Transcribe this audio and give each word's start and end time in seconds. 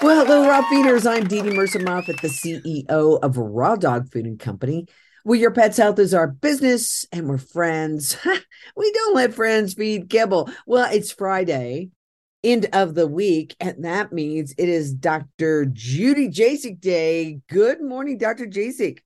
Well, 0.00 0.24
hello, 0.24 0.48
Raw 0.48 0.62
Feeders. 0.62 1.06
I'm 1.06 1.26
DeDe 1.26 1.56
Murcer 1.56 1.80
Moffett, 1.80 2.20
the 2.20 2.28
CEO 2.28 3.18
of 3.20 3.36
Raw 3.36 3.74
Dog 3.74 4.12
Food 4.12 4.26
and 4.26 4.38
Company. 4.38 4.86
Well, 5.24 5.40
your 5.40 5.50
pet's 5.50 5.76
health 5.76 5.98
is 5.98 6.14
our 6.14 6.28
business 6.28 7.04
and 7.10 7.28
we're 7.28 7.36
friends. 7.36 8.16
we 8.76 8.92
don't 8.92 9.16
let 9.16 9.34
friends 9.34 9.74
feed 9.74 10.08
kibble. 10.08 10.50
Well, 10.66 10.88
it's 10.92 11.10
Friday, 11.10 11.90
end 12.44 12.68
of 12.72 12.94
the 12.94 13.08
week, 13.08 13.56
and 13.58 13.84
that 13.84 14.12
means 14.12 14.54
it 14.56 14.68
is 14.68 14.94
Dr. 14.94 15.66
Judy 15.66 16.28
Jasek 16.28 16.80
Day. 16.80 17.40
Good 17.48 17.82
morning, 17.82 18.18
Dr. 18.18 18.46
Jasek. 18.46 19.00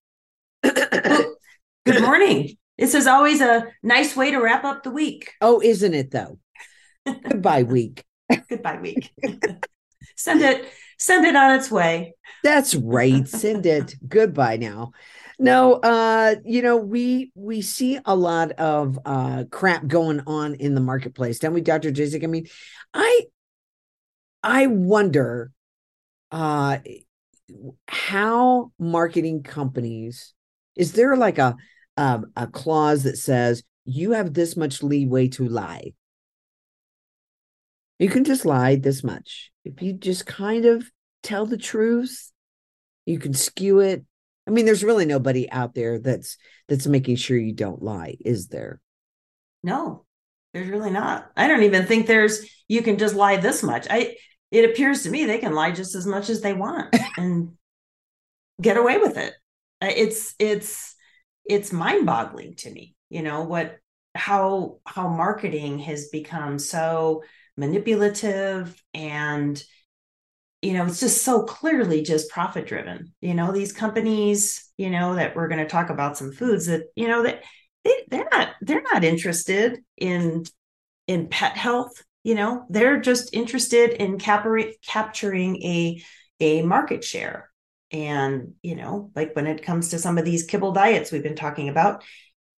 Good 0.62 2.02
morning. 2.02 2.58
This 2.76 2.94
is 2.94 3.06
always 3.06 3.40
a 3.40 3.66
nice 3.82 4.14
way 4.14 4.30
to 4.30 4.38
wrap 4.38 4.64
up 4.64 4.82
the 4.82 4.90
week. 4.90 5.32
Oh, 5.40 5.62
isn't 5.62 5.94
it 5.94 6.10
though? 6.10 6.38
Goodbye, 7.06 7.62
week. 7.62 8.04
Goodbye, 8.50 8.78
week. 8.78 9.10
send 10.16 10.42
it, 10.42 10.68
send 10.98 11.24
it 11.24 11.36
on 11.36 11.58
its 11.58 11.70
way. 11.70 12.14
That's 12.42 12.74
right. 12.74 13.26
Send 13.26 13.66
it. 13.66 13.94
Goodbye 14.08 14.56
now. 14.56 14.92
No, 15.38 15.74
uh, 15.74 16.36
you 16.44 16.62
know, 16.62 16.76
we 16.76 17.32
we 17.34 17.62
see 17.62 17.98
a 18.04 18.14
lot 18.14 18.52
of 18.52 18.98
uh 19.04 19.44
crap 19.50 19.86
going 19.86 20.20
on 20.26 20.54
in 20.54 20.74
the 20.74 20.80
marketplace, 20.80 21.38
don't 21.38 21.54
we, 21.54 21.60
Dr. 21.60 21.90
Jasek? 21.90 22.22
I 22.22 22.26
mean, 22.28 22.46
I 22.94 23.22
I 24.42 24.66
wonder 24.66 25.50
uh 26.30 26.78
how 27.88 28.72
marketing 28.78 29.42
companies 29.42 30.34
is 30.76 30.92
there 30.92 31.16
like 31.16 31.38
a 31.38 31.56
um, 31.96 32.32
a 32.36 32.46
clause 32.46 33.02
that 33.02 33.18
says 33.18 33.62
you 33.84 34.12
have 34.12 34.32
this 34.32 34.56
much 34.56 34.82
leeway 34.82 35.28
to 35.28 35.46
lie 35.46 35.92
you 38.02 38.08
can 38.08 38.24
just 38.24 38.44
lie 38.44 38.74
this 38.74 39.04
much. 39.04 39.52
If 39.64 39.80
you 39.80 39.92
just 39.92 40.26
kind 40.26 40.64
of 40.64 40.90
tell 41.22 41.46
the 41.46 41.56
truth, 41.56 42.32
you 43.06 43.20
can 43.20 43.32
skew 43.32 43.78
it. 43.78 44.04
I 44.46 44.50
mean, 44.50 44.66
there's 44.66 44.82
really 44.82 45.04
nobody 45.04 45.48
out 45.50 45.74
there 45.74 46.00
that's 46.00 46.36
that's 46.68 46.88
making 46.88 47.14
sure 47.14 47.36
you 47.36 47.52
don't 47.52 47.80
lie, 47.80 48.16
is 48.24 48.48
there? 48.48 48.80
No, 49.62 50.04
there's 50.52 50.68
really 50.68 50.90
not. 50.90 51.30
I 51.36 51.46
don't 51.46 51.62
even 51.62 51.86
think 51.86 52.08
there's 52.08 52.44
you 52.66 52.82
can 52.82 52.98
just 52.98 53.14
lie 53.14 53.36
this 53.36 53.62
much. 53.62 53.86
I 53.88 54.16
it 54.50 54.68
appears 54.68 55.04
to 55.04 55.10
me 55.10 55.24
they 55.24 55.38
can 55.38 55.54
lie 55.54 55.70
just 55.70 55.94
as 55.94 56.04
much 56.04 56.28
as 56.28 56.40
they 56.40 56.54
want 56.54 56.94
and 57.16 57.52
get 58.60 58.76
away 58.76 58.98
with 58.98 59.16
it. 59.16 59.32
It's 59.80 60.34
it's 60.40 60.96
it's 61.44 61.72
mind-boggling 61.72 62.56
to 62.56 62.70
me, 62.72 62.96
you 63.10 63.22
know, 63.22 63.44
what 63.44 63.78
how 64.16 64.78
how 64.86 65.06
marketing 65.06 65.78
has 65.78 66.08
become 66.08 66.58
so 66.58 67.22
manipulative 67.56 68.82
and 68.94 69.62
you 70.62 70.72
know 70.72 70.86
it's 70.86 71.00
just 71.00 71.22
so 71.22 71.42
clearly 71.42 72.02
just 72.02 72.30
profit 72.30 72.66
driven 72.66 73.12
you 73.20 73.34
know 73.34 73.52
these 73.52 73.72
companies 73.72 74.70
you 74.78 74.88
know 74.90 75.14
that 75.14 75.36
we're 75.36 75.48
going 75.48 75.58
to 75.62 75.68
talk 75.68 75.90
about 75.90 76.16
some 76.16 76.32
foods 76.32 76.66
that 76.66 76.84
you 76.96 77.08
know 77.08 77.22
that 77.22 77.42
they, 77.84 77.94
they're 78.08 78.28
not 78.30 78.48
they're 78.62 78.84
not 78.92 79.04
interested 79.04 79.80
in 79.98 80.44
in 81.06 81.28
pet 81.28 81.56
health 81.56 82.02
you 82.24 82.34
know? 82.34 82.64
They're 82.70 83.00
just 83.00 83.34
interested 83.34 83.90
in 83.90 84.18
capturing 84.18 84.74
capturing 84.86 85.62
a 85.62 86.02
a 86.40 86.62
market 86.62 87.04
share. 87.04 87.50
And 87.90 88.54
you 88.62 88.74
know 88.74 89.10
like 89.14 89.36
when 89.36 89.46
it 89.46 89.62
comes 89.62 89.90
to 89.90 89.98
some 89.98 90.18
of 90.18 90.24
these 90.24 90.44
kibble 90.44 90.72
diets 90.72 91.12
we've 91.12 91.22
been 91.22 91.36
talking 91.36 91.68
about 91.68 92.02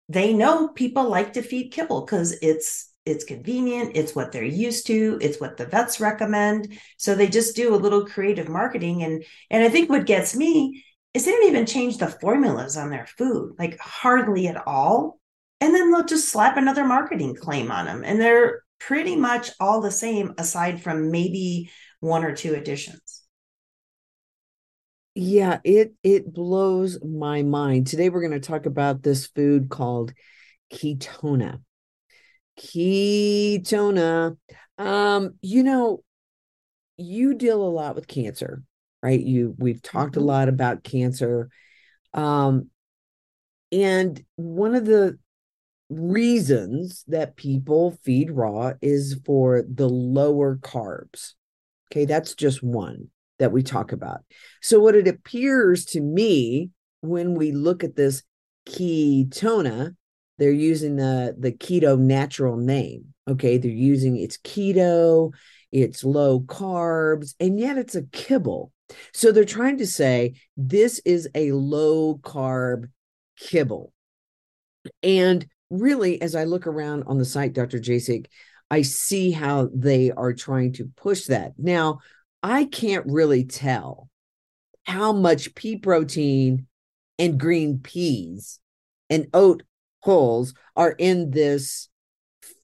they 0.09 0.35
know 0.35 0.69
people 0.69 1.09
like 1.09 1.35
to 1.35 1.43
feed 1.43 1.71
kibble 1.71 2.05
because 2.05 2.33
it's 2.43 2.92
it's 3.05 3.25
convenient 3.25 3.97
it's 3.97 4.15
what 4.15 4.31
they're 4.31 4.45
used 4.45 4.87
to 4.87 5.19
it's 5.21 5.41
what 5.41 5.57
the 5.57 5.67
vets 5.67 6.01
recommend. 6.01 6.79
So 6.97 7.15
they 7.15 7.27
just 7.27 7.57
do 7.57 7.75
a 7.75 7.77
little 7.77 8.07
creative 8.07 8.49
marketing. 8.49 9.03
And 9.03 9.25
and 9.51 9.65
i 9.65 9.69
think 9.69 9.91
what 9.91 10.07
gets 10.07 10.37
me 10.37 10.85
is 11.15 11.25
they 11.25 11.33
don't 11.33 11.49
even 11.49 11.67
change 11.67 11.99
the 11.99 12.07
formulas 12.09 12.77
on 12.77 12.91
their 12.91 13.07
food 13.07 13.55
like 13.59 13.79
hardly 13.79 14.47
at 14.47 14.67
all. 14.67 15.19
And 15.61 15.75
then 15.75 15.91
they'll 15.91 16.05
just 16.05 16.29
slap 16.29 16.57
another 16.57 16.85
marketing 16.85 17.37
claim 17.37 17.71
on 17.71 17.87
them 17.87 18.03
and 18.05 18.21
they're 18.21 18.63
pretty 18.79 19.17
much 19.17 19.51
all 19.61 19.81
the 19.81 19.93
same 19.93 20.35
aside 20.39 20.83
from 20.83 21.11
maybe 21.11 21.71
one 22.01 22.25
or 22.25 22.35
two 22.35 22.55
additions. 22.55 23.23
Yeah 25.15 25.59
it 25.65 25.95
it 26.05 26.33
blows 26.33 27.03
my 27.05 27.43
mind. 27.43 27.89
Today 27.89 28.11
we're 28.11 28.27
going 28.27 28.41
to 28.41 28.41
talk 28.41 28.67
about 28.67 29.03
this 29.03 29.27
food 29.27 29.71
called 29.71 30.13
ketona 30.73 31.61
ketona. 32.59 34.37
Um 34.79 35.35
you 35.43 35.63
know 35.63 36.03
you 36.97 37.35
deal 37.35 37.63
a 37.63 37.69
lot 37.69 37.95
with 37.95 38.07
cancer 38.07 38.63
right? 39.03 39.21
You 39.21 39.55
we've 39.59 39.83
talked 39.83 40.13
mm-hmm. 40.13 40.23
a 40.23 40.27
lot 40.27 40.49
about 40.49 40.85
cancer. 40.85 41.51
Um 42.15 42.71
and 43.71 44.23
one 44.37 44.75
of 44.75 44.85
the 44.85 45.19
reasons 45.89 47.05
that 47.09 47.37
people 47.37 47.99
feed 48.03 48.31
raw 48.31 48.73
is 48.81 49.21
for 49.27 49.63
the 49.63 49.89
lower 49.89 50.57
carbs. 50.57 51.33
Okay 51.91 52.05
that's 52.05 52.35
just 52.35 52.63
one 52.63 53.09
that 53.39 53.53
we 53.53 53.63
talk 53.63 53.93
about. 53.93 54.21
So 54.61 54.79
what 54.79 54.95
it 54.95 55.09
appears 55.09 55.85
to 55.87 56.01
me 56.01 56.71
when 57.01 57.35
we 57.35 57.51
look 57.53 57.83
at 57.83 57.97
this 57.97 58.23
ketona 58.69 59.97
they're 60.43 60.51
using 60.51 60.97
the 60.97 61.37
the 61.39 61.53
keto 61.53 61.99
natural 61.99 62.57
name 62.57 63.13
okay? 63.29 63.59
They're 63.59 63.71
using 63.71 64.17
it's 64.17 64.39
keto 64.39 65.33
it's 65.71 66.05
low 66.05 66.41
carbs 66.41 67.35
and 67.41 67.59
yet 67.59 67.79
it's 67.79 67.95
a 67.95 68.03
kibble. 68.03 68.73
So 69.15 69.33
they're 69.33 69.45
trying 69.45 69.79
to 69.79 69.87
say 69.87 70.35
this 70.57 71.01
is 71.07 71.29
a 71.35 71.53
low 71.53 72.17
carb 72.17 72.91
kibble. 73.39 73.93
And 75.03 75.47
really 75.71 76.21
as 76.21 76.35
i 76.35 76.45
look 76.45 76.67
around 76.67 77.03
on 77.07 77.17
the 77.17 77.25
site 77.25 77.55
dr 77.55 77.79
jasek 77.79 78.27
i 78.71 78.83
see 78.83 79.31
how 79.31 79.71
they 79.75 80.11
are 80.11 80.35
trying 80.35 80.73
to 80.75 80.91
push 80.97 81.25
that. 81.27 81.53
Now 81.59 82.01
i 82.43 82.65
can't 82.65 83.07
really 83.07 83.45
tell 83.45 84.09
how 84.85 85.13
much 85.13 85.55
pea 85.55 85.79
protein 85.79 86.67
and 87.19 87.39
green 87.39 87.79
peas 87.79 88.59
and 89.09 89.29
oat 89.33 89.63
hulls 90.03 90.55
are 90.77 90.95
in 90.99 91.31
this 91.31 91.89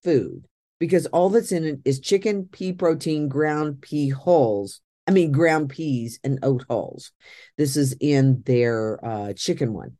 food 0.03 0.47
because 0.78 1.06
all 1.06 1.31
that's 1.31 1.53
in 1.53 1.65
it 1.65 1.81
is 1.84 2.00
chicken, 2.00 2.49
pea 2.50 2.72
protein, 2.72 3.28
ground 3.28 3.81
pea 3.81 4.10
hulls. 4.10 4.81
I 5.06 5.10
mean, 5.10 5.32
ground 5.32 5.71
peas 5.71 6.21
and 6.22 6.38
oat 6.43 6.65
hulls. 6.69 7.12
This 7.56 7.76
is 7.76 7.97
in 7.99 8.43
their 8.44 9.04
uh, 9.04 9.32
chicken 9.32 9.72
one. 9.72 9.97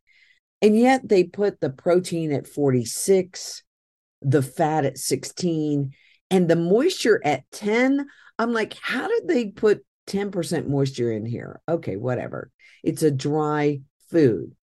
And 0.61 0.79
yet 0.79 1.09
they 1.09 1.25
put 1.25 1.61
the 1.61 1.71
protein 1.71 2.33
at 2.33 2.47
46, 2.47 3.63
the 4.23 4.43
fat 4.43 4.85
at 4.85 4.99
16, 4.99 5.93
and 6.31 6.49
the 6.49 6.57
moisture 6.57 7.21
at 7.25 7.45
10. 7.53 8.07
I'm 8.39 8.53
like, 8.53 8.77
how 8.81 9.09
did 9.09 9.29
they 9.29 9.47
put 9.47 9.85
10% 10.09 10.67
moisture 10.67 11.13
in 11.13 11.25
here? 11.25 11.61
Okay, 11.69 11.97
whatever. 11.97 12.51
It's 12.83 13.03
a 13.03 13.11
dry 13.11 13.81
food. 14.11 14.55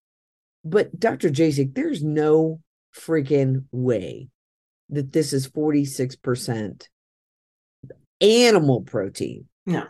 But 0.63 0.99
Dr. 0.99 1.29
Jasek, 1.29 1.75
there's 1.75 2.03
no 2.03 2.59
freaking 2.95 3.65
way 3.71 4.29
that 4.89 5.11
this 5.11 5.33
is 5.33 5.47
46% 5.47 6.87
animal 8.21 8.81
protein. 8.81 9.45
No. 9.65 9.85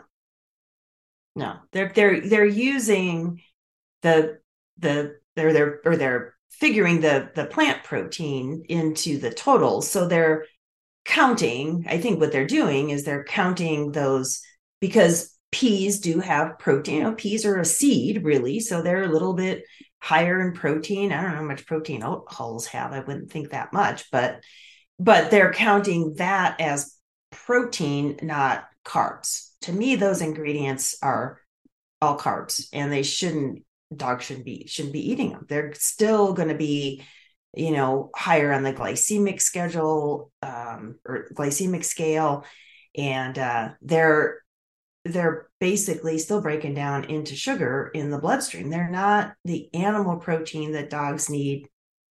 No. 1.34 1.56
They're 1.72 1.92
they're 1.94 2.20
they're 2.20 2.46
using 2.46 3.42
the 4.02 4.38
the 4.78 5.18
they're 5.34 5.52
they're 5.52 5.80
or 5.84 5.96
they're 5.96 6.34
figuring 6.50 7.00
the 7.00 7.30
the 7.34 7.46
plant 7.46 7.84
protein 7.84 8.64
into 8.68 9.18
the 9.18 9.30
total. 9.30 9.82
So 9.82 10.08
they're 10.08 10.46
counting, 11.04 11.84
I 11.88 11.98
think 11.98 12.20
what 12.20 12.32
they're 12.32 12.46
doing 12.46 12.90
is 12.90 13.04
they're 13.04 13.24
counting 13.24 13.92
those 13.92 14.42
because 14.80 15.32
peas 15.52 16.00
do 16.00 16.20
have 16.20 16.58
protein. 16.58 16.96
You 16.96 17.02
know, 17.04 17.14
peas 17.14 17.46
are 17.46 17.58
a 17.58 17.64
seed, 17.64 18.24
really. 18.24 18.60
So 18.60 18.82
they're 18.82 19.04
a 19.04 19.12
little 19.12 19.34
bit 19.34 19.62
higher 20.00 20.40
in 20.40 20.52
protein. 20.52 21.12
I 21.12 21.22
don't 21.22 21.30
know 21.32 21.36
how 21.38 21.42
much 21.42 21.66
protein 21.66 22.02
oat 22.02 22.24
hulls 22.28 22.66
have. 22.68 22.92
I 22.92 23.00
wouldn't 23.00 23.30
think 23.30 23.50
that 23.50 23.72
much, 23.72 24.10
but 24.10 24.42
but 24.98 25.30
they're 25.30 25.52
counting 25.52 26.14
that 26.14 26.60
as 26.60 26.94
protein, 27.30 28.18
not 28.22 28.66
carbs. 28.86 29.50
to 29.62 29.72
me 29.72 29.96
those 29.96 30.22
ingredients 30.22 30.96
are 31.02 31.40
all 32.00 32.16
carbs 32.16 32.68
and 32.72 32.92
they 32.92 33.02
shouldn't 33.02 33.64
dogs 33.94 34.24
shouldn't 34.24 34.44
be 34.44 34.66
shouldn't 34.68 34.92
be 34.92 35.10
eating 35.10 35.30
them 35.30 35.44
they're 35.48 35.72
still 35.74 36.32
going 36.32 36.48
to 36.48 36.54
be 36.54 37.02
you 37.54 37.72
know 37.72 38.10
higher 38.14 38.52
on 38.52 38.62
the 38.62 38.72
glycemic 38.72 39.40
schedule 39.40 40.30
um, 40.42 40.98
or 41.04 41.28
glycemic 41.34 41.84
scale 41.84 42.44
and 42.96 43.38
uh, 43.38 43.70
they're 43.82 44.40
they're 45.12 45.48
basically 45.60 46.18
still 46.18 46.40
breaking 46.40 46.74
down 46.74 47.04
into 47.04 47.34
sugar 47.34 47.90
in 47.94 48.10
the 48.10 48.18
bloodstream. 48.18 48.70
They're 48.70 48.90
not 48.90 49.34
the 49.44 49.72
animal 49.74 50.18
protein 50.18 50.72
that 50.72 50.90
dogs 50.90 51.30
need 51.30 51.68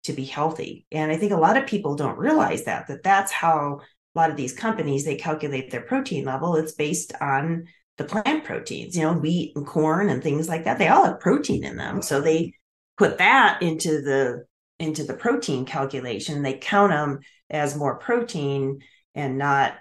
to 0.04 0.12
be 0.12 0.24
healthy. 0.24 0.86
And 0.90 1.12
i 1.12 1.16
think 1.16 1.32
a 1.32 1.36
lot 1.36 1.56
of 1.56 1.66
people 1.66 1.94
don't 1.94 2.18
realize 2.18 2.64
that 2.64 2.86
that 2.88 3.02
that's 3.02 3.32
how 3.32 3.80
a 4.14 4.18
lot 4.18 4.30
of 4.30 4.36
these 4.36 4.54
companies 4.54 5.04
they 5.04 5.16
calculate 5.16 5.70
their 5.70 5.82
protein 5.82 6.24
level. 6.24 6.56
It's 6.56 6.72
based 6.72 7.12
on 7.20 7.66
the 7.98 8.04
plant 8.04 8.44
proteins 8.44 8.96
you 8.96 9.02
know 9.02 9.12
wheat 9.12 9.52
and 9.56 9.66
corn 9.66 10.08
and 10.08 10.22
things 10.22 10.48
like 10.48 10.64
that. 10.64 10.78
They 10.78 10.88
all 10.88 11.04
have 11.04 11.20
protein 11.20 11.64
in 11.64 11.76
them. 11.76 12.02
So 12.02 12.20
they 12.20 12.54
put 12.96 13.18
that 13.18 13.62
into 13.62 14.00
the 14.00 14.44
into 14.78 15.04
the 15.04 15.14
protein 15.14 15.66
calculation. 15.66 16.42
They 16.42 16.54
count 16.54 16.92
them 16.92 17.20
as 17.50 17.76
more 17.76 17.98
protein 17.98 18.80
and 19.14 19.36
not 19.36 19.74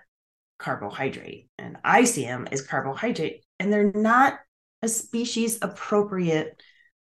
carbohydrate 0.60 1.48
and 1.58 1.78
i 1.84 2.04
see 2.04 2.24
them 2.24 2.48
as 2.52 2.62
carbohydrate 2.62 3.44
and 3.60 3.74
they're 3.74 3.92
not 3.92 4.40
a 4.82 4.88
species 4.88 5.60
appropriate 5.62 6.62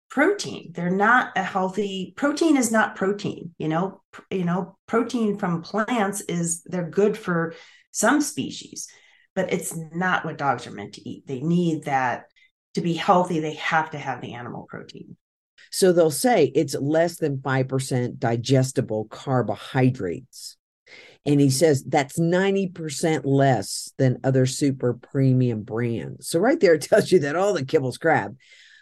protein. 0.10 0.72
They're 0.74 0.90
not 0.90 1.34
a 1.36 1.44
healthy 1.44 2.13
protein 2.16 2.57
is 2.57 2.72
not 2.72 2.96
protein 2.96 3.54
you 3.57 3.68
know? 3.68 4.02
You 4.31 4.46
know 4.46 4.78
protein 4.88 5.38
from 5.38 5.62
plants 5.62 6.22
is 6.22 6.63
they're 6.63 6.90
good 6.90 7.18
for 7.18 7.54
some 7.92 8.22
species 8.22 8.88
but 9.36 9.52
it's 9.52 9.75
not 9.75 10.24
what 10.24 10.38
dogs 10.38 10.66
are 10.66 10.72
meant 10.72 10.94
to 10.94 11.07
eat. 11.07 11.28
They 11.28 11.42
need 11.42 11.84
that 11.84 12.28
to 12.74 12.81
be 12.81 12.94
healthy. 12.94 13.42
They 13.42 13.56
have 13.56 13.92
to 13.92 13.98
have 13.98 14.22
the 14.22 14.34
animal 14.34 14.66
protein. 14.69 15.18
So 15.72 15.92
they'll 15.92 16.10
say 16.10 16.46
it's 16.56 16.74
less 16.74 17.18
than 17.18 17.40
5% 17.40 18.18
digestible 18.18 19.06
carbohydrates 19.06 20.56
and 21.25 21.42
he 21.42 21.50
says 21.50 21.83
that's 21.83 22.19
90% 22.19 23.22
less 23.25 23.92
than 23.98 24.19
other 24.24 24.45
super 24.45 24.94
premium 24.94 25.63
brands 25.63 26.30
so 26.30 26.39
right 26.39 26.60
there 26.60 26.74
it 26.75 26.81
tells 26.89 27.12
you 27.12 27.19
that 27.19 27.36
all 27.36 27.54
the 27.54 27.66
kibbles 27.66 28.00
crap 28.00 28.31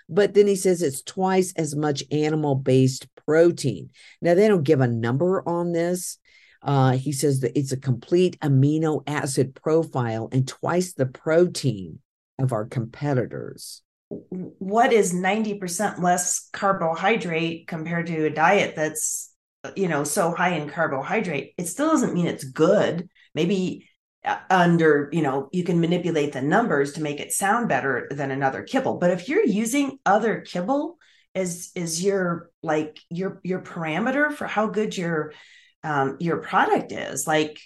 but 0.09 0.33
then 0.33 0.47
he 0.47 0.55
says 0.55 0.81
it's 0.81 1.01
twice 1.01 1.53
as 1.55 1.75
much 1.75 2.03
animal 2.11 2.55
based 2.55 3.07
protein. 3.25 3.89
Now, 4.21 4.35
they 4.35 4.47
don't 4.47 4.63
give 4.63 4.81
a 4.81 4.87
number 4.87 5.47
on 5.47 5.71
this. 5.71 6.17
Uh, 6.61 6.91
he 6.91 7.11
says 7.11 7.41
that 7.41 7.57
it's 7.57 7.71
a 7.71 7.77
complete 7.77 8.39
amino 8.39 9.03
acid 9.05 9.55
profile 9.55 10.29
and 10.31 10.47
twice 10.47 10.93
the 10.93 11.05
protein 11.05 11.99
of 12.39 12.53
our 12.53 12.65
competitors. 12.65 13.81
What 14.09 14.93
is 14.93 15.13
90% 15.13 16.01
less 16.01 16.47
carbohydrate 16.53 17.67
compared 17.67 18.07
to 18.07 18.25
a 18.25 18.29
diet 18.29 18.75
that's, 18.75 19.32
you 19.75 19.87
know, 19.87 20.03
so 20.03 20.31
high 20.31 20.55
in 20.55 20.69
carbohydrate? 20.69 21.53
It 21.57 21.67
still 21.67 21.89
doesn't 21.89 22.13
mean 22.13 22.27
it's 22.27 22.43
good. 22.43 23.09
Maybe 23.33 23.87
under 24.49 25.09
you 25.11 25.21
know 25.21 25.49
you 25.51 25.63
can 25.63 25.81
manipulate 25.81 26.31
the 26.31 26.41
numbers 26.41 26.93
to 26.93 27.01
make 27.01 27.19
it 27.19 27.33
sound 27.33 27.67
better 27.67 28.07
than 28.09 28.31
another 28.31 28.63
kibble 28.63 28.97
but 28.97 29.11
if 29.11 29.27
you're 29.27 29.45
using 29.45 29.99
other 30.05 30.39
kibble 30.39 30.97
as 31.35 31.71
is 31.75 32.03
your 32.03 32.49
like 32.61 32.99
your 33.09 33.41
your 33.43 33.59
parameter 33.59 34.31
for 34.31 34.47
how 34.47 34.67
good 34.67 34.95
your 34.95 35.33
um 35.83 36.15
your 36.19 36.37
product 36.37 36.93
is 36.93 37.27
like 37.27 37.59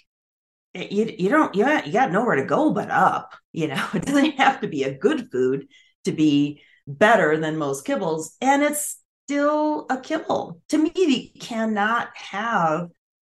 you, 0.74 1.14
you 1.18 1.28
don't 1.28 1.54
you 1.54 1.64
got, 1.64 1.86
you 1.86 1.92
got 1.92 2.10
nowhere 2.10 2.36
to 2.36 2.44
go 2.44 2.72
but 2.72 2.90
up 2.90 3.34
you 3.52 3.68
know 3.68 3.86
it 3.94 4.04
doesn't 4.04 4.38
have 4.38 4.60
to 4.60 4.66
be 4.66 4.82
a 4.82 4.98
good 4.98 5.30
food 5.30 5.68
to 6.04 6.10
be 6.10 6.60
better 6.88 7.36
than 7.36 7.56
most 7.56 7.86
kibbles 7.86 8.30
and 8.40 8.62
it's 8.64 8.98
still 9.28 9.84
a 9.90 10.00
kibble 10.00 10.62
to 10.70 10.78
me 10.78 10.90
you 10.94 11.28
cannot 11.38 12.08
have 12.14 12.88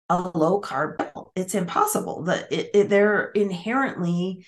a 0.09 0.31
low 0.39 0.61
carb 0.61 0.99
meal. 0.99 1.33
It's 1.35 1.57
impossible. 1.57 2.23
That 2.25 2.49
they're 2.89 3.31
inherently 3.33 4.47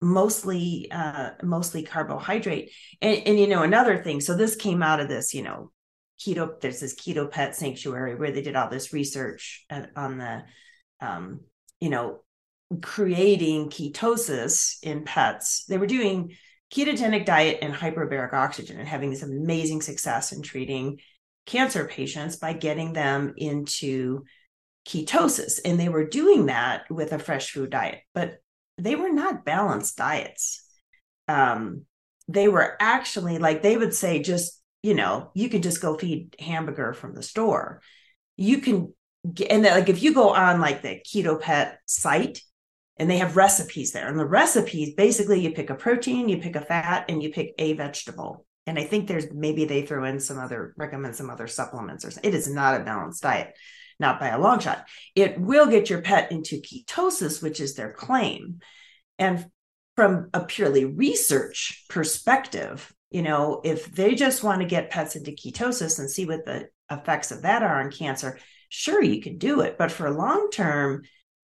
mostly 0.00 0.88
uh 0.92 1.30
mostly 1.42 1.82
carbohydrate 1.82 2.70
and, 3.00 3.22
and 3.26 3.40
you 3.40 3.46
know 3.46 3.62
another 3.62 3.96
thing 4.02 4.20
so 4.20 4.36
this 4.36 4.54
came 4.54 4.82
out 4.82 5.00
of 5.00 5.08
this 5.08 5.32
you 5.32 5.42
know 5.42 5.72
keto 6.20 6.60
there's 6.60 6.80
this 6.80 6.94
keto 6.94 7.30
pet 7.30 7.56
sanctuary 7.56 8.14
where 8.14 8.30
they 8.30 8.42
did 8.42 8.54
all 8.54 8.68
this 8.68 8.92
research 8.92 9.64
on 9.96 10.18
the 10.18 10.42
um 11.00 11.40
you 11.80 11.88
know 11.88 12.20
creating 12.82 13.70
ketosis 13.70 14.76
in 14.82 15.02
pets 15.02 15.64
they 15.64 15.78
were 15.78 15.86
doing 15.86 16.36
ketogenic 16.72 17.24
diet 17.24 17.58
and 17.62 17.72
hyperbaric 17.72 18.32
oxygen 18.32 18.78
and 18.78 18.88
having 18.88 19.10
this 19.10 19.22
amazing 19.22 19.82
success 19.82 20.32
in 20.32 20.42
treating 20.42 20.98
cancer 21.46 21.86
patients 21.86 22.36
by 22.36 22.52
getting 22.52 22.92
them 22.92 23.34
into 23.36 24.24
ketosis. 24.86 25.60
And 25.64 25.78
they 25.78 25.88
were 25.88 26.08
doing 26.08 26.46
that 26.46 26.90
with 26.90 27.12
a 27.12 27.18
fresh 27.18 27.50
food 27.50 27.70
diet, 27.70 28.00
but 28.14 28.38
they 28.78 28.94
were 28.96 29.12
not 29.12 29.44
balanced 29.44 29.96
diets. 29.96 30.64
Um, 31.28 31.82
they 32.28 32.48
were 32.48 32.76
actually 32.80 33.38
like 33.38 33.62
they 33.62 33.76
would 33.76 33.94
say, 33.94 34.20
just, 34.20 34.60
you 34.82 34.94
know, 34.94 35.30
you 35.34 35.48
can 35.48 35.62
just 35.62 35.80
go 35.80 35.96
feed 35.96 36.36
hamburger 36.38 36.92
from 36.92 37.14
the 37.14 37.22
store. 37.22 37.80
You 38.36 38.58
can 38.58 38.92
get, 39.32 39.50
and 39.50 39.62
like 39.62 39.88
if 39.88 40.02
you 40.02 40.12
go 40.12 40.30
on 40.30 40.60
like 40.60 40.82
the 40.82 41.00
keto 41.06 41.40
pet 41.40 41.78
site, 41.86 42.42
and 42.98 43.10
they 43.10 43.18
have 43.18 43.36
recipes 43.36 43.92
there. 43.92 44.08
And 44.08 44.18
the 44.18 44.26
recipes 44.26 44.94
basically 44.94 45.40
you 45.40 45.52
pick 45.52 45.70
a 45.70 45.74
protein, 45.74 46.28
you 46.28 46.38
pick 46.38 46.56
a 46.56 46.60
fat, 46.60 47.06
and 47.08 47.22
you 47.22 47.30
pick 47.30 47.54
a 47.58 47.74
vegetable. 47.74 48.46
And 48.66 48.78
I 48.78 48.84
think 48.84 49.06
there's 49.06 49.32
maybe 49.32 49.64
they 49.64 49.82
throw 49.82 50.04
in 50.04 50.18
some 50.18 50.38
other 50.38 50.74
recommend 50.76 51.14
some 51.14 51.30
other 51.30 51.46
supplements 51.46 52.04
or 52.04 52.10
something. 52.10 52.32
It 52.32 52.36
is 52.36 52.48
not 52.52 52.80
a 52.80 52.84
balanced 52.84 53.22
diet 53.22 53.54
not 53.98 54.20
by 54.20 54.28
a 54.28 54.38
long 54.38 54.58
shot. 54.58 54.86
It 55.14 55.38
will 55.40 55.66
get 55.66 55.90
your 55.90 56.02
pet 56.02 56.32
into 56.32 56.60
ketosis, 56.60 57.42
which 57.42 57.60
is 57.60 57.74
their 57.74 57.92
claim. 57.92 58.60
And 59.18 59.46
from 59.94 60.28
a 60.34 60.44
purely 60.44 60.84
research 60.84 61.84
perspective, 61.88 62.92
you 63.10 63.22
know, 63.22 63.60
if 63.64 63.90
they 63.90 64.14
just 64.14 64.42
want 64.42 64.60
to 64.60 64.66
get 64.66 64.90
pets 64.90 65.16
into 65.16 65.30
ketosis 65.30 65.98
and 65.98 66.10
see 66.10 66.26
what 66.26 66.44
the 66.44 66.68
effects 66.90 67.30
of 67.30 67.42
that 67.42 67.62
are 67.62 67.80
on 67.80 67.90
cancer, 67.90 68.38
sure, 68.68 69.02
you 69.02 69.22
can 69.22 69.38
do 69.38 69.60
it. 69.60 69.78
But 69.78 69.90
for 69.90 70.10
long 70.10 70.50
term, 70.50 71.02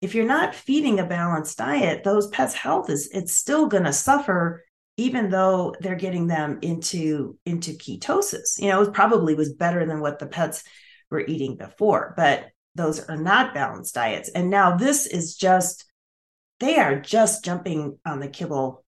if 0.05 0.15
you're 0.15 0.25
not 0.25 0.55
feeding 0.55 0.99
a 0.99 1.05
balanced 1.05 1.57
diet, 1.57 2.03
those 2.03 2.27
pets' 2.27 2.53
health 2.53 2.89
is 2.89 3.09
it's 3.11 3.33
still 3.33 3.67
going 3.67 3.83
to 3.83 3.93
suffer 3.93 4.63
even 4.97 5.29
though 5.29 5.75
they're 5.81 5.95
getting 5.95 6.27
them 6.27 6.57
into 6.61 7.37
into 7.45 7.71
ketosis 7.71 8.57
you 8.57 8.69
know 8.69 8.81
it 8.81 8.93
probably 8.93 9.35
was 9.35 9.51
better 9.51 9.85
than 9.85 9.99
what 9.99 10.19
the 10.19 10.25
pets 10.25 10.63
were 11.09 11.25
eating 11.25 11.55
before, 11.55 12.13
but 12.17 12.47
those 12.75 12.99
are 12.99 13.17
not 13.17 13.53
balanced 13.53 13.95
diets. 13.95 14.29
And 14.29 14.49
now 14.49 14.75
this 14.75 15.05
is 15.05 15.35
just, 15.35 15.85
they 16.59 16.77
are 16.77 16.99
just 16.99 17.43
jumping 17.43 17.97
on 18.05 18.19
the 18.19 18.27
kibble 18.27 18.83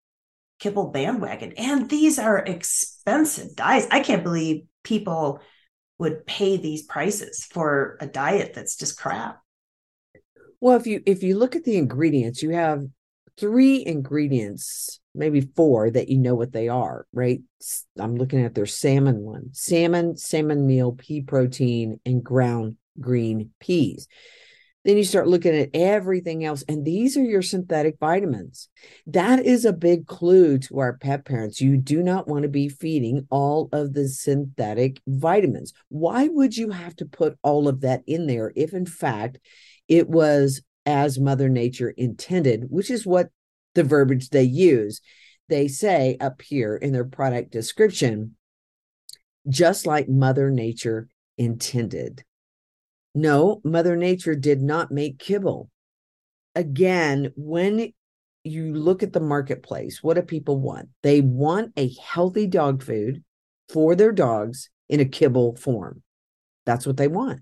kibble 0.60 0.90
bandwagon. 0.90 1.54
And 1.56 1.88
these 1.88 2.18
are 2.18 2.40
expensive 2.40 3.56
diets. 3.56 3.88
I 3.92 4.00
can't 4.00 4.24
believe 4.24 4.64
people 4.84 5.40
would 6.00 6.26
pay 6.26 6.58
these 6.58 6.82
prices 6.82 7.48
for 7.52 7.96
a 8.02 8.08
diet 8.08 8.54
that's 8.56 8.76
just 8.76 9.00
crap. 9.00 9.40
Well, 10.60 10.78
if 10.78 10.88
you 10.88 11.02
if 11.06 11.24
you 11.24 11.38
look 11.38 11.56
at 11.56 11.64
the 11.64 11.78
ingredients, 11.78 12.42
you 12.42 12.52
have 12.52 12.84
three 13.40 13.86
ingredients, 13.86 15.00
maybe 15.14 15.42
four 15.42 15.92
that 15.92 16.10
you 16.10 16.18
know 16.18 16.36
what 16.36 16.52
they 16.52 16.68
are, 16.68 17.06
right? 17.14 17.42
I'm 18.00 18.16
looking 18.16 18.44
at 18.44 18.56
their 18.56 18.66
salmon 18.66 19.20
one 19.20 19.50
salmon, 19.54 20.18
salmon 20.18 20.66
meal, 20.66 20.94
pea 20.94 21.22
protein, 21.22 22.00
and 22.06 22.24
ground 22.24 22.78
green 23.00 23.52
peas. 23.60 24.08
Then 24.84 24.96
you 24.96 25.04
start 25.04 25.28
looking 25.28 25.54
at 25.54 25.72
everything 25.74 26.46
else, 26.46 26.64
and 26.70 26.86
these 26.86 27.18
are 27.18 27.24
your 27.24 27.42
synthetic 27.42 27.98
vitamins. 28.00 28.70
That 29.06 29.46
is 29.46 29.66
a 29.66 29.74
big 29.74 30.08
clue 30.08 30.60
to 30.60 30.80
our 30.80 30.94
pet 30.98 31.26
parents. 31.26 31.60
You 31.60 31.76
do 31.76 32.02
not 32.02 32.30
want 32.30 32.44
to 32.44 32.48
be 32.50 32.70
feeding 32.70 33.28
all 33.30 33.68
of 33.74 33.94
the 33.94 34.08
synthetic 34.08 35.02
vitamins. 35.06 35.74
Why 35.90 36.30
would 36.30 36.56
you 36.56 36.70
have 36.70 36.96
to 36.98 37.06
put 37.06 37.38
all 37.44 37.68
of 37.68 37.82
that 37.82 38.04
in 38.08 38.28
there 38.28 38.54
if, 38.56 38.74
in 38.74 38.86
fact, 38.86 39.40
it 39.88 40.10
was 40.10 40.62
as 40.86 41.20
Mother 41.20 41.50
Nature 41.50 41.90
intended, 41.90 42.66
which 42.70 42.90
is 42.90 43.06
what 43.06 43.30
the 43.76 43.84
verbiage 43.84 44.30
they 44.30 44.44
use. 44.44 45.02
They 45.50 45.68
say 45.68 46.18
up 46.20 46.42
here 46.42 46.76
in 46.76 46.94
their 46.94 47.06
product 47.06 47.52
description, 47.52 48.36
just 49.48 49.86
like 49.86 50.10
Mother 50.10 50.50
Nature 50.50 51.08
intended. 51.38 52.24
No, 53.16 53.62
Mother 53.64 53.96
Nature 53.96 54.36
did 54.36 54.62
not 54.62 54.92
make 54.92 55.20
kibble. 55.20 55.70
Again, 56.56 57.32
when 57.36 57.94
you 58.44 58.74
look 58.74 59.04
at 59.04 59.14
the 59.14 59.20
marketplace, 59.20 60.02
what 60.02 60.16
do 60.16 60.22
people 60.22 60.60
want? 60.60 60.90
They 61.04 61.22
want 61.22 61.74
a 61.78 61.94
healthy 62.02 62.48
dog 62.48 62.84
food 62.84 63.24
for 63.70 63.96
their 63.96 64.12
dogs 64.12 64.70
in 64.90 65.00
a 65.00 65.06
kibble 65.06 65.56
form. 65.56 66.02
That's 66.66 66.86
what 66.86 66.98
they 66.98 67.08
want. 67.08 67.42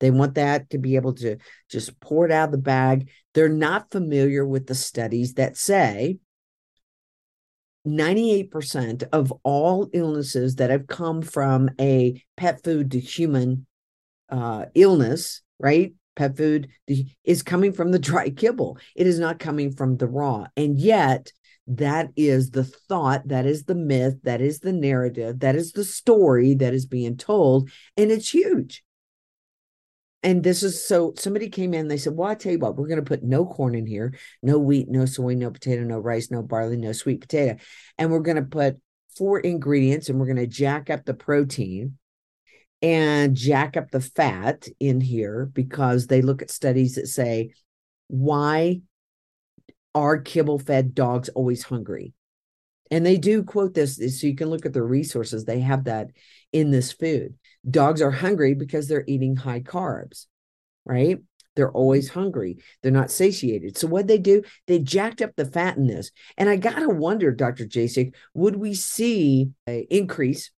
They 0.00 0.10
want 0.10 0.34
that 0.34 0.70
to 0.70 0.78
be 0.78 0.96
able 0.96 1.14
to 1.14 1.36
just 1.70 1.98
pour 2.00 2.24
it 2.26 2.32
out 2.32 2.48
of 2.48 2.52
the 2.52 2.58
bag. 2.58 3.10
They're 3.34 3.48
not 3.48 3.90
familiar 3.90 4.46
with 4.46 4.66
the 4.66 4.74
studies 4.74 5.34
that 5.34 5.56
say 5.56 6.18
98% 7.86 9.04
of 9.12 9.32
all 9.42 9.88
illnesses 9.92 10.56
that 10.56 10.70
have 10.70 10.86
come 10.86 11.22
from 11.22 11.70
a 11.80 12.22
pet 12.36 12.62
food 12.62 12.92
to 12.92 13.00
human 13.00 13.66
uh, 14.28 14.66
illness, 14.74 15.42
right? 15.58 15.92
Pet 16.14 16.36
food 16.36 16.68
is 17.24 17.42
coming 17.42 17.72
from 17.72 17.90
the 17.90 17.98
dry 17.98 18.30
kibble. 18.36 18.78
It 18.94 19.06
is 19.06 19.18
not 19.18 19.38
coming 19.38 19.72
from 19.72 19.96
the 19.96 20.06
raw. 20.06 20.46
And 20.56 20.78
yet, 20.78 21.32
that 21.66 22.10
is 22.16 22.50
the 22.50 22.64
thought, 22.64 23.28
that 23.28 23.46
is 23.46 23.64
the 23.64 23.74
myth, 23.74 24.16
that 24.24 24.40
is 24.40 24.60
the 24.60 24.72
narrative, 24.72 25.40
that 25.40 25.54
is 25.54 25.72
the 25.72 25.84
story 25.84 26.54
that 26.54 26.74
is 26.74 26.86
being 26.86 27.16
told. 27.16 27.70
And 27.96 28.10
it's 28.10 28.30
huge. 28.30 28.82
And 30.24 30.42
this 30.42 30.62
is 30.62 30.84
so 30.84 31.14
somebody 31.16 31.48
came 31.48 31.74
in, 31.74 31.88
they 31.88 31.96
said, 31.96 32.14
Well, 32.14 32.28
I 32.28 32.34
tell 32.34 32.52
you 32.52 32.58
what, 32.58 32.76
we're 32.76 32.86
going 32.86 33.02
to 33.02 33.08
put 33.08 33.24
no 33.24 33.44
corn 33.44 33.74
in 33.74 33.86
here, 33.86 34.14
no 34.42 34.58
wheat, 34.58 34.88
no 34.88 35.04
soy, 35.04 35.34
no 35.34 35.50
potato, 35.50 35.82
no 35.82 35.98
rice, 35.98 36.30
no 36.30 36.42
barley, 36.42 36.76
no 36.76 36.92
sweet 36.92 37.20
potato. 37.20 37.56
And 37.98 38.10
we're 38.10 38.20
going 38.20 38.36
to 38.36 38.42
put 38.42 38.80
four 39.16 39.40
ingredients 39.40 40.08
and 40.08 40.18
we're 40.18 40.26
going 40.26 40.36
to 40.36 40.46
jack 40.46 40.90
up 40.90 41.04
the 41.04 41.14
protein 41.14 41.98
and 42.80 43.36
jack 43.36 43.76
up 43.76 43.90
the 43.90 44.00
fat 44.00 44.66
in 44.80 45.00
here 45.00 45.50
because 45.52 46.06
they 46.06 46.22
look 46.22 46.42
at 46.42 46.50
studies 46.50 46.94
that 46.94 47.08
say, 47.08 47.52
Why 48.06 48.80
are 49.94 50.18
kibble 50.20 50.60
fed 50.60 50.94
dogs 50.94 51.30
always 51.30 51.64
hungry? 51.64 52.14
And 52.92 53.06
they 53.06 53.16
do 53.16 53.42
quote 53.42 53.74
this, 53.74 53.96
so 53.96 54.26
you 54.26 54.36
can 54.36 54.50
look 54.50 54.66
at 54.66 54.72
the 54.72 54.82
resources. 54.82 55.44
They 55.44 55.60
have 55.60 55.84
that 55.84 56.08
in 56.52 56.70
this 56.70 56.92
food. 56.92 57.34
Dogs 57.68 58.02
are 58.02 58.10
hungry 58.10 58.54
because 58.54 58.88
they're 58.88 59.04
eating 59.06 59.36
high 59.36 59.60
carbs, 59.60 60.26
right? 60.84 61.18
They're 61.54 61.70
always 61.70 62.08
hungry. 62.08 62.58
They're 62.82 62.90
not 62.90 63.10
satiated. 63.10 63.76
So 63.76 63.86
what 63.86 64.06
they 64.06 64.18
do, 64.18 64.42
they 64.66 64.78
jacked 64.78 65.20
up 65.20 65.36
the 65.36 65.44
fat 65.44 65.76
in 65.76 65.86
this. 65.86 66.10
And 66.36 66.48
I 66.48 66.56
gotta 66.56 66.88
wonder, 66.88 67.30
Dr. 67.30 67.66
Jasek, 67.66 68.14
would 68.34 68.56
we 68.56 68.74
see 68.74 69.50
an 69.66 69.84
increase 69.90 70.50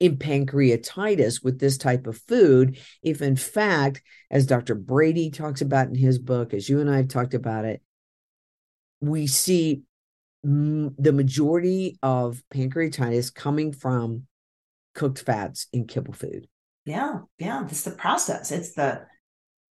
in 0.00 0.16
pancreatitis 0.16 1.44
with 1.44 1.60
this 1.60 1.76
type 1.76 2.06
of 2.06 2.16
food 2.16 2.78
if 3.02 3.20
in 3.20 3.36
fact, 3.36 4.02
as 4.30 4.46
Dr. 4.46 4.74
Brady 4.74 5.30
talks 5.30 5.60
about 5.60 5.88
in 5.88 5.94
his 5.94 6.18
book, 6.18 6.54
as 6.54 6.68
you 6.68 6.80
and 6.80 6.90
I 6.90 6.96
have 6.98 7.08
talked 7.08 7.34
about 7.34 7.66
it, 7.66 7.82
we 9.02 9.26
see 9.26 9.82
the 10.42 11.12
majority 11.12 11.98
of 12.02 12.42
pancreatitis 12.52 13.34
coming 13.34 13.72
from 13.72 14.26
cooked 14.94 15.22
fats 15.22 15.66
in 15.72 15.86
kibble 15.86 16.14
food. 16.14 16.48
Yeah, 16.84 17.20
yeah. 17.38 17.64
It's 17.64 17.84
the 17.84 17.90
process. 17.90 18.50
It's 18.50 18.74
the 18.74 19.06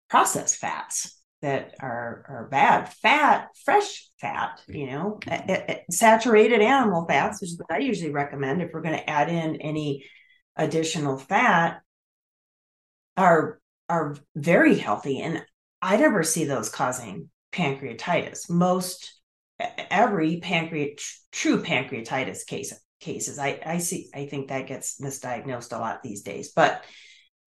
processed 0.08 0.56
fats 0.56 1.20
that 1.42 1.74
are 1.80 2.24
are 2.28 2.48
bad. 2.50 2.92
Fat, 2.94 3.48
fresh 3.64 4.08
fat, 4.20 4.60
you 4.66 4.86
know, 4.86 5.20
saturated 5.90 6.60
animal 6.60 7.06
fats, 7.06 7.40
which 7.40 7.50
is 7.50 7.58
what 7.58 7.76
I 7.76 7.82
usually 7.82 8.10
recommend 8.10 8.62
if 8.62 8.70
we're 8.72 8.82
going 8.82 8.98
to 8.98 9.10
add 9.10 9.28
in 9.28 9.56
any 9.56 10.04
additional 10.56 11.18
fat, 11.18 11.80
are 13.16 13.60
are 13.88 14.16
very 14.34 14.76
healthy, 14.76 15.20
and 15.20 15.44
I 15.80 15.96
never 15.96 16.22
see 16.22 16.44
those 16.44 16.68
causing 16.68 17.30
pancreatitis. 17.52 18.50
Most 18.50 19.20
every 19.58 20.40
pancreat 20.40 21.00
true 21.32 21.62
pancreatitis 21.62 22.46
case 22.46 22.72
cases. 23.00 23.38
I, 23.38 23.60
I 23.64 23.78
see, 23.78 24.10
I 24.14 24.26
think 24.26 24.48
that 24.48 24.66
gets 24.66 25.00
misdiagnosed 25.00 25.76
a 25.76 25.80
lot 25.80 26.02
these 26.02 26.22
days. 26.22 26.52
But 26.54 26.84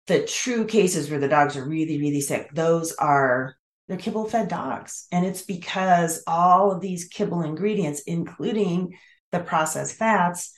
the 0.07 0.25
true 0.25 0.65
cases 0.65 1.09
where 1.09 1.19
the 1.19 1.27
dogs 1.27 1.57
are 1.57 1.67
really, 1.67 1.99
really 1.99 2.21
sick, 2.21 2.49
those 2.53 2.93
are 2.93 3.55
they're 3.87 3.97
kibble 3.97 4.27
fed 4.27 4.47
dogs. 4.47 5.07
And 5.11 5.25
it's 5.25 5.43
because 5.43 6.23
all 6.25 6.71
of 6.71 6.81
these 6.81 7.07
kibble 7.07 7.41
ingredients, 7.41 8.01
including 8.07 8.97
the 9.31 9.39
processed 9.39 9.95
fats, 9.97 10.53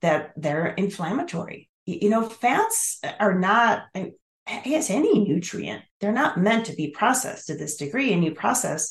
that 0.00 0.32
they're 0.36 0.68
inflammatory. 0.68 1.68
You 1.84 2.08
know, 2.08 2.28
fats 2.28 3.00
are 3.18 3.38
not, 3.38 3.82
I 3.94 4.12
guess, 4.64 4.88
any 4.88 5.18
nutrient. 5.18 5.82
They're 6.00 6.12
not 6.12 6.38
meant 6.38 6.66
to 6.66 6.74
be 6.74 6.90
processed 6.90 7.48
to 7.48 7.56
this 7.56 7.76
degree. 7.76 8.12
And 8.12 8.24
you 8.24 8.34
process 8.34 8.90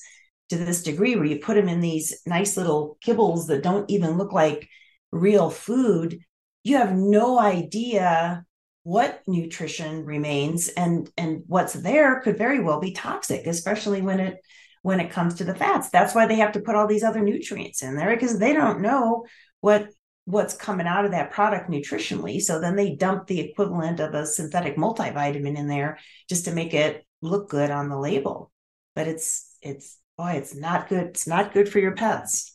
to 0.50 0.58
this 0.58 0.84
degree 0.84 1.15
where 1.15 1.25
you 1.25 1.39
put 1.39 1.56
them 1.56 1.70
in 1.70 1.79
these 1.79 2.22
nice 2.25 2.58
little 2.58 2.98
kibbles 3.03 3.48
that 3.48 3.63
don't 3.63 3.89
even 3.89 4.18
look 4.18 4.34
like 4.34 4.68
real 5.12 5.50
food, 5.50 6.20
you 6.63 6.78
have 6.78 6.96
no 6.96 7.39
idea 7.39 8.46
what 8.84 9.22
nutrition 9.28 10.06
remains 10.06 10.70
and 10.70 11.10
and 11.18 11.44
what's 11.48 11.74
there 11.74 12.22
could 12.22 12.38
very 12.38 12.60
well 12.60 12.80
be 12.80 12.94
toxic 12.94 13.46
especially 13.46 14.01
when 14.01 14.20
it 14.20 14.38
when 14.82 15.00
it 15.00 15.12
comes 15.12 15.36
to 15.36 15.44
the 15.44 15.56
fats. 15.56 15.89
That's 15.89 16.16
why 16.16 16.25
they 16.25 16.38
have 16.38 16.54
to 16.54 16.62
put 16.62 16.75
all 16.75 16.88
these 16.88 17.04
other 17.04 17.22
nutrients 17.22 17.84
in 17.84 17.96
there 17.96 18.12
because 18.12 18.39
they 18.39 18.54
don't 18.54 18.82
know 18.82 19.25
what 19.62 19.89
what's 20.25 20.54
coming 20.54 20.88
out 20.88 21.06
of 21.06 21.12
that 21.12 21.32
product 21.32 21.70
nutritionally. 21.70 22.39
So 22.39 22.60
then 22.60 22.75
they 22.75 22.96
dump 22.96 23.28
the 23.28 23.39
equivalent 23.39 24.00
of 24.00 24.13
a 24.13 24.25
synthetic 24.25 24.78
multivitamin 24.78 25.58
in 25.58 25.68
there 25.68 25.98
just 26.30 26.46
to 26.46 26.54
make 26.54 26.74
it 26.74 27.06
look 27.22 27.50
good 27.50 27.72
on 27.72 27.89
the 27.89 27.98
label. 27.98 28.51
But 28.96 29.08
it's 29.08 29.56
it's 29.62 29.98
boy 30.18 30.32
it's 30.32 30.56
not 30.56 30.88
good 30.89 31.08
it's 31.08 31.28
not 31.28 31.54
good 31.54 31.70
for 31.70 31.80
your 31.80 31.96
pets 31.96 32.49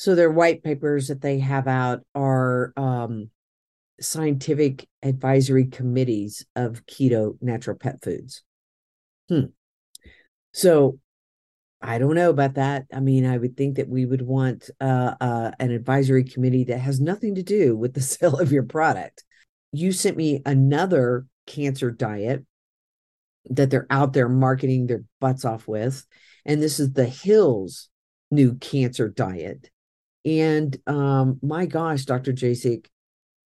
so 0.00 0.14
their 0.14 0.30
white 0.30 0.62
papers 0.62 1.08
that 1.08 1.20
they 1.20 1.40
have 1.40 1.68
out 1.68 2.00
are 2.14 2.72
um, 2.78 3.28
scientific 4.00 4.88
advisory 5.02 5.66
committees 5.66 6.46
of 6.56 6.86
keto 6.86 7.36
natural 7.42 7.76
pet 7.76 8.02
foods. 8.02 8.42
Hmm. 9.28 9.50
So 10.54 10.98
I 11.82 11.98
don't 11.98 12.14
know 12.14 12.30
about 12.30 12.54
that. 12.54 12.86
I 12.90 13.00
mean, 13.00 13.26
I 13.26 13.36
would 13.36 13.58
think 13.58 13.76
that 13.76 13.90
we 13.90 14.06
would 14.06 14.22
want 14.22 14.70
uh, 14.80 15.16
uh, 15.20 15.50
an 15.60 15.70
advisory 15.70 16.24
committee 16.24 16.64
that 16.64 16.78
has 16.78 16.98
nothing 16.98 17.34
to 17.34 17.42
do 17.42 17.76
with 17.76 17.92
the 17.92 18.00
sale 18.00 18.40
of 18.40 18.52
your 18.52 18.62
product. 18.62 19.22
You 19.70 19.92
sent 19.92 20.16
me 20.16 20.40
another 20.46 21.26
cancer 21.46 21.90
diet 21.90 22.46
that 23.50 23.68
they're 23.68 23.86
out 23.90 24.14
there 24.14 24.30
marketing 24.30 24.86
their 24.86 25.04
butts 25.20 25.44
off 25.44 25.68
with. 25.68 26.06
And 26.46 26.62
this 26.62 26.80
is 26.80 26.94
the 26.94 27.04
Hills 27.04 27.90
new 28.30 28.54
cancer 28.54 29.06
diet. 29.06 29.68
And 30.24 30.76
um, 30.86 31.38
my 31.42 31.66
gosh, 31.66 32.04
Dr. 32.04 32.32
Jasek, 32.32 32.86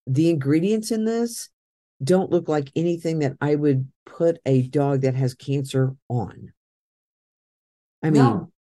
the 0.07 0.31
ingredients 0.31 0.91
in 0.91 1.05
this 1.05 1.49
don't 2.03 2.31
look 2.31 2.49
like 2.49 2.71
anything 2.75 3.21
that 3.21 3.37
I 3.41 3.55
would 3.55 3.89
put 4.05 4.39
a 4.45 4.63
dog 4.63 5.03
that 5.03 5.15
has 5.15 5.35
cancer 5.35 5.95
on. 6.09 6.53
I 8.03 8.11
mean, 8.11 8.23
no. 8.23 8.51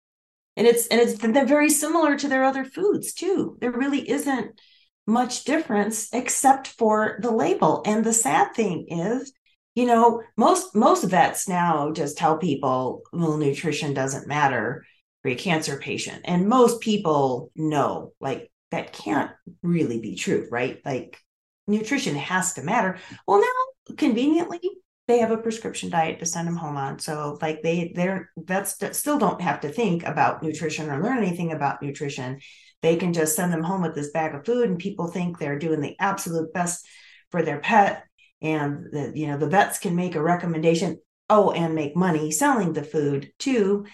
and 0.56 0.66
it's 0.66 0.86
and 0.86 1.00
it's 1.00 1.18
they're 1.18 1.44
very 1.44 1.68
similar 1.68 2.16
to 2.16 2.28
their 2.28 2.44
other 2.44 2.64
foods 2.64 3.12
too. 3.12 3.58
There 3.60 3.72
really 3.72 4.08
isn't 4.08 4.58
much 5.06 5.44
difference 5.44 6.08
except 6.14 6.68
for 6.68 7.18
the 7.20 7.30
label. 7.30 7.82
And 7.84 8.04
the 8.04 8.12
sad 8.14 8.54
thing 8.54 8.86
is, 8.88 9.32
you 9.74 9.84
know, 9.84 10.22
most 10.36 10.74
most 10.74 11.04
vets 11.04 11.48
now 11.48 11.92
just 11.92 12.16
tell 12.16 12.38
people, 12.38 13.02
well, 13.12 13.36
nutrition 13.36 13.92
doesn't 13.92 14.28
matter 14.28 14.86
for 15.24 15.30
a 15.30 15.34
cancer 15.34 15.78
patient. 15.78 16.20
And 16.26 16.50
most 16.50 16.82
people 16.82 17.50
know 17.56 18.12
like 18.20 18.52
that 18.70 18.92
can't 18.92 19.30
really 19.62 19.98
be 19.98 20.16
true, 20.16 20.46
right? 20.50 20.80
Like 20.84 21.18
nutrition 21.66 22.14
has 22.14 22.52
to 22.54 22.62
matter. 22.62 22.98
Well, 23.26 23.40
now 23.40 23.94
conveniently 23.96 24.60
they 25.08 25.20
have 25.20 25.30
a 25.30 25.38
prescription 25.38 25.88
diet 25.88 26.18
to 26.18 26.26
send 26.26 26.46
them 26.46 26.56
home 26.56 26.76
on. 26.76 26.98
So 26.98 27.38
like 27.40 27.62
they 27.62 27.92
they're 27.94 28.28
vets 28.36 28.76
still 28.92 29.18
don't 29.18 29.40
have 29.40 29.62
to 29.62 29.70
think 29.70 30.04
about 30.04 30.42
nutrition 30.42 30.90
or 30.90 31.02
learn 31.02 31.16
anything 31.16 31.52
about 31.52 31.80
nutrition. 31.80 32.40
They 32.82 32.96
can 32.96 33.14
just 33.14 33.34
send 33.34 33.50
them 33.50 33.62
home 33.62 33.80
with 33.80 33.94
this 33.94 34.10
bag 34.10 34.34
of 34.34 34.44
food 34.44 34.68
and 34.68 34.78
people 34.78 35.06
think 35.06 35.38
they're 35.38 35.58
doing 35.58 35.80
the 35.80 35.96
absolute 35.98 36.52
best 36.52 36.86
for 37.30 37.40
their 37.40 37.60
pet 37.60 38.04
and 38.42 38.88
the 38.92 39.10
you 39.14 39.26
know 39.26 39.38
the 39.38 39.48
vets 39.48 39.78
can 39.78 39.96
make 39.96 40.16
a 40.16 40.22
recommendation 40.22 40.98
oh 41.30 41.50
and 41.50 41.74
make 41.74 41.96
money 41.96 42.30
selling 42.30 42.74
the 42.74 42.84
food 42.84 43.30
too 43.38 43.86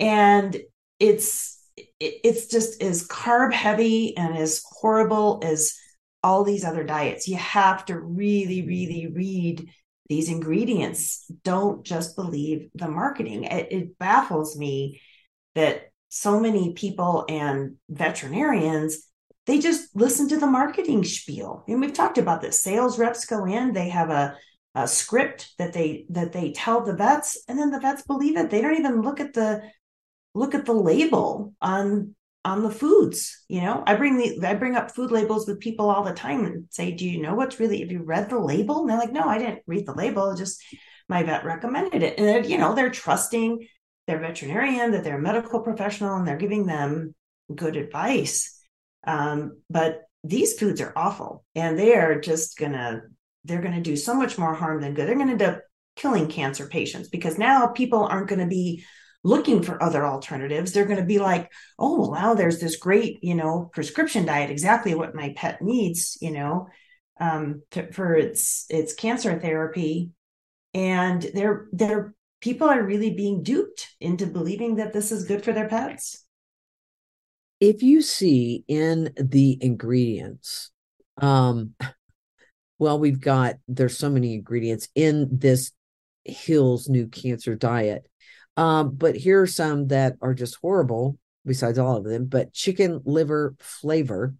and 0.00 0.56
it's 0.98 1.56
it's 2.00 2.46
just 2.46 2.82
as 2.82 3.06
carb 3.06 3.52
heavy 3.52 4.16
and 4.16 4.36
as 4.36 4.62
horrible 4.64 5.40
as 5.44 5.74
all 6.22 6.44
these 6.44 6.64
other 6.64 6.84
diets. 6.84 7.28
You 7.28 7.36
have 7.36 7.84
to 7.86 7.98
really, 7.98 8.66
really 8.66 9.06
read 9.06 9.70
these 10.08 10.28
ingredients. 10.28 11.30
Don't 11.44 11.84
just 11.84 12.16
believe 12.16 12.70
the 12.74 12.88
marketing. 12.88 13.44
It, 13.44 13.72
it 13.72 13.98
baffles 13.98 14.56
me 14.56 15.00
that 15.54 15.90
so 16.08 16.40
many 16.40 16.72
people 16.72 17.24
and 17.28 17.76
veterinarians 17.88 19.08
they 19.48 19.58
just 19.58 19.96
listen 19.96 20.28
to 20.28 20.36
the 20.36 20.46
marketing 20.46 21.02
spiel. 21.04 21.64
And 21.66 21.80
we've 21.80 21.94
talked 21.94 22.18
about 22.18 22.42
this. 22.42 22.62
Sales 22.62 22.98
reps 22.98 23.24
go 23.24 23.46
in, 23.46 23.72
they 23.72 23.88
have 23.88 24.10
a, 24.10 24.36
a 24.74 24.86
script 24.86 25.54
that 25.56 25.72
they 25.72 26.04
that 26.10 26.32
they 26.32 26.52
tell 26.52 26.84
the 26.84 26.94
vets, 26.94 27.42
and 27.48 27.58
then 27.58 27.70
the 27.70 27.80
vets 27.80 28.02
believe 28.02 28.36
it. 28.36 28.50
They 28.50 28.60
don't 28.60 28.78
even 28.78 29.00
look 29.00 29.20
at 29.20 29.32
the 29.32 29.62
look 30.38 30.54
at 30.54 30.64
the 30.64 30.72
label 30.72 31.54
on 31.60 32.14
on 32.44 32.62
the 32.62 32.70
foods 32.70 33.44
you 33.48 33.60
know? 33.60 33.82
I 33.86 33.94
bring 33.94 34.16
the 34.16 34.46
i 34.46 34.54
bring 34.54 34.76
up 34.76 34.94
food 34.94 35.10
labels 35.10 35.46
with 35.46 35.60
people 35.60 35.90
all 35.90 36.04
the 36.04 36.12
time 36.12 36.44
and 36.44 36.66
say 36.70 36.92
do 36.92 37.08
you 37.08 37.20
know 37.20 37.34
what's 37.34 37.60
really 37.60 37.80
have 37.80 37.92
you 37.92 38.02
read 38.02 38.30
the 38.30 38.38
label? 38.38 38.80
And 38.80 38.90
they're 38.90 38.98
like 38.98 39.12
no 39.12 39.24
i 39.24 39.38
didn't 39.38 39.62
read 39.66 39.86
the 39.86 39.94
label. 39.94 40.34
Just 40.34 40.62
my 41.08 41.22
vet 41.22 41.44
recommended 41.44 42.02
it. 42.02 42.18
And 42.18 42.46
you 42.46 42.58
know 42.58 42.74
they're 42.74 42.90
trusting 42.90 43.66
their 44.06 44.20
veterinarian 44.20 44.92
that 44.92 45.04
they're 45.04 45.18
a 45.18 45.22
medical 45.22 45.60
professional 45.60 46.16
and 46.16 46.26
they're 46.26 46.36
giving 46.36 46.66
them 46.66 47.14
good 47.54 47.76
advice. 47.76 48.58
Um, 49.06 49.60
but 49.68 50.02
these 50.24 50.58
foods 50.58 50.80
are 50.80 50.92
awful 50.96 51.44
and 51.54 51.78
they 51.78 51.94
are 51.94 52.20
just 52.20 52.58
gonna 52.58 53.02
they're 53.44 53.62
gonna 53.62 53.80
do 53.80 53.96
so 53.96 54.14
much 54.14 54.38
more 54.38 54.54
harm 54.54 54.80
than 54.80 54.94
good. 54.94 55.08
They're 55.08 55.18
gonna 55.18 55.32
end 55.32 55.42
up 55.42 55.62
killing 55.96 56.28
cancer 56.28 56.66
patients 56.68 57.08
because 57.08 57.38
now 57.38 57.66
people 57.68 58.04
aren't 58.04 58.28
to 58.40 58.46
be 58.46 58.84
looking 59.28 59.62
for 59.62 59.82
other 59.82 60.06
alternatives. 60.06 60.72
They're 60.72 60.86
going 60.86 60.98
to 60.98 61.04
be 61.04 61.18
like, 61.18 61.52
oh, 61.78 62.10
well, 62.10 62.34
there's 62.34 62.60
this 62.60 62.76
great, 62.76 63.18
you 63.22 63.34
know, 63.34 63.70
prescription 63.72 64.24
diet, 64.24 64.50
exactly 64.50 64.94
what 64.94 65.14
my 65.14 65.34
pet 65.36 65.60
needs, 65.60 66.16
you 66.22 66.30
know, 66.30 66.68
um, 67.20 67.62
to, 67.72 67.92
for 67.92 68.14
its 68.14 68.64
its 68.70 68.94
cancer 68.94 69.38
therapy. 69.38 70.10
And 70.72 71.22
they're 71.34 71.66
they're 71.72 72.14
people 72.40 72.68
are 72.68 72.82
really 72.82 73.14
being 73.14 73.42
duped 73.42 73.88
into 74.00 74.26
believing 74.26 74.76
that 74.76 74.92
this 74.92 75.12
is 75.12 75.24
good 75.24 75.44
for 75.44 75.52
their 75.52 75.68
pets. 75.68 76.24
If 77.60 77.82
you 77.82 78.00
see 78.02 78.64
in 78.66 79.12
the 79.16 79.58
ingredients, 79.60 80.70
um, 81.16 81.74
well, 82.78 82.98
we've 82.98 83.20
got 83.20 83.56
there's 83.66 83.98
so 83.98 84.08
many 84.08 84.34
ingredients 84.34 84.88
in 84.94 85.28
this 85.30 85.72
Hill's 86.24 86.88
new 86.88 87.08
cancer 87.08 87.54
diet. 87.54 88.07
Um, 88.58 88.96
but 88.96 89.14
here 89.14 89.40
are 89.40 89.46
some 89.46 89.86
that 89.86 90.16
are 90.20 90.34
just 90.34 90.58
horrible, 90.60 91.16
besides 91.46 91.78
all 91.78 91.96
of 91.96 92.02
them. 92.02 92.26
But 92.26 92.52
chicken 92.52 93.00
liver 93.04 93.54
flavor, 93.60 94.34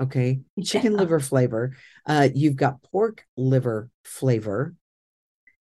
okay, 0.00 0.40
chicken 0.64 0.92
yeah. 0.92 0.98
liver 1.00 1.20
flavor. 1.20 1.76
Uh, 2.06 2.30
you've 2.34 2.56
got 2.56 2.82
pork 2.82 3.26
liver 3.36 3.90
flavor. 4.04 4.74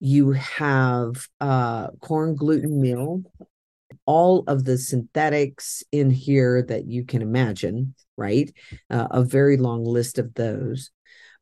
You 0.01 0.33
have 0.33 1.29
uh, 1.43 1.89
corn 2.01 2.37
gluten 2.37 2.81
meal, 2.81 3.23
all 4.07 4.45
of 4.47 4.65
the 4.65 4.79
synthetics 4.79 5.83
in 5.93 6.11
here 6.11 6.63
that 6.63 6.87
you 6.87 7.05
can 7.05 7.21
imagine, 7.21 7.95
right? 8.17 8.51
Uh, 8.89 9.09
a 9.11 9.23
very 9.23 9.59
long 9.59 9.85
list 9.85 10.19
of 10.19 10.33
those. 10.33 10.91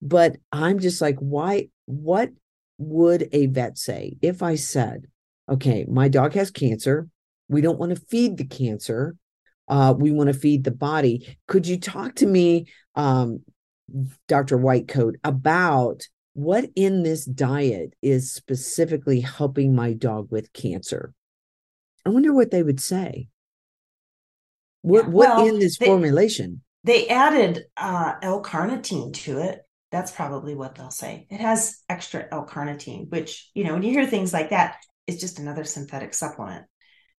But 0.03 0.39
I'm 0.51 0.81
just 0.81 1.01
like, 1.01 1.19
why? 1.21 1.69
What 1.85 2.31
would 2.79 3.29
a 3.31 3.47
vet 3.47 3.79
say 3.79 4.17
if 4.23 4.43
I 4.43 4.57
said, 4.57 5.07
okay, 5.49 5.85
my 5.89 6.09
dog 6.09 6.35
has 6.35 6.51
cancer. 6.51 7.09
We 7.49 7.61
don't 7.61 7.79
want 7.79 7.91
to 7.91 8.01
feed 8.01 8.37
the 8.37 8.45
cancer. 8.45 9.17
Uh, 9.69 9.95
we 9.97 10.11
want 10.11 10.29
to 10.29 10.39
feed 10.39 10.65
the 10.65 10.71
body. 10.71 11.37
Could 11.47 11.67
you 11.67 11.79
talk 11.79 12.17
to 12.17 12.27
me, 12.27 12.69
um, 12.95 13.43
Dr. 14.29 14.59
Whitecoat, 14.59 15.15
about 15.25 16.03
what 16.35 16.69
in 16.77 17.03
this 17.03 17.25
diet 17.25 17.95
is 18.03 18.33
specifically 18.33 19.21
helping 19.21 19.75
my 19.75 19.93
dog 19.93 20.29
with 20.31 20.53
cancer? 20.53 21.13
I 22.05 22.11
wonder 22.11 22.33
what 22.33 22.51
they 22.51 22.63
would 22.63 22.81
say. 22.81 23.29
What, 24.83 25.07
yeah, 25.07 25.11
well, 25.11 25.37
what 25.39 25.49
in 25.49 25.59
this 25.59 25.79
they, 25.79 25.87
formulation? 25.87 26.63
They 26.85 27.09
added 27.09 27.65
uh, 27.77 28.15
L-carnitine 28.23 29.15
to 29.15 29.39
it 29.39 29.67
that's 29.91 30.11
probably 30.11 30.55
what 30.55 30.75
they'll 30.75 30.91
say. 30.91 31.27
It 31.31 31.41
has 31.41 31.83
extra 31.89 32.27
L-carnitine, 32.31 33.11
which, 33.11 33.51
you 33.55 33.65
know, 33.65 33.75
when 33.75 33.83
you 33.83 33.93
hear 33.93 34.07
things 34.07 34.33
like 34.33 34.51
that, 34.51 34.77
it's 35.07 35.21
just 35.21 35.39
another 35.39 35.65
synthetic 35.65 36.15
supplement. 36.15 36.65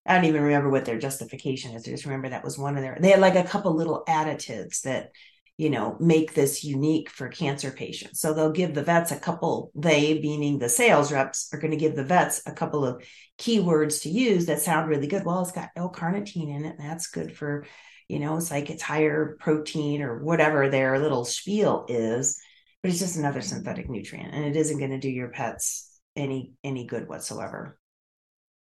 I 0.06 0.15
don't 0.15 0.25
even 0.25 0.44
remember 0.44 0.70
what 0.70 0.86
their 0.86 0.98
justification 0.98 1.74
is. 1.74 1.88
I 1.88 1.91
just 1.91 2.06
remember 2.06 2.29
that 2.29 2.44
was 2.44 2.58
one 2.58 2.77
of 2.77 2.84
their, 2.84 2.98
they 3.00 3.12
had 3.12 3.20
like 3.20 3.36
a 3.36 3.44
couple 3.44 3.75
little 3.75 4.03
additives 4.08 4.82
that, 4.82 5.12
you 5.58 5.70
know, 5.70 5.98
make 6.00 6.34
this 6.34 6.63
unique 6.63 7.10
for 7.10 7.27
cancer 7.27 7.72
patients. 7.72 8.22
So 8.22 8.34
they'll 8.34 8.51
give 8.51 8.74
the 8.74 8.84
vets 8.84 9.12
a 9.12 9.20
couple, 9.20 9.72
they 9.75 10.20
meaning 10.20 10.60
the 10.60 10.70
sales 10.70 11.12
reps 11.12 11.50
are 11.51 11.60
going 11.60 11.72
to 11.72 11.77
give 11.77 11.96
the 11.96 12.03
vets 12.03 12.41
a 12.46 12.53
couple 12.53 12.86
of 12.86 13.03
keywords 13.38 14.03
to 14.03 14.10
use 14.10 14.46
that 14.46 14.62
sound 14.62 14.89
really 14.89 15.08
good. 15.08 15.25
Well, 15.25 15.41
it's 15.41 15.51
got 15.51 15.72
L-carnitine 15.75 16.56
in 16.56 16.65
it, 16.65 16.75
and 16.79 16.89
that's 16.89 17.08
good 17.08 17.36
for, 17.36 17.65
you 18.08 18.20
know, 18.20 18.38
it's 18.38 18.51
like 18.51 18.70
it's 18.70 18.84
higher 18.84 19.36
protein 19.39 20.01
or 20.01 20.24
whatever 20.24 20.70
their 20.70 21.00
little 21.00 21.25
spiel 21.25 21.86
is 21.89 22.39
but 22.82 22.91
it's 22.91 23.00
just 23.00 23.17
another 23.17 23.41
synthetic 23.41 23.89
nutrient 23.89 24.34
and 24.34 24.45
it 24.45 24.56
isn't 24.56 24.80
going 24.80 24.91
to 24.91 25.00
do 25.00 25.10
your 25.10 25.30
pets 25.30 25.87
any 26.17 26.53
any 26.63 26.86
good 26.86 27.08
whatsoever. 27.08 27.80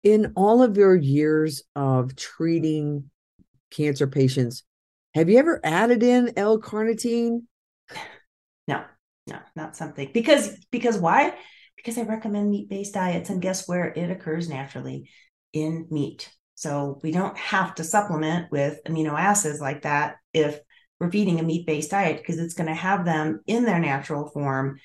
In 0.02 0.32
all 0.34 0.62
of 0.62 0.76
your 0.76 0.96
years 0.96 1.62
of 1.76 2.16
treating 2.16 3.10
cancer 3.70 4.08
patients 4.08 4.64
have 5.14 5.28
you 5.28 5.38
ever 5.38 5.60
added 5.62 6.02
in 6.02 6.32
l-carnitine? 6.36 7.42
No 8.68 8.84
no 9.26 9.38
not 9.56 9.76
something. 9.76 10.10
Because 10.14 10.56
because 10.70 10.96
why? 10.96 11.34
Because 11.76 11.98
i 11.98 12.02
recommend 12.02 12.48
meat-based 12.48 12.94
diets 12.94 13.28
and 13.28 13.42
guess 13.42 13.66
where? 13.66 13.86
It 13.86 14.08
occurs 14.08 14.48
naturally 14.48 15.10
in 15.52 15.88
meat. 15.90 16.30
So 16.54 17.00
we 17.02 17.10
don't 17.10 17.36
have 17.36 17.74
to 17.74 17.84
supplement 17.84 18.52
with 18.52 18.78
amino 18.86 19.18
acids 19.18 19.60
like 19.60 19.82
that 19.82 20.18
if 20.32 20.60
we're 21.00 21.10
feeding 21.10 21.40
a 21.40 21.42
meat 21.42 21.66
based 21.66 21.90
diet 21.90 22.18
because 22.18 22.38
it's 22.38 22.54
going 22.54 22.68
to 22.68 22.74
have 22.74 23.04
them 23.04 23.40
in 23.48 23.64
their 23.64 23.80
natural 23.80 24.30
form 24.30 24.78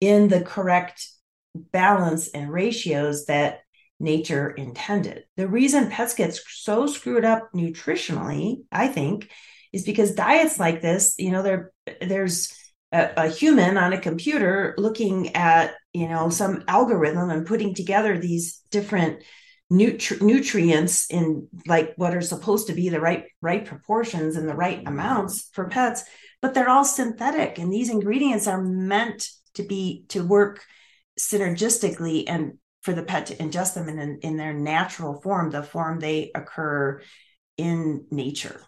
in 0.00 0.26
the 0.26 0.40
correct 0.40 1.06
balance 1.54 2.28
and 2.28 2.50
ratios 2.50 3.26
that 3.26 3.60
nature 3.98 4.50
intended. 4.50 5.24
The 5.36 5.48
reason 5.48 5.90
pets 5.90 6.14
get 6.14 6.34
so 6.34 6.86
screwed 6.86 7.24
up 7.24 7.50
nutritionally, 7.54 8.62
I 8.72 8.88
think, 8.88 9.30
is 9.72 9.84
because 9.84 10.14
diets 10.14 10.58
like 10.58 10.80
this, 10.80 11.14
you 11.18 11.30
know, 11.30 11.42
there 11.42 11.72
there's 12.00 12.52
a, 12.92 13.10
a, 13.16 13.28
human 13.28 13.76
on 13.76 13.92
a 13.92 14.00
computer 14.00 14.74
looking 14.78 15.36
at, 15.36 15.74
you 15.92 16.08
know, 16.08 16.30
some 16.30 16.64
algorithm 16.66 17.30
and 17.30 17.46
putting 17.46 17.74
together 17.74 18.18
these 18.18 18.62
different 18.70 19.22
nutri- 19.70 20.20
nutrients 20.20 21.08
in 21.10 21.48
like 21.66 21.92
what 21.96 22.14
are 22.14 22.20
supposed 22.20 22.66
to 22.66 22.72
be 22.72 22.88
the 22.88 23.00
right 23.00 23.24
right 23.40 23.64
proportions 23.64 24.36
and 24.36 24.48
the 24.48 24.54
right 24.54 24.82
amounts 24.86 25.48
for 25.52 25.68
pets 25.68 26.02
but 26.42 26.54
they're 26.54 26.68
all 26.68 26.84
synthetic 26.84 27.58
and 27.58 27.72
these 27.72 27.88
ingredients 27.88 28.48
are 28.48 28.60
meant 28.60 29.28
to 29.54 29.62
be 29.62 30.04
to 30.08 30.24
work 30.24 30.64
synergistically 31.18 32.24
and 32.26 32.58
for 32.82 32.94
the 32.94 33.02
pet 33.02 33.26
to 33.26 33.36
ingest 33.36 33.74
them 33.74 33.88
in, 33.88 34.18
in 34.22 34.36
their 34.36 34.54
natural 34.54 35.20
form 35.20 35.50
the 35.50 35.62
form 35.62 36.00
they 36.00 36.30
occur 36.34 37.00
in 37.56 38.06
nature 38.10 38.60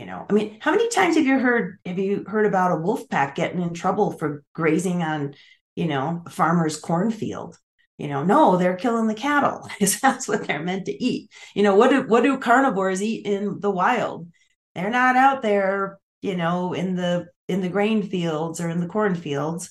you 0.00 0.06
know? 0.06 0.26
I 0.28 0.32
mean 0.32 0.56
how 0.60 0.70
many 0.70 0.88
times 0.88 1.16
have 1.16 1.26
you 1.26 1.38
heard 1.38 1.78
have 1.84 1.98
you 1.98 2.24
heard 2.26 2.46
about 2.46 2.72
a 2.72 2.80
wolf 2.80 3.08
pack 3.08 3.34
getting 3.34 3.60
in 3.60 3.74
trouble 3.74 4.12
for 4.12 4.44
grazing 4.54 5.02
on 5.02 5.34
you 5.74 5.86
know 5.86 6.22
a 6.26 6.30
farmer's 6.30 6.78
cornfield? 6.78 7.58
You 7.98 8.08
know 8.08 8.24
no 8.24 8.56
they're 8.56 8.76
killing 8.76 9.08
the 9.08 9.14
cattle. 9.14 9.68
Because 9.78 10.00
that's 10.00 10.28
what 10.28 10.46
they're 10.46 10.62
meant 10.62 10.86
to 10.86 11.04
eat. 11.04 11.30
You 11.54 11.62
know 11.62 11.74
what 11.74 11.90
do 11.90 12.02
what 12.02 12.22
do 12.22 12.38
carnivores 12.38 13.02
eat 13.02 13.26
in 13.26 13.60
the 13.60 13.70
wild? 13.70 14.28
They're 14.74 14.90
not 14.90 15.16
out 15.16 15.42
there 15.42 15.98
you 16.22 16.36
know 16.36 16.72
in 16.72 16.94
the 16.94 17.26
in 17.48 17.60
the 17.60 17.68
grain 17.68 18.02
fields 18.02 18.60
or 18.60 18.70
in 18.70 18.80
the 18.80 18.86
corn 18.86 19.14
fields 19.14 19.70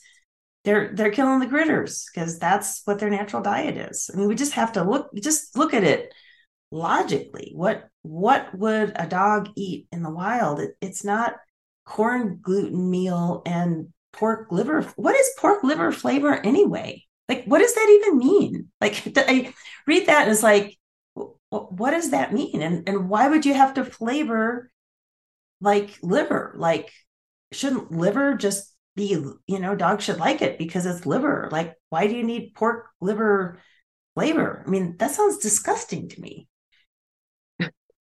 they're 0.69 0.91
they're 0.93 1.11
killing 1.11 1.39
the 1.39 1.47
critters 1.47 2.05
because 2.13 2.37
that's 2.37 2.81
what 2.85 2.99
their 2.99 3.09
natural 3.09 3.41
diet 3.41 3.77
is 3.77 4.09
i 4.13 4.17
mean 4.17 4.27
we 4.27 4.35
just 4.35 4.53
have 4.53 4.71
to 4.71 4.83
look 4.83 5.09
just 5.15 5.57
look 5.57 5.73
at 5.73 5.83
it 5.83 6.13
logically 6.71 7.51
what 7.55 7.89
what 8.03 8.53
would 8.57 8.91
a 8.95 9.07
dog 9.07 9.49
eat 9.55 9.87
in 9.91 10.03
the 10.03 10.11
wild 10.11 10.59
it, 10.59 10.75
it's 10.81 11.03
not 11.03 11.35
corn 11.85 12.37
gluten 12.41 12.89
meal 12.89 13.41
and 13.45 13.87
pork 14.13 14.51
liver 14.51 14.81
what 14.95 15.15
is 15.15 15.29
pork 15.39 15.63
liver 15.63 15.91
flavor 15.91 16.35
anyway 16.45 17.03
like, 17.29 17.45
what 17.45 17.59
does 17.59 17.75
that 17.75 18.01
even 18.01 18.17
mean? 18.17 18.69
Like, 18.81 19.03
I 19.17 19.53
read 19.85 20.07
that 20.07 20.23
and 20.23 20.31
it's 20.31 20.43
like, 20.43 20.77
what 21.49 21.91
does 21.91 22.11
that 22.11 22.33
mean? 22.33 22.61
And 22.61 22.87
and 22.87 23.09
why 23.09 23.27
would 23.27 23.45
you 23.45 23.53
have 23.53 23.75
to 23.75 23.85
flavor 23.85 24.71
like 25.61 25.97
liver? 26.01 26.53
Like, 26.57 26.91
shouldn't 27.51 27.91
liver 27.91 28.35
just 28.35 28.68
be, 28.95 29.17
you 29.47 29.59
know, 29.59 29.75
dogs 29.75 30.03
should 30.03 30.17
like 30.17 30.41
it 30.41 30.57
because 30.57 30.85
it's 30.85 31.05
liver. 31.05 31.49
Like, 31.51 31.75
why 31.89 32.07
do 32.07 32.15
you 32.15 32.23
need 32.23 32.53
pork 32.55 32.87
liver 32.99 33.61
flavor? 34.15 34.63
I 34.65 34.69
mean, 34.69 34.95
that 34.97 35.11
sounds 35.11 35.37
disgusting 35.37 36.09
to 36.09 36.21
me. 36.21 36.47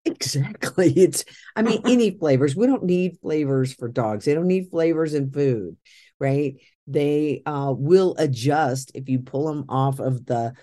Exactly. 0.06 0.93
It's, 0.97 1.26
I 1.56 1.62
mean, 1.62 1.82
any 1.86 2.17
flavors. 2.17 2.56
We 2.56 2.67
don't 2.67 2.84
need 2.84 3.19
flavors 3.21 3.73
for 3.73 3.88
dogs. 3.88 4.26
They 4.26 4.34
don't 4.34 4.47
need 4.47 4.69
flavors 4.71 5.13
in 5.13 5.32
food, 5.32 5.78
right? 6.19 6.56
they 6.88 7.41
uh, 7.45 7.73
will 7.78 8.15
adjust 8.17 8.91
if 8.95 9.10
you 9.10 9.19
pull 9.19 9.45
them 9.45 9.65
off 9.69 10.00
of 10.00 10.26
the 10.26 10.54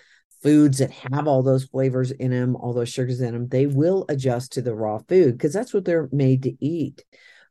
foods 0.42 0.78
that 0.78 0.90
have 0.90 1.28
all 1.28 1.42
those 1.42 1.64
flavors 1.64 2.10
in 2.10 2.30
them, 2.30 2.56
all 2.56 2.72
those 2.72 2.88
sugars 2.88 3.20
in 3.20 3.32
them, 3.32 3.48
they 3.48 3.66
will 3.66 4.04
adjust 4.08 4.52
to 4.52 4.62
the 4.62 4.74
raw 4.74 4.98
food 5.08 5.32
because 5.32 5.52
that's 5.52 5.72
what 5.72 5.84
they're 5.84 6.08
made 6.12 6.42
to 6.42 6.64
eat. 6.64 7.04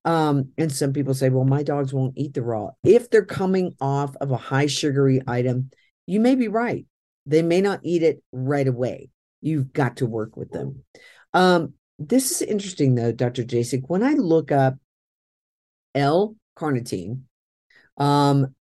Um, 0.05 0.49
and 0.57 0.71
some 0.71 0.93
people 0.93 1.13
say, 1.13 1.29
well, 1.29 1.45
my 1.45 1.63
dogs 1.63 1.93
won't 1.93 2.17
eat 2.17 2.33
the 2.33 2.41
raw. 2.41 2.69
If 2.83 3.09
they're 3.09 3.25
coming 3.25 3.73
off 3.79 4.15
of 4.17 4.31
a 4.31 4.37
high 4.37 4.65
sugary 4.67 5.21
item, 5.27 5.69
you 6.05 6.19
may 6.19 6.35
be 6.35 6.49
right. 6.49 6.85
They 7.25 7.41
may 7.41 7.61
not 7.61 7.79
eat 7.83 8.03
it 8.03 8.21
right 8.31 8.67
away. 8.67 9.09
You've 9.41 9.71
got 9.71 9.97
to 9.97 10.05
work 10.05 10.35
with 10.35 10.51
them. 10.51 10.83
Um, 11.33 11.73
this 11.99 12.31
is 12.31 12.41
interesting 12.41 12.95
though, 12.95 13.11
Dr. 13.11 13.43
Jasek. 13.43 13.83
When 13.87 14.03
I 14.03 14.13
look 14.13 14.51
up 14.51 14.75
L 15.95 16.35
carnitine, 16.57 17.21
um, 17.97 18.53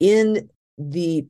in 0.00 0.48
the 0.78 1.26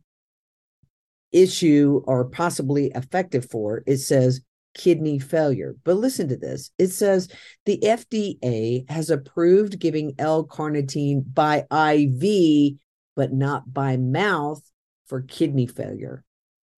issue 1.33 2.03
or 2.07 2.25
possibly 2.27 2.93
effective 2.95 3.51
for, 3.51 3.83
it 3.87 3.99
says 3.99 4.41
kidney 4.75 5.19
failure. 5.19 5.77
But 5.85 5.97
listen 5.97 6.29
to 6.29 6.37
this 6.37 6.71
it 6.79 6.89
says 6.89 7.29
the 7.65 7.79
FDA 7.79 8.89
has 8.91 9.11
approved 9.11 9.79
giving 9.79 10.15
L 10.19 10.47
carnitine 10.47 11.23
by 11.33 11.65
IV, 11.71 12.79
but 13.17 13.33
not 13.33 13.73
by 13.73 13.97
mouth 13.97 14.63
for 15.07 15.23
kidney 15.23 15.67
failure. 15.67 16.25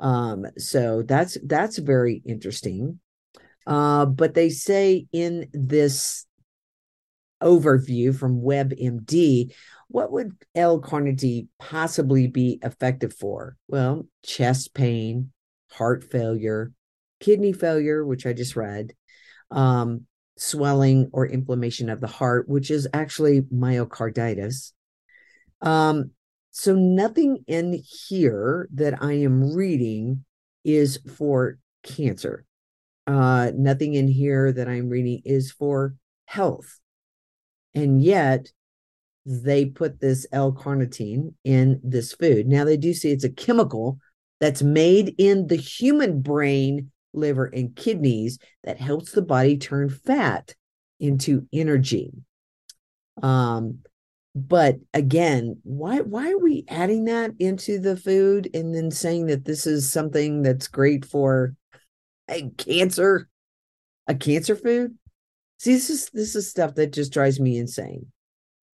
Um, 0.01 0.47
so 0.59 1.03
that's 1.03 1.39
that's 1.45 1.79
very 1.79 2.23
interesting. 2.25 3.01
Uh, 3.67 4.07
but 4.07 4.35
they 4.35 4.51
say 4.51 5.07
in 5.13 5.49
this 5.53 6.27
overview 7.43 8.17
from 8.17 8.41
WebMD, 8.41 9.53
what 9.89 10.13
would 10.13 10.33
L-carnitine 10.55 11.49
possibly 11.59 12.27
be 12.27 12.59
effective 12.63 13.15
for? 13.15 13.57
Well, 13.69 14.07
chest 14.25 14.75
pain, 14.75 15.33
heart 15.71 16.05
failure, 16.05 16.73
kidney 17.21 17.53
failure, 17.53 18.05
which 18.05 18.27
I 18.27 18.33
just 18.33 18.57
read, 18.57 18.93
um, 19.51 20.07
swelling 20.37 21.11
or 21.13 21.27
inflammation 21.27 21.89
of 21.89 22.01
the 22.01 22.07
heart, 22.07 22.49
which 22.49 22.71
is 22.71 22.87
actually 22.93 23.43
myocarditis. 23.43 24.73
Um, 25.63 26.11
so 26.51 26.75
nothing 26.75 27.45
in 27.47 27.83
here 28.09 28.69
that 28.75 29.03
I 29.03 29.15
am 29.15 29.55
reading 29.55 30.25
is 30.65 30.99
for 31.17 31.59
cancer. 31.83 32.45
Uh, 33.07 33.53
nothing 33.55 33.95
in 33.95 34.09
here 34.09 34.53
that 34.53 34.69
I'm 34.69 34.89
reading 34.89 35.23
is 35.25 35.53
for 35.53 35.95
health. 36.25 36.81
And 37.75 38.03
yet 38.03 38.51
they 39.25 39.67
put 39.67 40.01
this 40.01 40.27
L-carnitine 40.33 41.35
in 41.45 41.81
this 41.85 42.13
food. 42.13 42.47
Now 42.47 42.65
they 42.65 42.77
do 42.77 42.95
say 42.95 43.11
it's 43.11 43.25
a 43.25 43.31
chemical 43.31 43.99
that's 44.41 44.63
made 44.63 45.15
in 45.19 45.47
the 45.47 45.57
human 45.57 46.21
brain, 46.21 46.91
liver, 47.17 47.47
and 47.47 47.75
kidneys 47.75 48.39
that 48.65 48.79
helps 48.79 49.13
the 49.13 49.23
body 49.23 49.57
turn 49.57 49.89
fat 49.89 50.55
into 51.01 51.47
energy. 51.53 52.13
Um, 53.23 53.81
but 54.35 54.77
again, 54.93 55.61
why 55.63 56.01
why 56.01 56.31
are 56.31 56.39
we 56.39 56.65
adding 56.69 57.05
that 57.07 57.33
into 57.39 57.79
the 57.79 57.97
food 57.97 58.51
and 58.53 58.75
then 58.75 58.91
saying 58.91 59.27
that 59.27 59.45
this 59.45 59.67
is 59.67 59.91
something 59.91 60.43
that's 60.43 60.69
great 60.69 61.05
for 61.05 61.55
a 62.29 62.51
cancer, 62.59 63.29
a 64.07 64.15
cancer 64.15 64.55
food? 64.55 64.99
See, 65.59 65.73
this 65.73 65.89
is 65.89 66.11
this 66.11 66.37
is 66.37 66.51
stuff 66.51 66.75
that 66.75 66.93
just 66.93 67.13
drives 67.13 67.41
me 67.41 67.57
insane. 67.57 68.13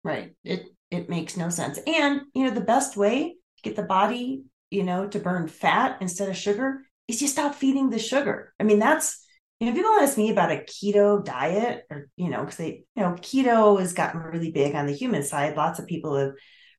Right. 0.03 0.35
It 0.45 0.65
it 0.91 1.11
makes 1.11 1.37
no 1.37 1.51
sense. 1.51 1.79
And 1.87 2.23
you 2.35 2.45
know, 2.45 2.51
the 2.51 2.63
best 2.63 2.97
way 2.97 3.35
to 3.57 3.63
get 3.63 3.77
the 3.77 3.83
body 3.83 4.45
you 4.71 4.85
know, 4.85 5.07
to 5.09 5.19
burn 5.19 5.49
fat 5.49 5.99
instead 6.01 6.29
of 6.29 6.37
sugar 6.37 6.83
is 7.11 7.21
you 7.23 7.29
stop 7.29 7.55
feeding 7.55 7.91
the 7.91 7.99
sugar. 7.99 8.55
I 8.59 8.65
mean, 8.65 8.79
that's, 8.79 9.25
you 9.59 9.67
know, 9.67 9.75
people 9.75 9.91
ask 9.93 10.17
me 10.17 10.31
about 10.31 10.53
a 10.53 10.57
keto 10.57 11.23
diet 11.23 11.85
or, 11.91 12.09
you 12.17 12.31
know, 12.31 12.41
because 12.41 12.57
they, 12.57 12.85
you 12.97 13.03
know, 13.03 13.13
keto 13.13 13.79
has 13.79 13.93
gotten 13.93 14.21
really 14.21 14.53
big 14.53 14.75
on 14.75 14.87
the 14.87 14.95
human 14.95 15.23
side. 15.23 15.57
Lots 15.57 15.79
of 15.79 15.87
people 15.87 16.17
have 16.17 16.33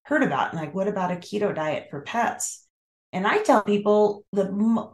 heard 0.03 0.23
about, 0.23 0.51
and 0.51 0.59
like, 0.59 0.73
what 0.73 0.87
about 0.87 1.11
a 1.11 1.15
keto 1.15 1.53
diet 1.53 1.87
for 1.91 2.01
pets? 2.01 2.65
And 3.13 3.27
I 3.27 3.43
tell 3.43 3.61
people 3.61 4.25
the, 4.31 4.45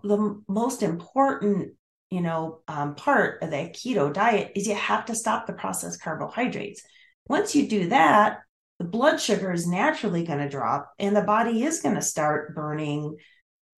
the 0.04 0.42
most 0.48 0.84
important, 0.84 1.76
you 2.10 2.22
know, 2.22 2.60
um, 2.68 2.96
part 2.96 3.42
of 3.42 3.52
that 3.52 3.74
keto 3.74 4.12
diet 4.12 4.52
is 4.56 4.68
you 4.68 4.76
have 4.76 5.06
to 5.06 5.16
stop 5.16 5.48
the 5.48 5.54
processed 5.54 6.02
carbohydrates. 6.02 6.82
Once 7.30 7.56
you 7.56 7.68
do 7.68 7.90
that, 7.90 8.40
the 8.80 8.86
blood 8.86 9.20
sugar 9.20 9.52
is 9.52 9.68
naturally 9.68 10.24
going 10.24 10.40
to 10.40 10.50
drop 10.50 10.92
and 11.00 11.16
the 11.16 11.22
body 11.22 11.64
is 11.64 11.82
going 11.82 11.96
to 11.96 12.02
start 12.02 12.56
burning 12.56 13.18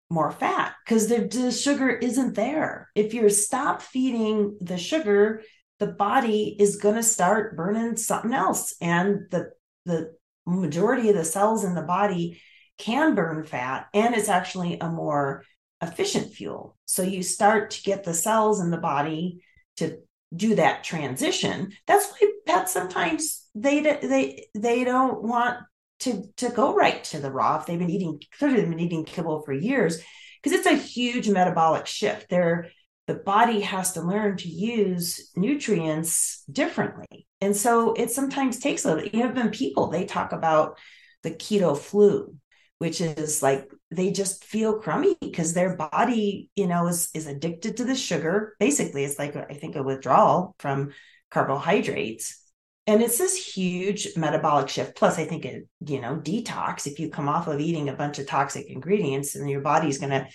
more 0.09 0.31
fat 0.31 0.73
because 0.83 1.07
the, 1.07 1.51
sugar 1.51 1.89
isn't 1.89 2.35
there. 2.35 2.89
If 2.95 3.13
you 3.13 3.29
stop 3.29 3.81
feeding 3.81 4.57
the 4.59 4.77
sugar, 4.77 5.43
the 5.79 5.87
body 5.87 6.55
is 6.59 6.77
going 6.77 6.95
to 6.95 7.03
start 7.03 7.55
burning 7.55 7.95
something 7.95 8.33
else. 8.33 8.73
And 8.81 9.29
the, 9.31 9.51
the 9.85 10.15
majority 10.45 11.09
of 11.09 11.15
the 11.15 11.23
cells 11.25 11.63
in 11.63 11.75
the 11.75 11.81
body 11.81 12.41
can 12.77 13.13
burn 13.13 13.43
fat, 13.43 13.87
and 13.93 14.15
it's 14.15 14.29
actually 14.29 14.79
a 14.79 14.89
more 14.89 15.43
efficient 15.81 16.33
fuel. 16.33 16.77
So 16.85 17.03
you 17.03 17.23
start 17.23 17.71
to 17.71 17.83
get 17.83 18.03
the 18.03 18.13
cells 18.13 18.59
in 18.59 18.71
the 18.71 18.77
body 18.77 19.43
to 19.77 19.99
do 20.35 20.55
that 20.55 20.83
transition. 20.83 21.71
That's 21.87 22.09
why 22.11 22.31
pets 22.45 22.73
sometimes 22.73 23.45
they 23.55 23.81
they 23.81 24.45
they 24.55 24.83
don't 24.83 25.23
want 25.23 25.57
to 25.99 26.23
to 26.37 26.49
go 26.49 26.73
right 26.73 27.03
to 27.05 27.19
the 27.19 27.31
raw 27.31 27.59
if 27.59 27.65
they've 27.65 27.79
been 27.79 27.89
eating 27.89 28.21
clearly 28.37 28.61
they've 28.61 28.69
been 28.69 28.79
eating 28.79 29.05
kibble 29.05 29.41
for 29.41 29.53
years 29.53 30.01
because 30.41 30.57
it's 30.57 30.67
a 30.67 30.75
huge 30.75 31.29
metabolic 31.29 31.85
shift. 31.85 32.29
There, 32.29 32.69
the 33.07 33.15
body 33.15 33.61
has 33.61 33.93
to 33.93 34.01
learn 34.01 34.37
to 34.37 34.47
use 34.47 35.31
nutrients 35.35 36.43
differently, 36.51 37.27
and 37.41 37.55
so 37.55 37.93
it 37.93 38.11
sometimes 38.11 38.59
takes 38.59 38.85
a 38.85 38.95
little. 38.95 39.09
You 39.09 39.23
have 39.23 39.35
been 39.35 39.49
people 39.49 39.87
they 39.87 40.05
talk 40.05 40.31
about 40.31 40.77
the 41.23 41.31
keto 41.31 41.77
flu, 41.77 42.35
which 42.77 43.01
is 43.01 43.41
like 43.41 43.69
they 43.91 44.11
just 44.11 44.45
feel 44.45 44.79
crummy 44.79 45.17
because 45.19 45.53
their 45.53 45.75
body, 45.75 46.49
you 46.55 46.67
know, 46.67 46.87
is 46.87 47.09
is 47.13 47.27
addicted 47.27 47.77
to 47.77 47.85
the 47.85 47.95
sugar. 47.95 48.55
Basically, 48.59 49.03
it's 49.03 49.19
like 49.19 49.35
I 49.35 49.55
think 49.55 49.75
a 49.75 49.83
withdrawal 49.83 50.55
from 50.59 50.91
carbohydrates 51.31 52.39
and 52.89 53.03
it's 53.03 53.19
this 53.19 53.35
huge 53.35 54.07
metabolic 54.17 54.67
shift 54.67 54.95
plus 54.95 55.19
i 55.19 55.25
think 55.25 55.45
it 55.45 55.67
you 55.85 56.01
know 56.01 56.15
detox. 56.15 56.87
If 56.87 56.99
you 56.99 57.09
come 57.09 57.29
off 57.29 57.47
of 57.47 57.59
eating 57.59 57.87
a 57.87 57.93
bunch 57.93 58.17
of 58.19 58.27
toxic 58.27 58.67
ingredients 58.67 59.35
and 59.35 59.49
your 59.49 59.61
body's 59.61 59.99
going 59.99 60.09
to 60.09 60.27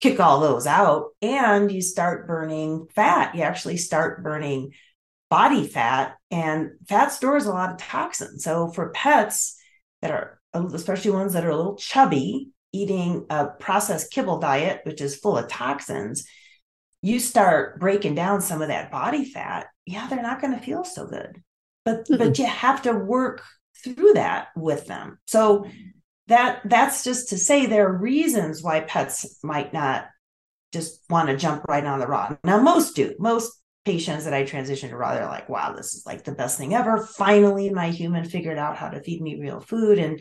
kick 0.00 0.20
all 0.20 0.40
those 0.40 0.66
out 0.66 1.08
and 1.20 1.70
you 1.72 1.82
start 1.82 2.26
burning 2.26 2.86
fat. 2.94 3.34
You 3.34 3.42
actually 3.42 3.78
start 3.78 4.22
burning 4.22 4.72
body 5.30 5.66
fat 5.66 6.16
and 6.30 6.72
fat 6.88 7.08
stores 7.08 7.46
a 7.46 7.50
lot 7.50 7.72
of 7.72 7.78
toxins. 7.78 8.44
So 8.44 8.68
for 8.68 8.90
pets 8.90 9.58
that 10.02 10.10
are 10.10 10.40
especially 10.54 11.10
ones 11.10 11.32
that 11.32 11.44
are 11.44 11.50
a 11.50 11.56
little 11.56 11.76
chubby 11.76 12.50
eating 12.72 13.26
a 13.30 13.46
processed 13.46 14.12
kibble 14.12 14.38
diet 14.38 14.80
which 14.84 15.00
is 15.00 15.16
full 15.16 15.36
of 15.36 15.48
toxins 15.48 16.26
you 17.02 17.20
start 17.20 17.78
breaking 17.78 18.14
down 18.14 18.40
some 18.40 18.62
of 18.62 18.68
that 18.68 18.90
body 18.90 19.24
fat 19.24 19.66
yeah 19.84 20.06
they're 20.08 20.22
not 20.22 20.40
going 20.40 20.54
to 20.54 20.64
feel 20.64 20.82
so 20.82 21.06
good 21.06 21.42
but 21.86 22.04
mm-hmm. 22.04 22.18
but 22.18 22.38
you 22.38 22.44
have 22.44 22.82
to 22.82 22.92
work 22.92 23.42
through 23.82 24.12
that 24.14 24.48
with 24.54 24.86
them. 24.86 25.18
So 25.26 25.66
that 26.26 26.60
that's 26.64 27.04
just 27.04 27.30
to 27.30 27.38
say 27.38 27.64
there 27.64 27.88
are 27.88 27.96
reasons 27.96 28.62
why 28.62 28.80
pets 28.80 29.38
might 29.42 29.72
not 29.72 30.06
just 30.72 31.00
want 31.08 31.28
to 31.28 31.36
jump 31.36 31.64
right 31.64 31.84
on 31.84 32.00
the 32.00 32.06
raw. 32.06 32.36
Now 32.44 32.60
most 32.60 32.96
do. 32.96 33.14
Most 33.18 33.52
patients 33.84 34.24
that 34.24 34.34
i 34.34 34.42
transition 34.42 34.90
to 34.90 34.96
raw 34.96 35.14
they're 35.14 35.26
like 35.26 35.48
wow 35.48 35.72
this 35.72 35.94
is 35.94 36.04
like 36.04 36.24
the 36.24 36.32
best 36.32 36.58
thing 36.58 36.74
ever. 36.74 37.06
Finally 37.06 37.70
my 37.70 37.88
human 37.88 38.24
figured 38.24 38.58
out 38.58 38.76
how 38.76 38.88
to 38.88 39.00
feed 39.00 39.22
me 39.22 39.40
real 39.40 39.60
food 39.60 39.98
and 39.98 40.20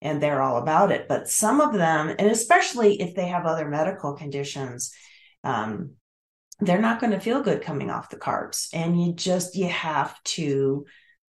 and 0.00 0.22
they're 0.22 0.40
all 0.40 0.56
about 0.56 0.92
it. 0.92 1.08
But 1.08 1.28
some 1.28 1.60
of 1.60 1.72
them 1.72 2.08
and 2.08 2.30
especially 2.30 3.02
if 3.02 3.16
they 3.16 3.26
have 3.26 3.46
other 3.46 3.68
medical 3.68 4.14
conditions 4.14 4.94
um, 5.42 5.94
they're 6.60 6.80
not 6.80 7.00
going 7.00 7.12
to 7.12 7.20
feel 7.20 7.42
good 7.42 7.62
coming 7.62 7.90
off 7.90 8.10
the 8.10 8.16
carbs. 8.16 8.68
And 8.72 9.02
you 9.02 9.12
just 9.12 9.56
you 9.56 9.68
have 9.68 10.22
to 10.24 10.86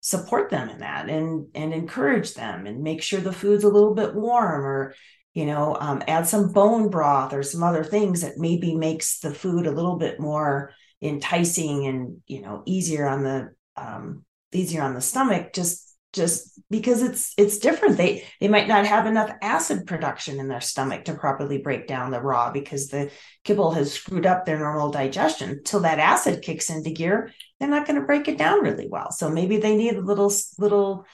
support 0.08 0.50
them 0.50 0.70
in 0.70 0.80
that 0.80 1.10
and 1.10 1.48
and 1.54 1.74
encourage 1.74 2.34
them 2.34 2.65
and 2.65 2.82
make 2.82 3.02
sure 3.02 3.20
the 3.20 3.34
food's 3.34 3.65
a 3.65 3.70
little 3.70 3.93
bit 3.93 4.15
warm 4.15 4.63
or 4.63 4.96
you 5.34 5.46
know 5.46 5.76
um, 5.82 6.02
add 6.08 6.26
some 6.26 6.54
bone 6.54 6.89
broth 6.89 7.34
or 7.34 7.43
some 7.43 7.62
other 7.62 7.84
things 7.84 8.22
that 8.22 8.38
maybe 8.38 8.74
makes 8.74 9.20
the 9.20 9.34
food 9.34 9.67
a 9.67 9.72
little 9.72 9.98
bit 9.98 10.17
more 10.17 10.72
enticing 11.02 11.88
and 11.88 12.22
you 12.26 12.41
know 12.41 12.63
easier 12.65 13.06
on 13.06 13.24
the 13.24 13.50
um, 13.76 14.24
easier 14.54 14.82
on 14.82 14.93
the 14.93 15.02
stomach. 15.02 15.52
Just 15.54 15.87
just 16.17 16.60
because 16.69 17.01
it's 17.01 17.34
it's 17.38 17.60
different. 17.60 17.95
They 17.95 18.25
they 18.41 18.49
might 18.49 18.67
not 18.67 18.86
have 18.86 19.06
enough 19.06 19.32
acid 19.41 19.88
production 19.88 20.39
in 20.39 20.49
their 20.49 20.60
stomach 20.60 21.06
to 21.06 21.13
properly 21.13 21.60
break 21.60 21.88
down 21.88 22.12
the 22.12 22.21
raw 22.21 22.51
because 22.51 22.89
the 22.89 23.10
kibble 23.45 23.71
has 23.71 23.93
screwed 23.93 24.25
up 24.25 24.45
their 24.45 24.60
normal 24.60 24.91
digestion. 24.91 25.63
Till 25.63 25.80
that 25.82 25.99
acid 25.99 26.41
kicks 26.41 26.69
into 26.69 26.89
gear 26.89 27.32
they're 27.60 27.69
not 27.69 27.88
going 27.88 27.99
to 27.99 28.06
break 28.06 28.27
it 28.27 28.38
down 28.38 28.62
really 28.62 28.88
well. 28.88 29.12
So 29.12 29.30
maybe 29.30 29.58
they 29.58 29.77
need 29.77 29.95
a 29.95 30.01
little 30.01 30.34
little 30.60 31.06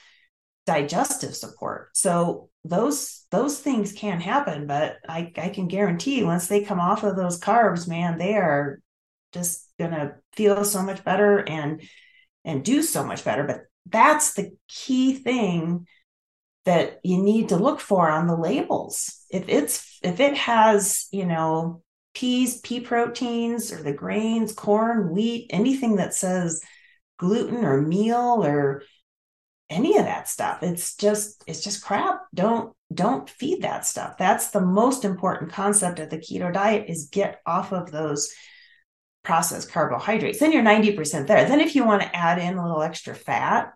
digestive 0.66 1.36
support. 1.36 1.96
So 1.96 2.48
those 2.64 3.24
those 3.30 3.58
things 3.58 3.92
can 3.92 4.20
happen 4.20 4.66
but 4.66 4.96
i 5.06 5.30
i 5.36 5.50
can 5.50 5.68
guarantee 5.68 6.24
once 6.24 6.46
they 6.46 6.64
come 6.64 6.80
off 6.80 7.02
of 7.02 7.14
those 7.14 7.38
carbs 7.38 7.86
man 7.86 8.16
they 8.16 8.36
are 8.36 8.80
just 9.34 9.68
going 9.78 9.90
to 9.90 10.14
feel 10.32 10.64
so 10.64 10.82
much 10.82 11.04
better 11.04 11.46
and 11.46 11.82
and 12.44 12.64
do 12.64 12.82
so 12.82 13.04
much 13.04 13.24
better. 13.24 13.44
But 13.44 13.62
that's 13.86 14.34
the 14.34 14.52
key 14.68 15.14
thing 15.14 15.86
that 16.64 17.00
you 17.04 17.22
need 17.22 17.50
to 17.50 17.56
look 17.56 17.80
for 17.80 18.10
on 18.10 18.26
the 18.26 18.36
labels. 18.36 19.24
If 19.30 19.44
it's 19.48 19.98
if 20.02 20.20
it 20.20 20.36
has, 20.36 21.06
you 21.12 21.26
know, 21.26 21.82
peas, 22.14 22.60
pea 22.60 22.80
proteins 22.80 23.72
or 23.72 23.82
the 23.82 23.92
grains, 23.92 24.52
corn, 24.52 25.10
wheat, 25.10 25.48
anything 25.50 25.96
that 25.96 26.14
says 26.14 26.62
gluten 27.18 27.64
or 27.64 27.82
meal 27.82 28.44
or 28.44 28.82
any 29.70 29.98
of 29.98 30.04
that 30.04 30.28
stuff, 30.28 30.62
it's 30.62 30.96
just 30.96 31.44
it's 31.46 31.62
just 31.62 31.84
crap. 31.84 32.22
Don't 32.32 32.74
don't 32.92 33.28
feed 33.28 33.62
that 33.62 33.84
stuff. 33.84 34.16
That's 34.18 34.50
the 34.50 34.60
most 34.60 35.04
important 35.04 35.52
concept 35.52 35.98
of 35.98 36.10
the 36.10 36.18
keto 36.18 36.52
diet 36.52 36.88
is 36.88 37.08
get 37.10 37.40
off 37.46 37.72
of 37.72 37.90
those 37.90 38.32
processed 39.24 39.72
carbohydrates, 39.72 40.38
then 40.38 40.52
you're 40.52 40.62
90% 40.62 41.26
there. 41.26 41.46
Then 41.46 41.60
if 41.60 41.74
you 41.74 41.84
want 41.84 42.02
to 42.02 42.16
add 42.16 42.38
in 42.38 42.56
a 42.56 42.62
little 42.62 42.82
extra 42.82 43.14
fat, 43.14 43.72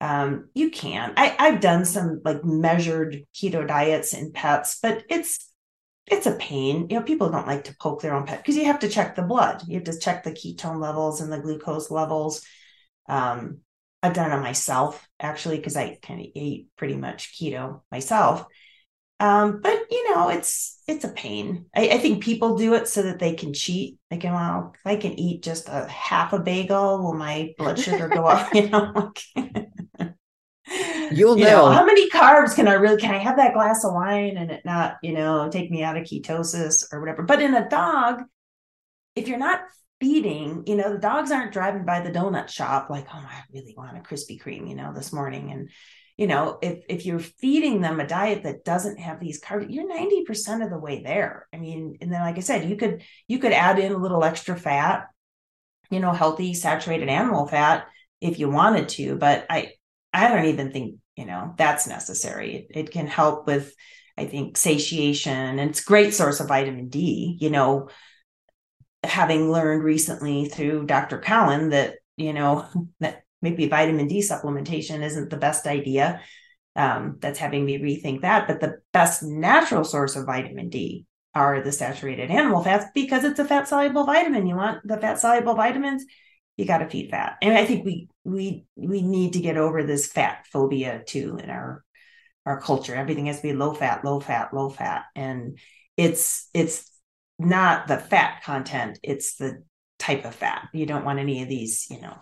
um, 0.00 0.48
you 0.54 0.70
can. 0.70 1.12
I, 1.16 1.36
I've 1.38 1.60
done 1.60 1.84
some 1.84 2.20
like 2.24 2.44
measured 2.44 3.24
keto 3.34 3.66
diets 3.66 4.12
in 4.12 4.32
pets, 4.32 4.78
but 4.82 5.04
it's 5.08 5.46
it's 6.06 6.26
a 6.26 6.34
pain. 6.36 6.88
You 6.90 6.98
know, 6.98 7.02
people 7.04 7.30
don't 7.30 7.46
like 7.46 7.64
to 7.64 7.76
poke 7.80 8.02
their 8.02 8.14
own 8.14 8.26
pet 8.26 8.38
because 8.38 8.56
you 8.56 8.64
have 8.64 8.80
to 8.80 8.88
check 8.88 9.14
the 9.14 9.22
blood. 9.22 9.62
You 9.66 9.74
have 9.74 9.84
to 9.84 9.98
check 9.98 10.24
the 10.24 10.32
ketone 10.32 10.80
levels 10.80 11.20
and 11.20 11.32
the 11.32 11.40
glucose 11.40 11.90
levels. 11.90 12.44
Um, 13.08 13.58
I've 14.02 14.14
done 14.14 14.32
it 14.32 14.42
myself 14.42 15.06
actually 15.20 15.58
because 15.58 15.76
I 15.76 15.98
kind 16.02 16.20
of 16.20 16.26
ate 16.34 16.68
pretty 16.76 16.96
much 16.96 17.36
keto 17.38 17.82
myself. 17.92 18.46
Um, 19.20 19.60
but 19.60 19.78
you 19.90 20.14
know, 20.14 20.30
it's 20.30 20.80
it's 20.88 21.04
a 21.04 21.10
pain. 21.10 21.66
I, 21.76 21.90
I, 21.90 21.98
think 21.98 22.24
people 22.24 22.56
do 22.56 22.72
it 22.72 22.88
so 22.88 23.02
that 23.02 23.18
they 23.18 23.34
can 23.34 23.52
cheat. 23.52 23.98
Can, 24.10 24.32
well, 24.32 24.72
if 24.74 24.80
I 24.86 24.96
can 24.96 25.12
eat 25.20 25.42
just 25.42 25.68
a 25.68 25.86
half 25.86 26.32
a 26.32 26.38
bagel, 26.38 27.02
will 27.02 27.12
my 27.12 27.54
blood 27.58 27.78
sugar 27.78 28.08
go 28.08 28.24
up? 28.26 28.50
You 28.54 28.68
know, 28.70 29.12
you'll 31.12 31.38
you 31.38 31.44
know. 31.44 31.66
know. 31.66 31.70
how 31.72 31.84
many 31.84 32.08
carbs 32.10 32.54
can 32.54 32.68
I 32.68 32.74
really 32.74 33.00
can 33.00 33.12
I 33.12 33.18
have 33.18 33.36
that 33.36 33.54
glass 33.54 33.84
of 33.84 33.92
wine 33.92 34.36
and 34.36 34.50
it 34.52 34.64
not, 34.64 34.96
you 35.02 35.12
know, 35.12 35.50
take 35.50 35.70
me 35.70 35.82
out 35.82 35.96
of 35.96 36.04
ketosis 36.04 36.84
or 36.92 37.00
whatever. 37.00 37.22
But 37.22 37.42
in 37.42 37.54
a 37.54 37.68
dog, 37.68 38.22
if 39.16 39.26
you're 39.26 39.38
not 39.38 39.62
feeding, 40.00 40.62
you 40.66 40.76
know, 40.76 40.92
the 40.92 40.98
dogs 40.98 41.30
aren't 41.30 41.52
driving 41.52 41.84
by 41.84 42.00
the 42.00 42.10
donut 42.10 42.48
shop 42.48 42.88
like, 42.88 43.06
oh, 43.12 43.18
I 43.18 43.42
really 43.52 43.74
want 43.76 43.98
a 43.98 44.00
Krispy 44.00 44.40
Kreme, 44.40 44.68
you 44.68 44.76
know, 44.76 44.92
this 44.94 45.12
morning. 45.12 45.50
And 45.50 45.70
you 46.20 46.26
know, 46.26 46.58
if 46.60 46.84
if 46.90 47.06
you're 47.06 47.18
feeding 47.18 47.80
them 47.80 47.98
a 47.98 48.06
diet 48.06 48.42
that 48.42 48.62
doesn't 48.62 48.98
have 48.98 49.18
these 49.18 49.40
carbs, 49.40 49.68
you're 49.70 49.88
90% 49.88 50.62
of 50.62 50.68
the 50.68 50.78
way 50.78 51.02
there. 51.02 51.48
I 51.50 51.56
mean, 51.56 51.96
and 52.02 52.12
then 52.12 52.20
like 52.20 52.36
I 52.36 52.40
said, 52.40 52.68
you 52.68 52.76
could 52.76 53.02
you 53.26 53.38
could 53.38 53.52
add 53.52 53.78
in 53.78 53.90
a 53.90 53.96
little 53.96 54.22
extra 54.22 54.54
fat, 54.54 55.06
you 55.90 55.98
know, 55.98 56.12
healthy 56.12 56.52
saturated 56.52 57.08
animal 57.08 57.46
fat 57.46 57.86
if 58.20 58.38
you 58.38 58.50
wanted 58.50 58.90
to, 58.90 59.16
but 59.16 59.46
I 59.48 59.72
I 60.12 60.28
don't 60.28 60.44
even 60.44 60.72
think, 60.72 60.96
you 61.16 61.24
know, 61.24 61.54
that's 61.56 61.86
necessary. 61.86 62.54
It, 62.54 62.66
it 62.78 62.90
can 62.90 63.06
help 63.06 63.46
with 63.46 63.74
I 64.18 64.26
think 64.26 64.58
satiation 64.58 65.58
and 65.58 65.70
it's 65.70 65.80
great 65.80 66.12
source 66.12 66.38
of 66.38 66.48
vitamin 66.48 66.90
D, 66.90 67.38
you 67.40 67.48
know, 67.48 67.88
having 69.04 69.50
learned 69.50 69.84
recently 69.84 70.50
through 70.50 70.84
Dr. 70.84 71.18
Cowan 71.18 71.70
that, 71.70 71.94
you 72.18 72.34
know, 72.34 72.68
that 73.00 73.22
maybe 73.42 73.68
vitamin 73.68 74.06
D 74.06 74.20
supplementation 74.20 75.02
isn't 75.02 75.30
the 75.30 75.36
best 75.36 75.66
idea. 75.66 76.20
Um, 76.76 77.16
that's 77.20 77.38
having 77.38 77.64
me 77.64 77.78
rethink 77.78 78.22
that. 78.22 78.46
But 78.46 78.60
the 78.60 78.80
best 78.92 79.22
natural 79.22 79.84
source 79.84 80.16
of 80.16 80.26
vitamin 80.26 80.68
D 80.68 81.06
are 81.34 81.62
the 81.62 81.72
saturated 81.72 82.30
animal 82.30 82.62
fats 82.62 82.86
because 82.94 83.24
it's 83.24 83.38
a 83.38 83.44
fat 83.44 83.68
soluble 83.68 84.04
vitamin. 84.04 84.46
You 84.46 84.56
want 84.56 84.86
the 84.86 84.96
fat 84.98 85.20
soluble 85.20 85.54
vitamins, 85.54 86.04
you 86.56 86.64
got 86.64 86.78
to 86.78 86.88
feed 86.88 87.10
fat. 87.10 87.36
And 87.42 87.56
I 87.56 87.64
think 87.64 87.84
we 87.84 88.08
we 88.24 88.64
we 88.76 89.02
need 89.02 89.34
to 89.34 89.40
get 89.40 89.56
over 89.56 89.82
this 89.82 90.06
fat 90.06 90.46
phobia 90.52 91.02
too 91.06 91.38
in 91.42 91.50
our 91.50 91.84
our 92.46 92.60
culture. 92.60 92.94
Everything 92.94 93.26
has 93.26 93.36
to 93.36 93.42
be 93.42 93.52
low 93.52 93.74
fat, 93.74 94.04
low 94.04 94.20
fat, 94.20 94.52
low 94.52 94.70
fat, 94.70 95.04
and 95.14 95.58
it's 95.96 96.48
it's 96.54 96.90
not 97.38 97.86
the 97.86 97.98
fat 97.98 98.42
content; 98.42 98.98
it's 99.02 99.36
the 99.36 99.62
type 99.98 100.24
of 100.24 100.34
fat. 100.34 100.68
You 100.72 100.86
don't 100.86 101.04
want 101.04 101.18
any 101.18 101.42
of 101.42 101.48
these, 101.48 101.86
you 101.90 102.00
know, 102.00 102.16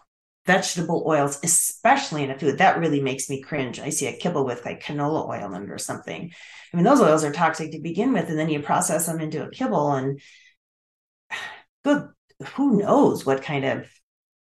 vegetable 0.49 1.05
oils, 1.07 1.39
especially 1.43 2.25
in 2.25 2.31
a 2.31 2.39
food, 2.39 2.57
that 2.57 2.79
really 2.79 3.03
makes 3.03 3.29
me 3.29 3.43
cringe. 3.43 3.79
I 3.79 3.91
see 3.91 4.07
a 4.07 4.17
kibble 4.17 4.47
with 4.47 4.65
like 4.65 4.83
canola 4.83 5.29
oil 5.29 5.53
in 5.53 5.65
it 5.65 5.71
or 5.71 5.77
something. 5.77 6.33
I 6.73 6.77
mean, 6.77 6.85
those 6.85 7.03
oils 7.03 7.23
are 7.23 7.33
toxic 7.33 7.73
to 7.73 7.81
begin 7.81 8.15
with, 8.15 8.31
and 8.31 8.39
then 8.39 8.49
you 8.49 8.61
process 8.61 9.05
them 9.07 9.21
into 9.21 9.45
a 9.45 9.51
kibble, 9.51 9.93
and 9.93 10.21
good, 11.85 12.09
who 12.55 12.79
knows 12.79 13.27
what 13.27 13.43
kind 13.43 13.67
of 13.67 13.87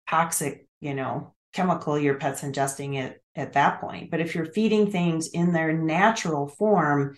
toxic, 0.09 0.67
you 0.81 0.93
know, 0.93 1.33
chemical 1.53 1.97
your 1.97 2.15
pet's 2.15 2.41
ingesting 2.41 3.01
it 3.01 3.23
at 3.33 3.53
that 3.53 3.79
point. 3.79 4.11
But 4.11 4.19
if 4.19 4.35
you're 4.35 4.51
feeding 4.51 4.91
things 4.91 5.29
in 5.29 5.53
their 5.53 5.71
natural 5.71 6.49
form, 6.49 7.15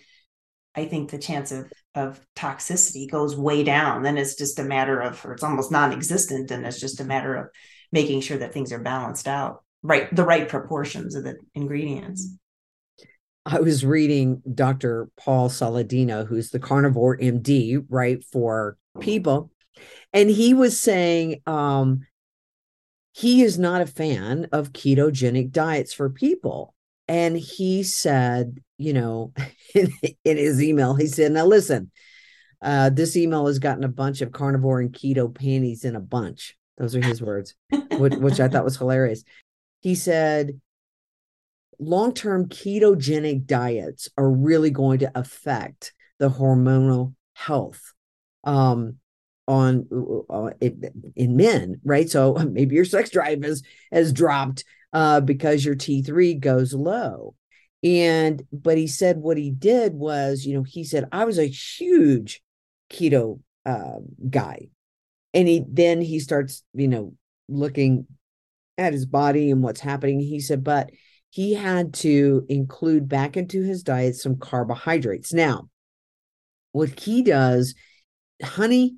I 0.76 0.84
think 0.84 1.10
the 1.10 1.18
chance 1.18 1.50
of 1.50 1.72
of 1.96 2.20
toxicity 2.36 3.10
goes 3.10 3.36
way 3.36 3.64
down. 3.64 4.04
Then 4.04 4.16
it's 4.16 4.36
just 4.36 4.60
a 4.60 4.64
matter 4.64 5.00
of, 5.00 5.24
or 5.26 5.32
it's 5.32 5.42
almost 5.42 5.72
non-existent, 5.72 6.52
and 6.52 6.64
it's 6.64 6.78
just 6.78 7.00
a 7.00 7.04
matter 7.04 7.34
of 7.34 7.48
making 7.92 8.20
sure 8.20 8.38
that 8.38 8.52
things 8.52 8.72
are 8.72 8.78
balanced 8.78 9.28
out 9.28 9.62
right 9.82 10.14
the 10.14 10.24
right 10.24 10.48
proportions 10.48 11.14
of 11.14 11.24
the 11.24 11.36
ingredients 11.54 12.36
I 13.48 13.60
was 13.60 13.84
reading 13.84 14.42
Dr. 14.52 15.08
Paul 15.16 15.48
Saladino, 15.48 16.26
who's 16.26 16.50
the 16.50 16.58
carnivore 16.58 17.16
MD, 17.16 17.86
right, 17.88 18.22
for 18.24 18.76
people. 18.98 19.52
And 20.12 20.28
he 20.28 20.52
was 20.52 20.80
saying 20.80 21.42
um, 21.46 22.00
he 23.12 23.42
is 23.42 23.56
not 23.56 23.82
a 23.82 23.86
fan 23.86 24.48
of 24.50 24.72
ketogenic 24.72 25.52
diets 25.52 25.94
for 25.94 26.10
people. 26.10 26.74
And 27.06 27.36
he 27.36 27.84
said, 27.84 28.58
you 28.78 28.92
know, 28.92 29.32
in, 29.74 29.92
in 30.24 30.36
his 30.36 30.60
email, 30.60 30.94
he 30.94 31.06
said, 31.06 31.30
now 31.30 31.46
listen, 31.46 31.92
uh, 32.60 32.90
this 32.90 33.16
email 33.16 33.46
has 33.46 33.60
gotten 33.60 33.84
a 33.84 33.88
bunch 33.88 34.22
of 34.22 34.32
carnivore 34.32 34.80
and 34.80 34.92
keto 34.92 35.32
panties 35.32 35.84
in 35.84 35.94
a 35.94 36.00
bunch. 36.00 36.56
Those 36.78 36.94
are 36.94 37.02
his 37.02 37.22
words, 37.22 37.54
which, 37.92 38.14
which 38.14 38.40
I 38.40 38.48
thought 38.48 38.64
was 38.64 38.76
hilarious. 38.76 39.24
He 39.80 39.94
said, 39.94 40.60
long 41.78 42.12
term 42.12 42.48
ketogenic 42.48 43.46
diets 43.46 44.08
are 44.16 44.30
really 44.30 44.70
going 44.70 45.00
to 45.00 45.12
affect 45.14 45.92
the 46.18 46.30
hormonal 46.30 47.14
health 47.34 47.92
um, 48.44 48.96
on 49.46 49.86
uh, 50.30 50.50
in 50.60 51.36
men, 51.36 51.80
right? 51.84 52.08
So 52.08 52.34
maybe 52.50 52.74
your 52.74 52.84
sex 52.84 53.10
drive 53.10 53.42
has 53.42 53.62
has 53.92 54.12
dropped 54.12 54.64
uh, 54.92 55.20
because 55.20 55.64
your 55.64 55.76
T3 55.76 56.38
goes 56.40 56.74
low. 56.74 57.34
And 57.82 58.42
but 58.52 58.78
he 58.78 58.86
said 58.86 59.18
what 59.18 59.36
he 59.36 59.50
did 59.50 59.94
was, 59.94 60.44
you 60.44 60.54
know, 60.54 60.62
he 60.62 60.82
said 60.82 61.08
I 61.12 61.24
was 61.24 61.38
a 61.38 61.46
huge 61.46 62.42
keto 62.90 63.40
uh, 63.64 63.98
guy 64.28 64.68
and 65.36 65.46
he 65.46 65.62
then 65.68 66.00
he 66.00 66.18
starts 66.18 66.64
you 66.72 66.88
know 66.88 67.12
looking 67.48 68.06
at 68.78 68.92
his 68.92 69.06
body 69.06 69.50
and 69.50 69.62
what's 69.62 69.80
happening. 69.80 70.18
He 70.18 70.40
said 70.40 70.64
but 70.64 70.90
he 71.30 71.54
had 71.54 71.92
to 71.94 72.46
include 72.48 73.08
back 73.08 73.36
into 73.36 73.62
his 73.62 73.82
diet 73.82 74.16
some 74.16 74.38
carbohydrates. 74.38 75.32
Now 75.32 75.68
what 76.72 76.98
he 76.98 77.22
does 77.22 77.74
honey 78.42 78.96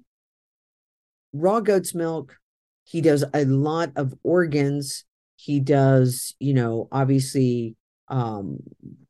raw 1.33 1.61
goat's 1.61 1.95
milk 1.95 2.39
he 2.85 3.03
does 3.03 3.23
a 3.35 3.45
lot 3.45 3.93
of 3.97 4.15
organs. 4.23 5.05
He 5.37 5.61
does 5.61 6.35
you 6.39 6.55
know 6.55 6.89
obviously 6.91 7.77
um 8.09 8.59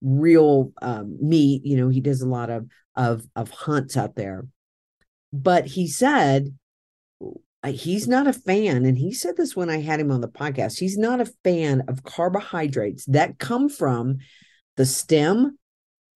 real 0.03 0.73
um 0.83 1.17
meat 1.21 1.63
you 1.65 1.77
know 1.77 1.89
he 1.89 2.01
does 2.01 2.21
a 2.21 2.27
lot 2.27 2.51
of 2.51 2.67
of 2.97 3.25
of 3.37 3.51
hunts 3.51 3.97
out 3.97 4.17
there. 4.17 4.47
But 5.33 5.67
he 5.67 5.87
said 5.87 6.58
he's 7.67 8.07
not 8.07 8.27
a 8.27 8.33
fan, 8.33 8.85
and 8.85 8.97
he 8.97 9.13
said 9.13 9.37
this 9.37 9.57
when 9.57 9.69
I 9.69 9.81
had 9.81 10.01
him 10.01 10.11
on 10.11 10.21
the 10.21 10.29
podcast. 10.29 10.79
He's 10.79 10.97
not 10.97 11.21
a 11.21 11.33
fan 11.45 11.83
of 11.89 12.05
carbohydrates 12.05 13.05
that 13.07 13.39
come 13.39 13.69
from 13.69 14.19
the 14.77 14.87
stem, 14.87 15.59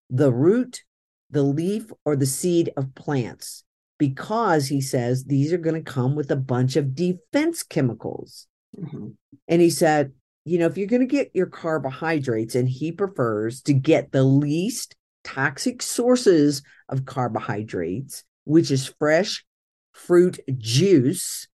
the 0.08 0.32
root, 0.32 0.82
the 1.30 1.42
leaf, 1.42 1.90
or 2.04 2.16
the 2.16 2.26
seed 2.26 2.70
of 2.76 2.94
plants 2.94 3.64
because 3.98 4.66
he 4.66 4.80
says 4.80 5.24
these 5.24 5.52
are 5.52 5.58
going 5.58 5.82
to 5.82 5.92
come 5.92 6.16
with 6.16 6.30
a 6.30 6.36
bunch 6.36 6.76
of 6.76 6.94
defense 6.94 7.62
chemicals. 7.62 8.46
Mm-hmm. 8.76 9.08
And 9.48 9.62
he 9.62 9.70
said, 9.70 10.12
you 10.44 10.58
know, 10.58 10.66
if 10.66 10.76
you're 10.76 10.88
going 10.88 11.06
to 11.06 11.06
get 11.06 11.30
your 11.34 11.46
carbohydrates, 11.46 12.54
and 12.54 12.68
he 12.68 12.90
prefers 12.90 13.62
to 13.62 13.72
get 13.72 14.10
the 14.10 14.24
least 14.24 14.96
toxic 15.22 15.82
sources 15.82 16.62
of 16.88 17.04
carbohydrates, 17.04 18.24
which 18.44 18.70
is 18.70 18.92
fresh 18.98 19.44
fruit 19.92 20.40
juice. 20.58 21.48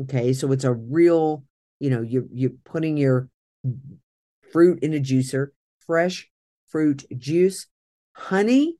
Okay, 0.00 0.32
so 0.32 0.52
it's 0.52 0.64
a 0.64 0.72
real, 0.72 1.44
you 1.80 1.90
know, 1.90 2.02
you're 2.02 2.26
you're 2.32 2.50
putting 2.64 2.96
your 2.96 3.28
fruit 4.52 4.80
in 4.82 4.94
a 4.94 4.98
juicer, 4.98 5.48
fresh 5.86 6.28
fruit 6.68 7.04
juice, 7.16 7.66
honey, 8.12 8.76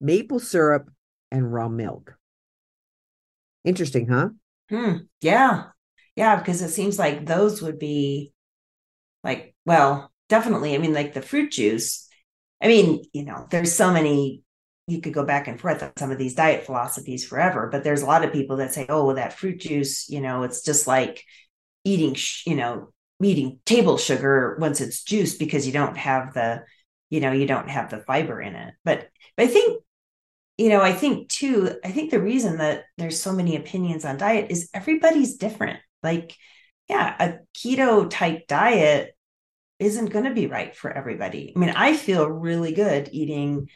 maple 0.00 0.38
syrup, 0.38 0.90
and 1.30 1.52
raw 1.52 1.68
milk. 1.68 2.16
Interesting, 3.64 4.08
huh? 4.08 4.28
Hmm. 4.68 4.96
Yeah. 5.20 5.64
Yeah, 6.16 6.36
because 6.36 6.62
it 6.62 6.68
seems 6.68 6.98
like 6.98 7.26
those 7.26 7.60
would 7.62 7.78
be 7.78 8.32
like, 9.24 9.54
well, 9.66 10.12
definitely. 10.28 10.74
I 10.74 10.78
mean, 10.78 10.92
like 10.94 11.14
the 11.14 11.22
fruit 11.22 11.52
juice. 11.52 12.08
I 12.62 12.68
mean, 12.68 13.02
you 13.12 13.24
know, 13.24 13.46
there's 13.50 13.74
so 13.74 13.92
many 13.92 14.43
you 14.86 15.00
could 15.00 15.14
go 15.14 15.24
back 15.24 15.48
and 15.48 15.60
forth 15.60 15.82
on 15.82 15.92
some 15.96 16.10
of 16.10 16.18
these 16.18 16.34
diet 16.34 16.66
philosophies 16.66 17.26
forever 17.26 17.68
but 17.70 17.84
there's 17.84 18.02
a 18.02 18.06
lot 18.06 18.24
of 18.24 18.32
people 18.32 18.56
that 18.56 18.72
say 18.72 18.86
oh 18.88 19.06
well 19.06 19.16
that 19.16 19.38
fruit 19.38 19.60
juice 19.60 20.08
you 20.08 20.20
know 20.20 20.42
it's 20.42 20.62
just 20.62 20.86
like 20.86 21.24
eating 21.84 22.16
you 22.46 22.54
know 22.54 22.88
eating 23.22 23.58
table 23.64 23.96
sugar 23.96 24.56
once 24.60 24.80
it's 24.80 25.02
juice 25.02 25.36
because 25.36 25.66
you 25.66 25.72
don't 25.72 25.96
have 25.96 26.34
the 26.34 26.62
you 27.10 27.20
know 27.20 27.32
you 27.32 27.46
don't 27.46 27.70
have 27.70 27.90
the 27.90 28.00
fiber 28.00 28.40
in 28.40 28.54
it 28.54 28.74
but, 28.84 29.08
but 29.36 29.44
i 29.44 29.46
think 29.46 29.82
you 30.56 30.68
know, 30.68 30.80
I 30.80 30.92
think 30.92 31.28
too, 31.28 31.78
I 31.84 31.90
think 31.90 32.10
the 32.10 32.22
reason 32.22 32.58
that 32.58 32.84
there's 32.96 33.20
so 33.20 33.32
many 33.32 33.56
opinions 33.56 34.04
on 34.04 34.18
diet 34.18 34.50
is 34.50 34.70
everybody's 34.72 35.36
different. 35.36 35.80
Like, 36.02 36.36
yeah, 36.88 37.14
a 37.18 37.38
keto 37.58 38.08
type 38.08 38.46
diet 38.46 39.16
isn't 39.80 40.10
going 40.10 40.26
to 40.26 40.34
be 40.34 40.46
right 40.46 40.76
for 40.76 40.90
everybody. 40.90 41.52
I 41.54 41.58
mean, 41.58 41.70
I 41.70 41.96
feel 41.96 42.28
really 42.28 42.72
good 42.72 43.08
eating 43.10 43.68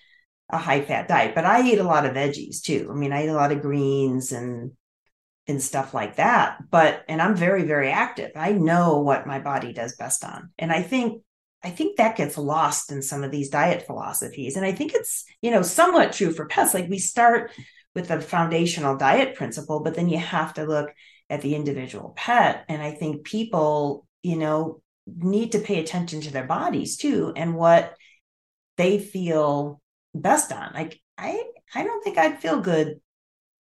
a 0.51 0.59
high 0.59 0.83
fat 0.83 1.09
diet, 1.09 1.35
but 1.35 1.45
I 1.45 1.67
eat 1.67 1.79
a 1.79 1.85
lot 1.85 2.07
of 2.07 2.15
veggies 2.15 2.63
too. 2.63 2.89
I 2.91 2.95
mean, 2.95 3.13
I 3.13 3.25
eat 3.25 3.29
a 3.29 3.35
lot 3.35 3.53
of 3.53 3.63
greens 3.63 4.33
and 4.33 4.73
and 5.47 5.63
stuff 5.63 5.95
like 5.95 6.17
that. 6.17 6.59
But 6.71 7.05
and 7.09 7.21
I'm 7.21 7.35
very 7.35 7.65
very 7.65 7.91
active. 7.91 8.33
I 8.37 8.53
know 8.53 9.01
what 9.01 9.27
my 9.27 9.39
body 9.39 9.73
does 9.73 9.97
best 9.97 10.25
on. 10.25 10.51
And 10.59 10.73
I 10.73 10.83
think 10.83 11.23
I 11.63 11.71
think 11.71 11.97
that 11.97 12.17
gets 12.17 12.39
lost 12.39 12.93
in 12.93 13.03
some 13.03 13.25
of 13.25 13.31
these 13.31 13.51
diet 13.51 13.85
philosophies. 13.87 14.57
And 14.57 14.65
I 14.65 14.73
think 14.73 14.95
it's, 14.95 15.25
you 15.43 15.51
know, 15.51 15.63
somewhat 15.63 16.13
true 16.13 16.33
for 16.33 16.47
pets. 16.47 16.73
Like 16.73 16.89
we 16.89 16.99
start 16.99 17.51
with 17.95 18.11
a 18.11 18.21
foundational 18.21 18.97
diet 18.97 19.35
principle, 19.35 19.81
but 19.81 19.95
then 19.95 20.09
you 20.09 20.19
have 20.19 20.55
to 20.55 20.65
look 20.65 20.91
at 21.29 21.43
the 21.43 21.57
individual 21.57 22.15
pet. 22.17 22.65
And 22.69 22.81
I 22.81 22.93
think 22.93 23.25
people, 23.25 24.07
you 24.23 24.37
know, 24.37 24.83
need 25.07 25.53
to 25.53 25.59
pay 25.59 25.81
attention 25.81 26.21
to 26.21 26.33
their 26.33 26.47
bodies 26.47 26.97
too 26.97 27.33
and 27.35 27.57
what 27.57 27.97
they 28.77 28.99
feel 28.99 29.81
best 30.15 30.53
on. 30.53 30.73
Like 30.75 31.01
I 31.17 31.43
I 31.75 31.85
don't 31.85 32.03
think 32.03 32.19
I'd 32.19 32.41
feel 32.41 32.61
good. 32.61 33.01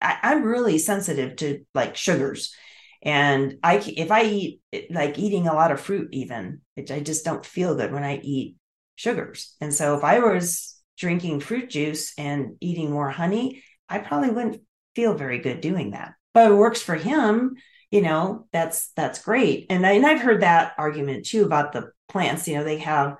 I, 0.01 0.19
I'm 0.23 0.45
really 0.45 0.79
sensitive 0.79 1.37
to 1.37 1.65
like 1.75 1.97
sugars 1.97 2.55
and 3.03 3.59
i 3.63 3.77
if 3.77 4.11
i 4.11 4.25
eat 4.25 4.61
eh, 4.73 4.83
like 4.91 5.19
eating 5.19 5.47
a 5.47 5.55
lot 5.55 5.71
of 5.71 5.81
fruit 5.81 6.09
even 6.13 6.61
i 6.91 7.01
just 7.01 7.25
don't 7.25 7.47
feel 7.47 7.75
good 7.77 7.93
when 7.93 8.03
i 8.05 8.19
eat 8.19 8.57
sugars 8.97 9.55
and 9.61 9.73
so 9.73 9.97
if 9.97 10.05
i 10.05 10.19
was 10.19 10.77
drinking 10.97 11.41
fruit 11.41 11.71
juice 11.71 12.13
and 12.19 12.57
eating 12.61 12.91
more 12.91 13.11
honey 13.11 13.63
i 13.89 13.99
probably 13.99 14.31
wouldn't 14.31 14.61
feel 14.97 15.15
very 15.15 15.39
good 15.39 15.61
doing 15.61 15.93
that 15.93 16.15
but 16.35 16.51
it 16.51 16.55
works 16.55 16.83
for 16.83 16.97
him 16.97 17.55
you 17.91 18.03
know 18.03 18.47
that's 18.53 18.91
that's 18.97 19.23
great 19.23 19.67
and, 19.71 19.87
I, 19.87 19.93
and 19.93 20.07
i've 20.07 20.21
heard 20.21 20.43
that 20.43 20.73
argument 20.77 21.27
too 21.27 21.45
about 21.45 21.73
the 21.73 21.93
plants 22.09 22.49
you 22.49 22.57
know 22.57 22.65
they 22.65 22.79
have 22.79 23.17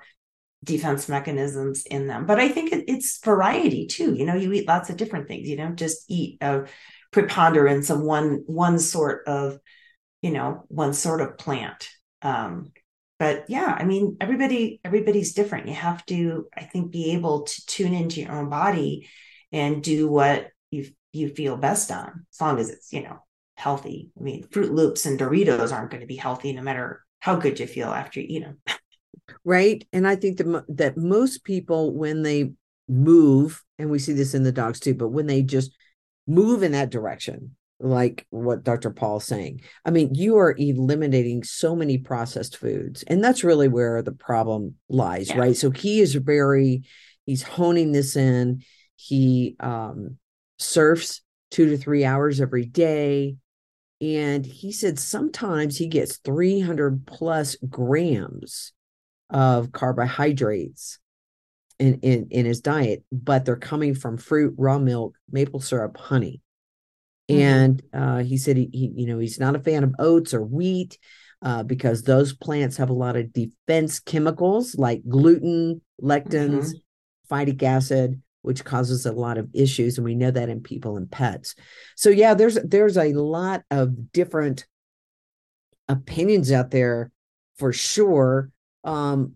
defense 0.63 1.07
mechanisms 1.07 1.83
in 1.85 2.07
them. 2.07 2.25
But 2.25 2.39
i 2.39 2.49
think 2.49 2.73
it, 2.73 2.85
it's 2.87 3.19
variety 3.23 3.87
too. 3.87 4.13
You 4.13 4.25
know 4.25 4.35
you 4.35 4.51
eat 4.53 4.67
lots 4.67 4.89
of 4.89 4.97
different 4.97 5.27
things. 5.27 5.47
You 5.47 5.57
don't 5.57 5.77
just 5.77 6.03
eat 6.09 6.37
a 6.41 6.65
preponderance 7.11 7.89
of 7.89 8.01
one 8.01 8.43
one 8.45 8.79
sort 8.79 9.27
of 9.27 9.59
you 10.21 10.31
know 10.31 10.65
one 10.67 10.93
sort 10.93 11.21
of 11.21 11.37
plant. 11.37 11.87
Um 12.21 12.71
but 13.19 13.45
yeah 13.49 13.75
i 13.77 13.83
mean 13.83 14.17
everybody 14.19 14.81
everybody's 14.83 15.33
different. 15.33 15.67
You 15.67 15.75
have 15.75 16.05
to 16.07 16.47
i 16.55 16.63
think 16.63 16.91
be 16.91 17.13
able 17.13 17.43
to 17.43 17.65
tune 17.65 17.93
into 17.93 18.21
your 18.21 18.33
own 18.33 18.49
body 18.49 19.07
and 19.51 19.81
do 19.81 20.07
what 20.09 20.49
you 20.71 20.87
you 21.13 21.29
feel 21.29 21.57
best 21.57 21.91
on 21.91 22.25
as 22.31 22.41
long 22.41 22.59
as 22.59 22.69
it's 22.69 22.91
you 22.91 23.03
know 23.03 23.19
healthy. 23.55 24.11
I 24.19 24.23
mean 24.23 24.43
Froot 24.43 24.71
Loops 24.71 25.05
and 25.05 25.17
doritos 25.17 25.71
aren't 25.71 25.91
going 25.91 26.01
to 26.01 26.07
be 26.07 26.17
healthy 26.17 26.51
no 26.51 26.61
matter 26.61 27.05
how 27.21 27.37
good 27.37 27.59
you 27.59 27.67
feel 27.67 27.89
after 27.89 28.19
you 28.19 28.27
eat 28.29 28.43
them 28.43 28.57
right 29.43 29.87
and 29.93 30.07
i 30.07 30.15
think 30.15 30.37
that 30.37 30.65
that 30.67 30.97
most 30.97 31.43
people 31.43 31.93
when 31.93 32.23
they 32.23 32.51
move 32.87 33.63
and 33.77 33.89
we 33.89 33.99
see 33.99 34.13
this 34.13 34.33
in 34.33 34.43
the 34.43 34.51
dogs 34.51 34.79
too 34.79 34.93
but 34.93 35.09
when 35.09 35.27
they 35.27 35.41
just 35.41 35.71
move 36.27 36.63
in 36.63 36.71
that 36.71 36.89
direction 36.89 37.55
like 37.81 38.27
what 38.29 38.63
Dr. 38.63 38.91
Paul's 38.91 39.23
saying. 39.23 39.61
I 39.85 39.91
mean, 39.91 40.13
you 40.13 40.37
are 40.37 40.53
eliminating 40.57 41.43
so 41.43 41.75
many 41.75 41.97
processed 41.97 42.57
foods, 42.57 43.03
and 43.03 43.23
that's 43.23 43.43
really 43.43 43.69
where 43.69 44.01
the 44.01 44.11
problem 44.11 44.75
lies, 44.89 45.29
yeah. 45.29 45.37
right? 45.37 45.55
So 45.55 45.71
he 45.71 46.01
is 46.01 46.13
very, 46.15 46.83
he's 47.25 47.41
honing 47.41 47.93
this 47.93 48.17
in. 48.17 48.63
He 48.97 49.55
um, 49.61 50.17
surfs 50.57 51.21
two 51.51 51.69
to 51.69 51.77
three 51.77 52.05
hours 52.05 52.41
every 52.41 52.65
day. 52.65 53.37
And 54.01 54.45
he 54.45 54.71
said 54.71 54.97
sometimes 54.97 55.77
he 55.77 55.87
gets 55.87 56.17
300 56.17 57.05
plus 57.05 57.57
grams 57.67 58.71
of 59.29 59.71
carbohydrates 59.71 60.99
in, 61.77 61.99
in, 62.01 62.27
in 62.31 62.45
his 62.45 62.61
diet, 62.61 63.03
but 63.11 63.45
they're 63.45 63.55
coming 63.55 63.95
from 63.95 64.17
fruit, 64.17 64.53
raw 64.57 64.79
milk, 64.79 65.15
maple 65.31 65.59
syrup, 65.59 65.97
honey. 65.97 66.41
Mm-hmm. 67.29 67.41
And 67.41 67.83
uh, 67.93 68.17
he 68.23 68.37
said 68.37 68.57
he, 68.57 68.69
he, 68.71 68.91
you 68.95 69.07
know, 69.07 69.19
he's 69.19 69.39
not 69.39 69.55
a 69.55 69.59
fan 69.59 69.83
of 69.83 69.95
oats 69.99 70.33
or 70.33 70.41
wheat 70.41 70.97
uh, 71.41 71.63
because 71.63 72.03
those 72.03 72.33
plants 72.33 72.77
have 72.77 72.89
a 72.89 72.93
lot 72.93 73.15
of 73.15 73.31
defense 73.31 73.99
chemicals 73.99 74.75
like 74.75 75.01
gluten, 75.07 75.81
lectins, 76.01 76.73
mm-hmm. 76.73 77.33
phytic 77.33 77.63
acid, 77.63 78.21
which 78.41 78.65
causes 78.65 79.05
a 79.05 79.11
lot 79.11 79.37
of 79.37 79.49
issues, 79.53 79.97
and 79.97 80.05
we 80.05 80.15
know 80.15 80.31
that 80.31 80.49
in 80.49 80.61
people 80.61 80.97
and 80.97 81.11
pets. 81.11 81.55
So 81.95 82.09
yeah, 82.09 82.33
there's 82.33 82.55
there's 82.63 82.97
a 82.97 83.13
lot 83.13 83.63
of 83.69 84.11
different 84.11 84.65
opinions 85.87 86.51
out 86.51 86.71
there 86.71 87.11
for 87.57 87.73
sure. 87.73 88.49
Um, 88.83 89.35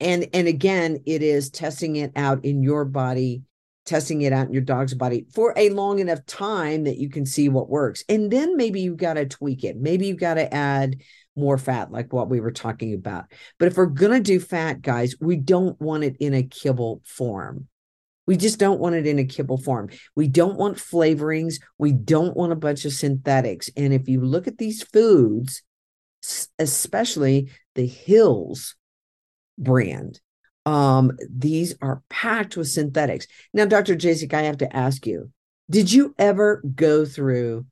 and 0.00 0.28
and 0.32 0.48
again 0.48 0.98
it 1.06 1.22
is 1.22 1.50
testing 1.50 1.96
it 1.96 2.12
out 2.16 2.44
in 2.44 2.62
your 2.62 2.84
body 2.84 3.42
testing 3.84 4.22
it 4.22 4.32
out 4.32 4.46
in 4.46 4.52
your 4.52 4.62
dog's 4.62 4.94
body 4.94 5.26
for 5.34 5.54
a 5.56 5.70
long 5.70 5.98
enough 5.98 6.24
time 6.26 6.84
that 6.84 6.98
you 6.98 7.08
can 7.08 7.24
see 7.24 7.48
what 7.48 7.70
works 7.70 8.04
and 8.08 8.30
then 8.30 8.56
maybe 8.56 8.80
you've 8.80 8.98
got 8.98 9.14
to 9.14 9.26
tweak 9.26 9.64
it 9.64 9.76
maybe 9.76 10.06
you've 10.06 10.20
got 10.20 10.34
to 10.34 10.54
add 10.54 10.96
more 11.36 11.58
fat 11.58 11.90
like 11.90 12.12
what 12.12 12.28
we 12.28 12.40
were 12.40 12.50
talking 12.50 12.94
about 12.94 13.24
but 13.58 13.66
if 13.66 13.76
we're 13.76 13.86
going 13.86 14.12
to 14.12 14.20
do 14.20 14.40
fat 14.40 14.82
guys 14.82 15.14
we 15.20 15.36
don't 15.36 15.80
want 15.80 16.04
it 16.04 16.16
in 16.20 16.34
a 16.34 16.42
kibble 16.42 17.00
form 17.04 17.66
we 18.26 18.36
just 18.36 18.58
don't 18.58 18.78
want 18.78 18.94
it 18.94 19.06
in 19.06 19.18
a 19.18 19.24
kibble 19.24 19.56
form. 19.56 19.88
We 20.14 20.28
don't 20.28 20.58
want 20.58 20.76
flavorings. 20.76 21.62
We 21.78 21.92
don't 21.92 22.36
want 22.36 22.52
a 22.52 22.56
bunch 22.56 22.84
of 22.84 22.92
synthetics. 22.92 23.70
And 23.74 23.94
if 23.94 24.06
you 24.06 24.20
look 24.20 24.46
at 24.46 24.58
these 24.58 24.82
foods, 24.82 25.62
especially 26.58 27.50
the 27.74 27.86
Hills 27.86 28.76
brand. 29.56 30.20
Um, 30.66 31.16
these 31.30 31.74
are 31.80 32.02
packed 32.10 32.56
with 32.56 32.68
synthetics. 32.68 33.26
Now, 33.54 33.64
Dr. 33.64 33.96
Jasek, 33.96 34.34
I 34.34 34.42
have 34.42 34.58
to 34.58 34.76
ask 34.76 35.06
you, 35.06 35.30
did 35.70 35.90
you 35.92 36.14
ever 36.18 36.62
go 36.74 37.04
through 37.04 37.66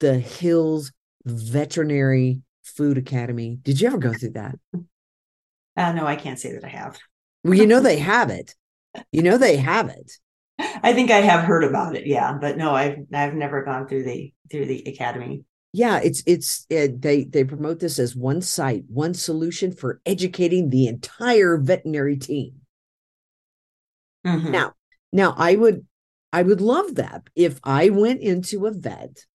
the 0.00 0.18
Hills 0.18 0.92
Veterinary 1.24 2.42
Food 2.62 2.98
Academy? 2.98 3.58
Did 3.62 3.80
you 3.80 3.86
ever 3.86 3.98
go 3.98 4.12
through 4.12 4.32
that? 4.32 4.56
Uh, 5.76 5.92
no, 5.92 6.06
I 6.06 6.16
can't 6.16 6.38
say 6.38 6.52
that 6.52 6.64
I 6.64 6.68
have. 6.68 6.98
well, 7.44 7.54
you 7.54 7.66
know 7.66 7.80
they 7.80 7.98
have 8.14 8.30
it. 8.30 8.54
You 9.12 9.22
know 9.22 9.38
they 9.38 9.56
have 9.56 9.88
it. 9.88 10.12
I 10.58 10.94
think 10.94 11.10
I 11.10 11.20
have 11.20 11.44
heard 11.44 11.64
about 11.64 11.96
it, 11.96 12.06
yeah, 12.06 12.32
but 12.40 12.56
no, 12.56 12.74
I've 12.74 12.96
I've 13.12 13.34
never 13.34 13.62
gone 13.62 13.86
through 13.86 14.04
the 14.04 14.32
through 14.50 14.66
the 14.66 14.84
academy 14.86 15.44
yeah 15.76 16.00
it's 16.02 16.22
it's 16.24 16.64
it, 16.70 17.02
they 17.02 17.24
they 17.24 17.44
promote 17.44 17.80
this 17.80 17.98
as 17.98 18.16
one 18.16 18.40
site 18.40 18.84
one 18.88 19.12
solution 19.12 19.70
for 19.70 20.00
educating 20.06 20.70
the 20.70 20.86
entire 20.86 21.58
veterinary 21.58 22.16
team 22.16 22.54
mm-hmm. 24.26 24.50
now 24.50 24.72
now 25.12 25.34
i 25.36 25.54
would 25.54 25.86
i 26.32 26.42
would 26.42 26.62
love 26.62 26.94
that 26.94 27.28
if 27.34 27.60
i 27.62 27.90
went 27.90 28.22
into 28.22 28.64
a 28.64 28.70
vet 28.70 29.26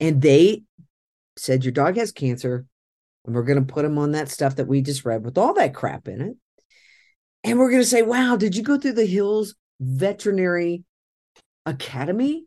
and 0.00 0.20
they 0.20 0.64
said 1.36 1.64
your 1.64 1.70
dog 1.70 1.96
has 1.96 2.10
cancer 2.10 2.66
and 3.24 3.36
we're 3.36 3.44
going 3.44 3.64
to 3.64 3.72
put 3.72 3.84
him 3.84 3.96
on 3.96 4.10
that 4.10 4.28
stuff 4.28 4.56
that 4.56 4.66
we 4.66 4.82
just 4.82 5.04
read 5.04 5.24
with 5.24 5.38
all 5.38 5.54
that 5.54 5.72
crap 5.72 6.08
in 6.08 6.20
it 6.20 6.36
and 7.44 7.60
we're 7.60 7.70
going 7.70 7.82
to 7.82 7.88
say 7.88 8.02
wow 8.02 8.34
did 8.34 8.56
you 8.56 8.64
go 8.64 8.76
through 8.76 8.94
the 8.94 9.06
hills 9.06 9.54
veterinary 9.78 10.82
academy 11.64 12.44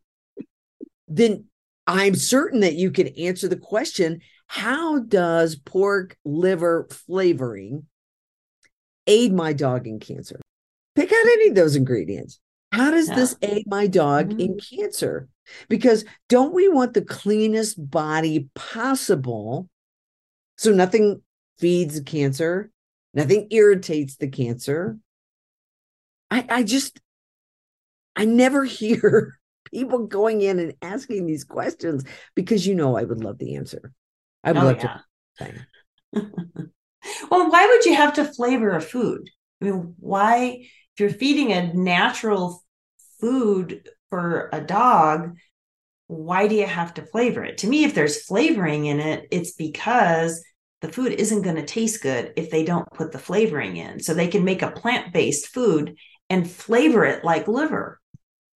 then 1.08 1.46
I'm 1.86 2.16
certain 2.16 2.62
that 2.62 2.76
you 2.76 2.92
can 2.92 3.08
answer 3.08 3.48
the 3.48 3.58
question 3.58 4.22
how 4.48 5.00
does 5.00 5.56
pork 5.56 6.18
liver 6.24 6.88
flavoring 6.92 7.88
aid 9.08 9.34
my 9.34 9.54
dog 9.54 9.88
in 9.88 10.00
cancer? 10.00 10.40
Pick 10.96 11.12
out 11.12 11.26
any 11.26 11.50
of 11.50 11.56
those 11.56 11.76
ingredients. 11.76 12.40
How 12.72 12.92
does 12.92 13.10
yeah. 13.10 13.16
this 13.16 13.36
aid 13.42 13.66
my 13.68 13.88
dog 13.88 14.30
mm-hmm. 14.30 14.40
in 14.40 14.60
cancer? 14.60 15.28
Because 15.70 16.06
don't 16.30 16.54
we 16.54 16.70
want 16.70 16.94
the 16.94 17.02
cleanest 17.02 17.90
body 17.90 18.50
possible 18.56 19.70
so 20.58 20.72
nothing 20.72 21.22
feeds 21.58 21.96
the 21.96 22.04
cancer, 22.04 22.72
nothing 23.14 23.48
irritates 23.52 24.16
the 24.16 24.28
cancer? 24.28 24.98
I, 26.32 26.46
I 26.50 26.64
just, 26.64 27.00
I 28.16 28.26
never 28.26 28.64
hear 28.64 29.38
people 29.74 30.08
going 30.08 30.42
in 30.42 30.60
and 30.60 30.74
asking 30.82 31.26
these 31.26 31.44
questions 31.44 32.06
because 32.36 32.66
you 32.66 32.76
know 32.76 32.96
I 32.96 33.04
would 33.04 33.24
love 33.24 33.38
the 33.40 33.56
answer. 33.56 33.92
I 34.44 34.52
would 34.52 34.62
oh, 34.62 34.66
love 34.66 34.84
yeah. 34.84 35.00
to. 35.40 35.68
well, 37.32 37.52
why 37.52 37.68
would 37.68 37.86
you 37.86 37.96
have 37.96 38.14
to 38.14 38.26
flavor 38.26 38.72
a 38.72 38.82
food? 38.82 39.30
I 39.62 39.66
mean, 39.66 39.96
why, 40.00 40.60
if 40.62 41.00
you're 41.00 41.10
feeding 41.10 41.52
a 41.52 41.74
natural 41.74 42.64
food 43.20 43.90
for 44.10 44.50
a 44.54 44.62
dog, 44.62 45.36
why 46.08 46.48
do 46.48 46.56
you 46.56 46.68
have 46.68 46.94
to 46.96 47.06
flavor 47.06 47.44
it? 47.44 47.60
To 47.60 47.68
me, 47.68 47.84
if 47.84 47.96
there's 47.96 48.26
flavoring 48.26 48.86
in 48.86 49.00
it, 49.00 49.28
it's 49.32 49.54
because 49.54 50.44
the 50.82 50.92
food 50.92 51.14
isn't 51.14 51.42
going 51.42 51.56
to 51.56 51.66
taste 51.66 52.04
good 52.04 52.34
if 52.36 52.50
they 52.52 52.66
don't 52.66 52.92
put 52.94 53.12
the 53.12 53.20
flavoring 53.20 53.78
in. 53.78 54.02
So 54.02 54.14
they 54.14 54.28
can 54.28 54.44
make 54.44 54.62
a 54.62 54.72
plant 54.72 55.14
based 55.14 55.48
food 55.48 55.96
and 56.30 56.50
flavor 56.50 57.06
it 57.06 57.24
like 57.24 57.48
liver 57.48 58.00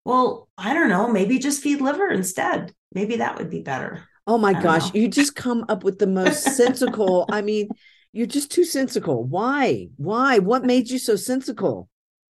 well, 0.07 0.47
I 0.57 0.73
don't 0.73 0.87
know, 0.87 1.09
maybe 1.09 1.37
just 1.37 1.61
feed 1.61 1.81
liver 1.81 2.09
instead. 2.09 2.73
Maybe 2.93 3.17
that 3.17 3.37
would 3.37 3.49
be 3.49 3.59
better. 3.61 4.05
Oh 4.25 4.37
my 4.37 4.53
gosh, 4.53 4.93
know. 4.93 5.01
you 5.01 5.09
just 5.09 5.35
come 5.35 5.65
up 5.67 5.83
with 5.83 5.99
the 5.99 6.07
most 6.07 6.43
sensical. 6.43 7.25
I 7.31 7.41
mean, 7.41 7.67
you're 8.13 8.25
just 8.25 8.49
too 8.49 8.63
sensical. 8.63 9.25
Why? 9.25 9.89
Why? 9.97 10.39
What 10.39 10.63
made 10.63 10.89
you 10.89 10.97
so 10.97 11.17
sensical? 11.17 11.89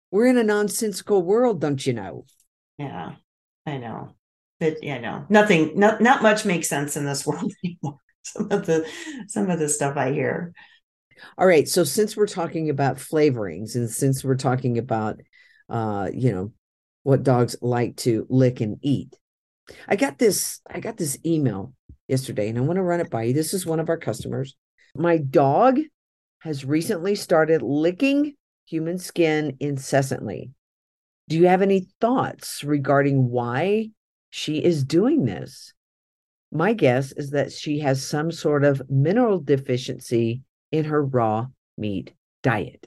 We're 0.10 0.26
in 0.26 0.40
a 0.40 0.44
nonsensical 0.44 1.22
world, 1.22 1.62
don't 1.62 1.86
you 1.86 1.94
know? 1.94 2.26
Yeah, 2.80 3.14
I 3.68 3.78
know. 3.78 4.16
But 4.60 4.84
yeah, 4.84 4.98
no, 4.98 5.28
nothing, 5.30 5.78
not 5.78 6.02
not 6.02 6.24
much 6.24 6.46
makes 6.46 6.68
sense 6.68 6.98
in 6.98 7.06
this 7.06 7.28
world 7.28 7.54
anymore. 7.64 8.00
Some 8.24 8.52
of 8.52 8.66
the 8.66 8.90
some 9.28 9.52
of 9.52 9.60
the 9.60 9.70
stuff 9.70 9.98
I 9.98 10.14
hear. 10.14 10.52
All 11.38 11.46
right. 11.46 11.68
So 11.68 11.84
since 11.84 12.18
we're 12.18 12.26
talking 12.26 12.72
about 12.72 12.98
flavorings 12.98 13.76
and 13.76 13.88
since 13.88 14.24
we're 14.24 14.36
talking 14.36 14.80
about 14.80 15.22
uh, 15.70 16.10
you 16.14 16.32
know, 16.32 16.52
what 17.08 17.24
dogs 17.24 17.56
like 17.62 17.96
to 17.96 18.28
lick 18.30 18.60
and 18.60 18.80
eat. 18.82 19.18
I 19.88 19.96
got 19.96 20.18
this, 20.18 20.60
I 20.70 20.82
got 20.82 20.98
this 20.98 21.18
email 21.26 21.74
yesterday 22.10 22.50
and 22.50 22.58
I 22.58 22.62
want 22.62 22.76
to 22.76 22.84
run 22.84 23.00
it 23.00 23.10
by 23.10 23.24
you. 23.24 23.34
This 23.34 23.54
is 23.54 23.66
one 23.66 23.80
of 23.80 23.88
our 23.88 23.96
customers. 23.98 24.58
My 24.94 25.16
dog 25.16 25.80
has 26.40 26.66
recently 26.66 27.16
started 27.16 27.62
licking 27.62 28.36
human 28.66 28.98
skin 28.98 29.56
incessantly. 29.62 30.52
Do 31.30 31.38
you 31.38 31.48
have 31.48 31.62
any 31.62 31.88
thoughts 32.02 32.66
regarding 32.66 33.30
why 33.30 33.92
she 34.30 34.62
is 34.62 34.84
doing 34.84 35.24
this? 35.24 35.74
My 36.52 36.74
guess 36.74 37.14
is 37.14 37.30
that 37.30 37.54
she 37.54 37.80
has 37.80 38.06
some 38.06 38.34
sort 38.34 38.66
of 38.66 38.82
mineral 38.90 39.40
deficiency 39.40 40.42
in 40.74 40.84
her 40.84 41.06
raw 41.06 41.46
meat 41.78 42.14
diet. 42.44 42.86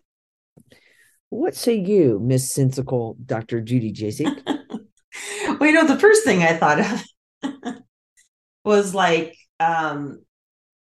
What 1.31 1.55
say 1.55 1.75
you, 1.75 2.19
Miss 2.21 2.51
Sensical 2.51 3.17
Dr. 3.25 3.61
Judy 3.61 3.93
Jasek? 3.93 4.43
well, 5.61 5.67
you 5.67 5.73
know, 5.73 5.87
the 5.87 5.99
first 5.99 6.25
thing 6.25 6.43
I 6.43 6.57
thought 6.57 6.81
of 6.81 7.83
was 8.65 8.95
like, 8.95 9.37
um, 9.61 10.25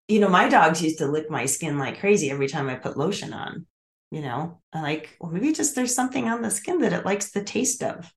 you 0.09 0.21
know, 0.21 0.29
my 0.29 0.49
dogs 0.49 0.83
used 0.83 0.99
to 0.99 1.07
lick 1.07 1.31
my 1.31 1.45
skin 1.45 1.79
like 1.79 2.01
crazy 2.01 2.31
every 2.31 2.49
time 2.49 2.69
I 2.69 2.77
put 2.77 2.97
lotion 2.97 3.35
on. 3.35 3.67
You 4.11 4.23
know, 4.23 4.63
I'm 4.73 4.83
like, 4.83 5.15
well, 5.21 5.31
maybe 5.31 5.53
just 5.53 5.75
there's 5.75 5.95
something 5.95 6.29
on 6.29 6.41
the 6.41 6.51
skin 6.51 6.79
that 6.79 6.95
it 6.95 7.05
likes 7.05 7.31
the 7.31 7.45
taste 7.45 7.83
of. 7.83 8.11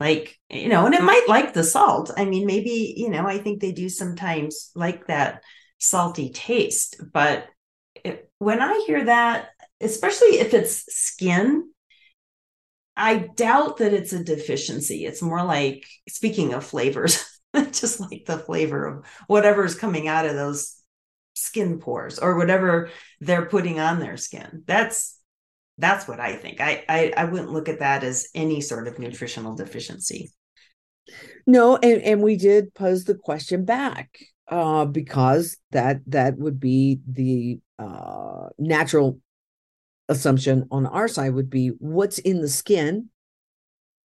Like, 0.00 0.38
you 0.48 0.68
know, 0.68 0.86
and 0.86 0.94
it 0.94 1.02
might 1.02 1.26
like 1.28 1.52
the 1.52 1.64
salt. 1.64 2.10
I 2.16 2.24
mean, 2.24 2.46
maybe, 2.46 2.94
you 2.96 3.10
know, 3.10 3.26
I 3.26 3.36
think 3.36 3.60
they 3.60 3.72
do 3.72 3.90
sometimes 3.90 4.70
like 4.74 5.08
that 5.08 5.42
salty 5.78 6.30
taste. 6.30 7.02
But 7.12 7.46
it, 7.94 8.30
when 8.38 8.62
I 8.62 8.84
hear 8.86 9.04
that, 9.04 9.50
especially 9.80 10.38
if 10.38 10.54
it's 10.54 10.84
skin, 10.94 11.70
I 12.96 13.28
doubt 13.34 13.78
that 13.78 13.92
it's 13.92 14.12
a 14.12 14.24
deficiency. 14.24 15.04
It's 15.04 15.22
more 15.22 15.44
like, 15.44 15.86
speaking 16.08 16.52
of 16.54 16.64
flavors, 16.64 17.24
just 17.72 18.00
like 18.00 18.24
the 18.26 18.38
flavor 18.38 18.84
of 18.86 19.06
whatever's 19.28 19.74
coming 19.74 20.08
out 20.08 20.26
of 20.26 20.34
those 20.34 20.74
skin 21.34 21.78
pores 21.78 22.18
or 22.18 22.36
whatever 22.36 22.90
they're 23.20 23.46
putting 23.46 23.78
on 23.78 24.00
their 24.00 24.16
skin. 24.16 24.64
That's 24.66 25.16
that's 25.80 26.08
what 26.08 26.18
I 26.18 26.34
think. 26.34 26.60
I, 26.60 26.84
I 26.88 27.12
I 27.16 27.24
wouldn't 27.24 27.52
look 27.52 27.68
at 27.68 27.78
that 27.78 28.02
as 28.02 28.28
any 28.34 28.60
sort 28.60 28.88
of 28.88 28.98
nutritional 28.98 29.54
deficiency. 29.54 30.32
No, 31.46 31.76
and, 31.76 32.02
and 32.02 32.22
we 32.22 32.36
did 32.36 32.74
pose 32.74 33.04
the 33.04 33.14
question 33.14 33.64
back 33.64 34.18
uh, 34.48 34.84
because 34.84 35.56
that 35.70 36.00
that 36.08 36.36
would 36.36 36.58
be 36.58 37.00
the 37.06 37.60
uh, 37.78 38.48
natural 38.58 39.20
assumption 40.08 40.66
on 40.70 40.86
our 40.86 41.08
side 41.08 41.34
would 41.34 41.50
be 41.50 41.68
what's 41.78 42.18
in 42.18 42.40
the 42.40 42.48
skin 42.48 43.08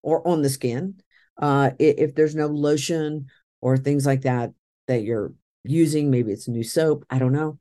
or 0.02 0.26
on 0.28 0.42
the 0.42 0.50
skin. 0.50 0.96
Uh, 1.38 1.72
if, 1.80 2.16
there's 2.16 2.36
no 2.36 2.48
lotion 2.48 3.28
or 3.62 3.78
things 3.78 4.06
like 4.06 4.22
that 4.22 4.52
that 4.88 5.04
you're 5.04 5.34
using, 5.64 6.10
maybe 6.10 6.32
it's 6.32 6.48
new 6.48 6.64
soap. 6.64 7.06
I 7.10 7.20
don't 7.20 7.34
know. 7.34 7.60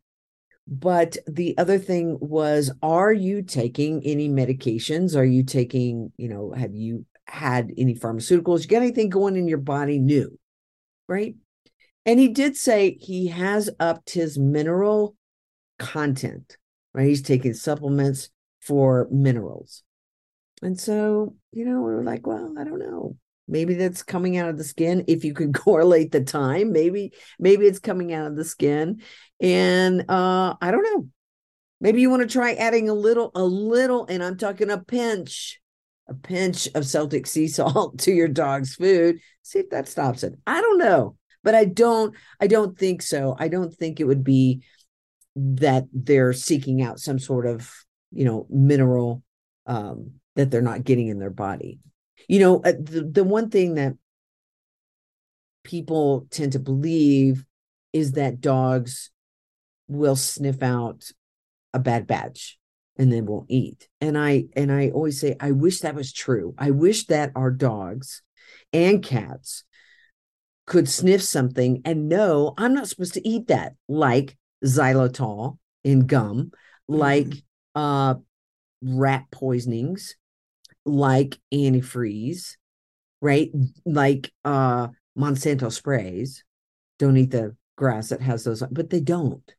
But 0.67 1.17
the 1.27 1.57
other 1.57 1.79
thing 1.79 2.19
was, 2.21 2.71
are 2.83 3.13
you 3.13 3.43
taking 3.43 4.03
any 4.05 4.29
medications? 4.29 5.17
Are 5.17 5.25
you 5.25 5.43
taking, 5.43 6.13
you 6.17 6.29
know, 6.29 6.53
have 6.53 6.75
you 6.75 7.07
had 7.27 7.73
any 7.79 7.95
pharmaceuticals? 7.95 8.63
You 8.63 8.69
got 8.69 8.83
anything 8.83 9.09
going 9.09 9.37
in 9.37 9.49
your 9.49 9.59
body 9.59 9.99
new? 9.99 10.39
Right. 11.09 11.37
And 12.05 12.21
he 12.21 12.29
did 12.29 12.57
say 12.57 12.99
he 13.01 13.29
has 13.29 13.71
upped 13.81 14.11
his 14.11 14.39
mineral 14.39 15.17
content, 15.79 16.57
right? 16.99 17.07
He's 17.07 17.23
taking 17.23 17.55
supplements 17.55 18.29
for 18.61 19.07
minerals. 19.13 19.85
And 20.63 20.79
so, 20.79 21.37
you 21.53 21.65
know, 21.65 21.81
we 21.81 21.95
were 21.95 22.03
like, 22.03 22.27
well, 22.27 22.57
I 22.59 22.65
don't 22.65 22.81
know. 22.81 23.17
Maybe 23.47 23.75
that's 23.75 24.03
coming 24.03 24.37
out 24.37 24.49
of 24.49 24.59
the 24.59 24.65
skin. 24.65 25.05
If 25.07 25.25
you 25.25 25.33
could 25.33 25.55
correlate 25.55 26.11
the 26.11 26.25
time, 26.25 26.73
maybe, 26.73 27.13
maybe 27.39 27.67
it's 27.67 27.79
coming 27.79 28.13
out 28.13 28.27
of 28.27 28.35
the 28.35 28.45
skin. 28.45 29.01
And 29.41 30.11
uh, 30.11 30.57
I 30.61 30.73
don't 30.73 30.83
know. 30.83 31.07
Maybe 31.81 32.01
you 32.01 32.11
want 32.11 32.23
to 32.23 32.29
try 32.29 32.55
adding 32.55 32.89
a 32.89 32.95
little, 32.95 33.31
a 33.37 33.45
little, 33.45 34.05
and 34.07 34.21
I'm 34.21 34.37
talking 34.37 34.69
a 34.69 34.79
pinch, 34.79 35.61
a 36.09 36.15
pinch 36.15 36.69
of 36.75 36.85
Celtic 36.85 37.29
sea 37.29 37.47
salt 37.59 38.01
to 38.01 38.13
your 38.13 38.27
dog's 38.27 38.75
food. 38.75 39.21
See 39.43 39.61
if 39.61 39.71
that 39.71 39.87
stops 39.87 40.25
it. 40.25 40.35
I 40.49 40.61
don't 40.61 40.79
know. 40.79 41.17
But 41.45 41.55
I 41.55 41.65
don't, 41.65 42.17
I 42.41 42.49
don't 42.49 42.77
think 42.77 43.03
so. 43.03 43.37
I 43.39 43.47
don't 43.47 43.73
think 43.73 44.01
it 44.01 44.05
would 44.05 44.25
be 44.25 44.65
that 45.37 45.85
they're 45.93 46.33
seeking 46.33 46.83
out 46.83 47.01
some 47.01 47.19
sort 47.19 47.47
of, 47.47 47.73
you 48.11 48.25
know, 48.25 48.47
mineral 48.51 49.23
um, 49.67 50.13
that 50.37 50.51
they're 50.51 50.63
not 50.63 50.85
getting 50.85 51.09
in 51.09 51.19
their 51.19 51.31
body. 51.31 51.79
You 52.29 52.41
know, 52.41 52.57
uh, 52.65 52.73
the, 52.73 53.09
the 53.11 53.25
one 53.25 53.51
thing 53.51 53.75
that 53.75 53.95
people 55.65 56.27
tend 56.31 56.53
to 56.53 56.59
believe 56.59 57.45
is 57.93 58.13
that 58.13 58.41
dogs 58.41 59.11
will 59.87 60.17
sniff 60.17 60.63
out 60.63 61.11
a 61.73 61.79
bad 61.79 62.07
batch 62.07 62.59
and 62.99 63.13
then 63.13 63.27
won't 63.27 63.51
eat. 63.51 63.89
And 64.01 64.19
I 64.19 64.47
and 64.57 64.73
I 64.73 64.91
always 64.91 65.21
say 65.21 65.37
I 65.41 65.53
wish 65.53 65.81
that 65.81 65.95
was 65.95 66.13
true. 66.13 66.55
I 66.59 66.71
wish 66.71 67.07
that 67.07 67.33
our 67.37 67.51
dogs 67.51 68.23
and 68.73 69.03
cats 69.03 69.65
could 70.67 70.89
sniff 70.89 71.23
something 71.23 71.81
and 71.85 72.09
know 72.09 72.55
I'm 72.59 72.75
not 72.75 72.89
supposed 72.89 73.15
to 73.15 73.27
eat 73.27 73.49
that, 73.49 73.75
like 73.89 74.37
xylitol 74.65 75.59
in 75.85 76.07
gum, 76.07 76.51
like 76.87 77.27
mm-hmm. 77.27 77.81
uh 77.81 78.15
rat 78.83 79.25
poisonings, 79.31 80.17
like 80.85 81.39
antifreeze, 81.53 82.57
right? 83.21 83.51
Like 83.85 84.33
uh 84.45 84.89
Monsanto 85.17 85.73
sprays. 85.73 86.45
Don't 86.99 87.17
eat 87.17 87.31
the 87.31 87.57
grass 87.77 88.09
that 88.09 88.23
has 88.23 88.45
those, 88.45 88.63
but 88.71 88.91
they 88.91 89.01
don't. 89.01 89.55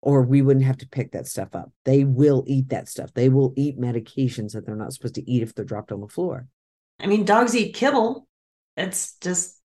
Or 0.00 0.22
we 0.22 0.42
wouldn't 0.42 0.66
have 0.66 0.78
to 0.78 0.88
pick 0.88 1.12
that 1.12 1.26
stuff 1.26 1.54
up. 1.54 1.72
They 1.84 2.04
will 2.04 2.44
eat 2.46 2.68
that 2.68 2.88
stuff. 2.88 3.12
They 3.14 3.28
will 3.28 3.52
eat 3.56 3.80
medications 3.80 4.52
that 4.52 4.64
they're 4.64 4.76
not 4.76 4.92
supposed 4.92 5.16
to 5.16 5.30
eat 5.30 5.42
if 5.42 5.54
they're 5.54 5.64
dropped 5.64 5.90
on 5.90 6.00
the 6.00 6.08
floor. 6.08 6.46
I 7.00 7.06
mean, 7.06 7.24
dogs 7.24 7.54
eat 7.54 7.74
kibble. 7.74 8.26
It's 8.76 9.16
just 9.20 9.57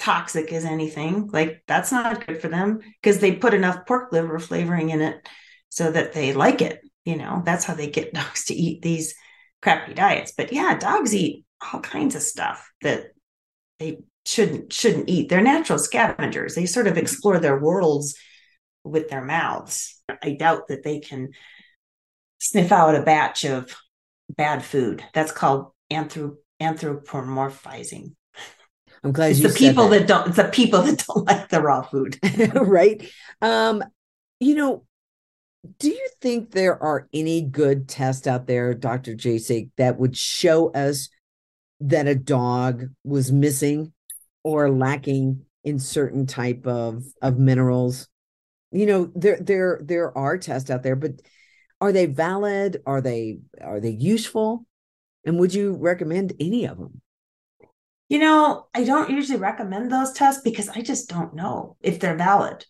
toxic 0.00 0.52
as 0.52 0.64
anything. 0.64 1.28
Like 1.32 1.62
that's 1.68 1.92
not 1.92 2.26
good 2.26 2.40
for 2.40 2.48
them 2.48 2.80
because 3.00 3.20
they 3.20 3.32
put 3.32 3.54
enough 3.54 3.86
pork 3.86 4.10
liver 4.12 4.38
flavoring 4.40 4.90
in 4.90 5.00
it 5.00 5.28
so 5.68 5.92
that 5.92 6.12
they 6.12 6.32
like 6.32 6.62
it. 6.62 6.80
You 7.04 7.16
know, 7.16 7.42
that's 7.44 7.64
how 7.64 7.74
they 7.74 7.88
get 7.88 8.14
dogs 8.14 8.46
to 8.46 8.54
eat 8.54 8.82
these 8.82 9.14
crappy 9.62 9.94
diets. 9.94 10.32
But 10.36 10.52
yeah, 10.52 10.76
dogs 10.78 11.14
eat 11.14 11.44
all 11.72 11.80
kinds 11.80 12.16
of 12.16 12.22
stuff 12.22 12.68
that 12.82 13.12
they 13.78 13.98
shouldn't 14.26 14.72
shouldn't 14.72 15.08
eat. 15.08 15.28
They're 15.28 15.42
natural 15.42 15.78
scavengers. 15.78 16.54
They 16.54 16.66
sort 16.66 16.86
of 16.86 16.96
explore 16.98 17.38
their 17.38 17.58
worlds 17.58 18.16
with 18.82 19.10
their 19.10 19.24
mouths. 19.24 20.00
I 20.22 20.32
doubt 20.32 20.68
that 20.68 20.82
they 20.82 21.00
can 21.00 21.30
sniff 22.38 22.72
out 22.72 22.94
a 22.94 23.02
batch 23.02 23.44
of 23.44 23.74
bad 24.30 24.64
food. 24.64 25.04
That's 25.12 25.32
called 25.32 25.72
anthrop- 25.92 26.36
anthropomorphizing. 26.60 28.14
I'm 29.02 29.12
glad 29.12 29.32
it's 29.32 29.42
the 29.42 29.48
people 29.48 29.88
that. 29.88 30.00
that. 30.00 30.08
don't. 30.08 30.28
It's 30.28 30.36
the 30.36 30.44
people 30.44 30.82
that 30.84 31.04
don't 31.06 31.26
like 31.26 31.48
the 31.48 31.60
raw 31.60 31.82
food, 31.82 32.18
right? 32.54 33.10
Um, 33.40 33.82
you 34.38 34.54
know, 34.54 34.84
do 35.78 35.88
you 35.88 36.08
think 36.20 36.50
there 36.50 36.82
are 36.82 37.08
any 37.12 37.42
good 37.42 37.88
tests 37.88 38.26
out 38.26 38.46
there, 38.46 38.74
Doctor 38.74 39.14
Jasek, 39.14 39.70
that 39.76 39.98
would 39.98 40.16
show 40.16 40.70
us 40.72 41.08
that 41.80 42.06
a 42.06 42.14
dog 42.14 42.88
was 43.04 43.32
missing 43.32 43.92
or 44.42 44.70
lacking 44.70 45.44
in 45.64 45.78
certain 45.78 46.26
type 46.26 46.66
of 46.66 47.04
of 47.22 47.38
minerals? 47.38 48.08
You 48.72 48.86
know, 48.86 49.12
there 49.14 49.38
there 49.40 49.80
there 49.82 50.16
are 50.16 50.38
tests 50.38 50.70
out 50.70 50.82
there, 50.82 50.96
but 50.96 51.20
are 51.80 51.92
they 51.92 52.06
valid? 52.06 52.82
Are 52.84 53.00
they 53.00 53.38
are 53.60 53.80
they 53.80 53.90
useful? 53.90 54.66
And 55.24 55.38
would 55.38 55.52
you 55.52 55.76
recommend 55.76 56.34
any 56.40 56.66
of 56.66 56.78
them? 56.78 57.00
You 58.10 58.18
know, 58.18 58.66
I 58.74 58.84
don't 58.84 59.08
usually 59.08 59.38
recommend 59.38 59.90
those 59.90 60.12
tests 60.12 60.42
because 60.42 60.68
I 60.68 60.82
just 60.82 61.08
don't 61.08 61.34
know 61.34 61.76
if 61.80 61.98
they're 62.00 62.16
valid. 62.16 62.66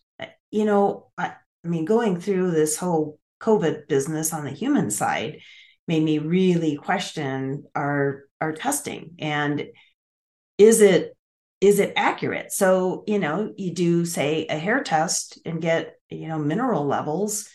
You 0.51 0.65
know, 0.65 1.11
I, 1.17 1.33
I 1.65 1.67
mean, 1.67 1.83
going 1.83 2.21
through 2.21 2.51
this 2.51 2.77
whole 2.77 3.19
COVID 3.41 3.87
business 3.89 4.33
on 4.33 4.45
the 4.45 4.51
human 4.51 4.91
side 4.91 5.39
made 5.87 6.03
me 6.03 6.19
really 6.19 6.77
question 6.77 7.65
our 7.75 8.23
our 8.39 8.53
testing. 8.53 9.15
And 9.19 9.67
is 10.57 10.79
it 10.79 11.17
is 11.59 11.79
it 11.79 11.93
accurate 11.95 12.51
so 12.51 13.03
you 13.07 13.19
know 13.19 13.53
you 13.55 13.73
do 13.73 14.03
say 14.03 14.47
a 14.47 14.57
hair 14.57 14.83
test 14.83 15.39
and 15.45 15.61
get 15.61 15.95
you 16.09 16.27
know 16.27 16.39
mineral 16.39 16.85
levels 16.85 17.47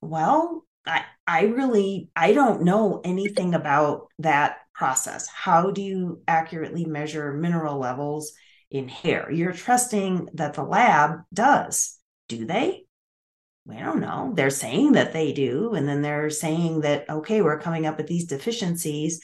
well 0.00 0.64
i 0.86 1.04
i 1.26 1.42
really 1.42 2.08
i 2.14 2.32
don't 2.32 2.62
know 2.62 3.00
anything 3.04 3.54
about 3.54 4.06
that 4.20 4.58
process. 4.78 5.26
How 5.26 5.72
do 5.72 5.82
you 5.82 6.22
accurately 6.28 6.84
measure 6.84 7.32
mineral 7.32 7.78
levels 7.78 8.32
in 8.70 8.88
hair? 8.88 9.30
You're 9.30 9.52
trusting 9.52 10.28
that 10.34 10.54
the 10.54 10.62
lab 10.62 11.22
does. 11.34 11.98
Do 12.28 12.46
they? 12.46 12.84
We 13.66 13.76
don't 13.76 14.00
know. 14.00 14.32
They're 14.34 14.50
saying 14.50 14.92
that 14.92 15.12
they 15.12 15.32
do 15.32 15.74
and 15.74 15.86
then 15.86 16.00
they're 16.00 16.30
saying 16.30 16.82
that 16.82 17.10
okay 17.10 17.42
we're 17.42 17.60
coming 17.60 17.84
up 17.86 17.98
with 17.98 18.06
these 18.06 18.26
deficiencies. 18.26 19.20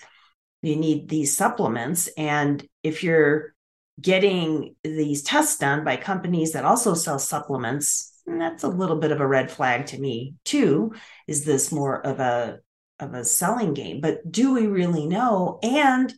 You 0.61 0.77
need 0.77 1.09
these 1.09 1.37
supplements 1.37 2.09
and 2.19 2.67
if 2.83 3.05
you're 3.05 3.55
getting 4.01 4.75
these 4.83 5.23
tests 5.23 5.59
done 5.59 5.85
by 5.85 5.97
companies 5.97 6.53
that 6.53 6.65
also 6.65 6.95
sell 6.95 7.19
supplements 7.19 8.11
that's 8.27 8.65
a 8.65 8.69
little 8.69 8.97
bit 8.97 9.13
of 9.13 9.21
a 9.21 9.27
red 9.27 9.51
flag 9.51 9.87
to 9.87 10.01
me 10.01 10.35
too 10.45 10.93
is 11.29 11.45
this 11.45 11.71
more 11.71 12.05
of 12.05 12.19
a 12.19 12.59
of 13.01 13.15
a 13.15 13.25
selling 13.25 13.75
game 13.75 14.01
but 14.01 14.31
do 14.31 14.55
we 14.55 14.67
really 14.67 15.07
know? 15.07 15.59
And 15.63 16.13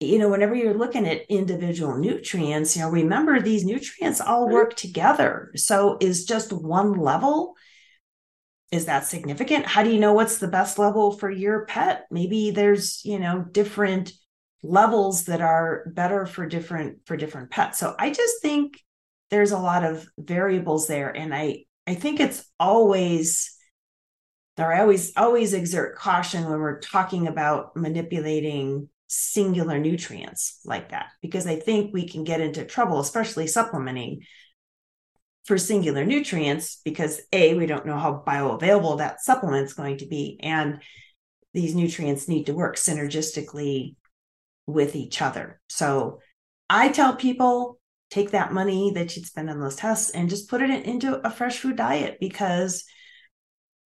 you 0.00 0.18
know 0.18 0.28
whenever 0.28 0.54
you're 0.54 0.74
looking 0.74 1.06
at 1.06 1.30
individual 1.30 1.96
nutrients 1.96 2.74
you 2.74 2.82
know 2.82 2.88
remember 2.88 3.40
these 3.40 3.64
nutrients 3.64 4.20
all 4.20 4.44
mm-hmm. 4.44 4.54
work 4.54 4.76
together. 4.76 5.52
So 5.56 5.96
is 6.00 6.24
just 6.24 6.52
one 6.52 6.94
level 6.94 7.54
is 8.72 8.86
that 8.86 9.04
significant? 9.04 9.66
How 9.66 9.82
do 9.82 9.90
you 9.90 10.00
know 10.00 10.14
what's 10.14 10.38
the 10.38 10.48
best 10.48 10.78
level 10.78 11.12
for 11.12 11.30
your 11.30 11.66
pet? 11.66 12.06
Maybe 12.10 12.50
there's 12.50 13.04
you 13.04 13.18
know 13.18 13.44
different 13.50 14.12
levels 14.62 15.24
that 15.24 15.40
are 15.40 15.84
better 15.92 16.24
for 16.26 16.46
different 16.46 16.98
for 17.04 17.16
different 17.16 17.50
pets. 17.50 17.78
So 17.78 17.94
i 17.98 18.10
just 18.10 18.40
think 18.42 18.80
there's 19.30 19.50
a 19.50 19.58
lot 19.58 19.82
of 19.82 20.06
variables 20.18 20.86
there 20.86 21.08
and 21.08 21.34
i 21.34 21.64
i 21.86 21.94
think 21.94 22.20
it's 22.20 22.44
always 22.60 23.56
or 24.58 24.72
i 24.72 24.80
always 24.80 25.12
always 25.16 25.52
exert 25.52 25.96
caution 25.96 26.44
when 26.44 26.60
we're 26.60 26.80
talking 26.80 27.26
about 27.26 27.76
manipulating 27.76 28.88
singular 29.08 29.78
nutrients 29.78 30.60
like 30.64 30.90
that 30.90 31.06
because 31.20 31.46
i 31.46 31.56
think 31.56 31.92
we 31.92 32.08
can 32.08 32.24
get 32.24 32.40
into 32.40 32.64
trouble 32.64 33.00
especially 33.00 33.46
supplementing 33.46 34.22
for 35.44 35.58
singular 35.58 36.04
nutrients 36.04 36.80
because 36.84 37.20
a 37.32 37.54
we 37.54 37.66
don't 37.66 37.86
know 37.86 37.98
how 37.98 38.22
bioavailable 38.26 38.98
that 38.98 39.20
supplement's 39.20 39.72
going 39.72 39.98
to 39.98 40.06
be 40.06 40.38
and 40.42 40.80
these 41.52 41.74
nutrients 41.74 42.28
need 42.28 42.46
to 42.46 42.54
work 42.54 42.76
synergistically 42.76 43.94
with 44.66 44.96
each 44.96 45.20
other. 45.20 45.60
So 45.68 46.20
i 46.70 46.88
tell 46.88 47.16
people 47.16 47.78
take 48.10 48.30
that 48.30 48.52
money 48.52 48.92
that 48.92 49.16
you'd 49.16 49.26
spend 49.26 49.50
on 49.50 49.60
those 49.60 49.76
tests 49.76 50.10
and 50.10 50.30
just 50.30 50.48
put 50.48 50.62
it 50.62 50.84
into 50.84 51.26
a 51.26 51.30
fresh 51.30 51.58
food 51.58 51.76
diet 51.76 52.18
because 52.20 52.84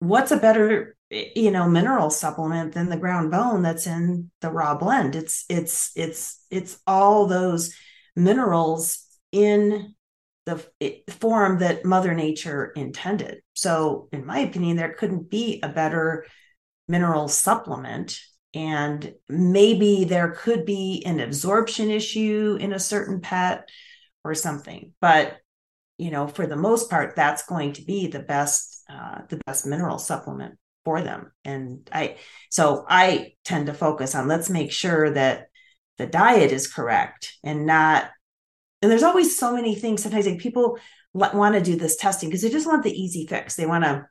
what's 0.08 0.32
a 0.32 0.36
better 0.36 0.96
you 1.10 1.52
know 1.52 1.68
mineral 1.68 2.10
supplement 2.10 2.72
than 2.74 2.88
the 2.88 2.96
ground 2.96 3.30
bone 3.30 3.62
that's 3.62 3.86
in 3.86 4.30
the 4.40 4.50
raw 4.50 4.76
blend? 4.76 5.16
It's 5.16 5.44
it's 5.48 5.92
it's 5.96 6.44
it's 6.50 6.78
all 6.86 7.26
those 7.26 7.74
minerals 8.14 9.04
in 9.32 9.94
the 10.46 10.64
form 11.08 11.58
that 11.58 11.84
mother 11.84 12.14
nature 12.14 12.72
intended. 12.76 13.42
So 13.54 14.08
in 14.12 14.24
my 14.24 14.38
opinion 14.40 14.76
there 14.76 14.94
couldn't 14.94 15.28
be 15.28 15.60
a 15.62 15.68
better 15.68 16.26
mineral 16.88 17.28
supplement 17.28 18.20
and 18.54 19.14
maybe 19.28 20.04
there 20.04 20.30
could 20.30 20.64
be 20.64 21.02
an 21.04 21.20
absorption 21.20 21.90
issue 21.90 22.56
in 22.60 22.72
a 22.72 22.78
certain 22.78 23.20
pet 23.20 23.68
or 24.24 24.34
something 24.34 24.92
but 25.00 25.36
you 25.98 26.10
know 26.10 26.26
for 26.26 26.46
the 26.46 26.56
most 26.56 26.90
part 26.90 27.16
that's 27.16 27.46
going 27.46 27.72
to 27.72 27.82
be 27.82 28.06
the 28.06 28.20
best 28.20 28.82
uh, 28.88 29.20
the 29.28 29.40
best 29.46 29.66
mineral 29.66 29.98
supplement 29.98 30.58
for 30.84 31.02
them 31.02 31.32
and 31.44 31.88
i 31.92 32.16
so 32.50 32.84
i 32.88 33.32
tend 33.44 33.66
to 33.66 33.74
focus 33.74 34.14
on 34.14 34.28
let's 34.28 34.50
make 34.50 34.70
sure 34.70 35.10
that 35.10 35.48
the 35.98 36.06
diet 36.06 36.52
is 36.52 36.72
correct 36.72 37.34
and 37.42 37.66
not 37.66 38.10
and 38.82 38.90
there's 38.90 39.02
always 39.02 39.36
so 39.36 39.54
many 39.54 39.74
things. 39.74 40.02
Sometimes 40.02 40.26
like 40.26 40.38
people 40.38 40.78
want 41.14 41.54
to 41.54 41.62
do 41.62 41.76
this 41.76 41.96
testing 41.96 42.28
because 42.28 42.42
they 42.42 42.50
just 42.50 42.66
want 42.66 42.84
the 42.84 42.92
easy 42.92 43.26
fix. 43.26 43.56
They 43.56 43.66
want 43.66 43.84
to, 43.84 44.06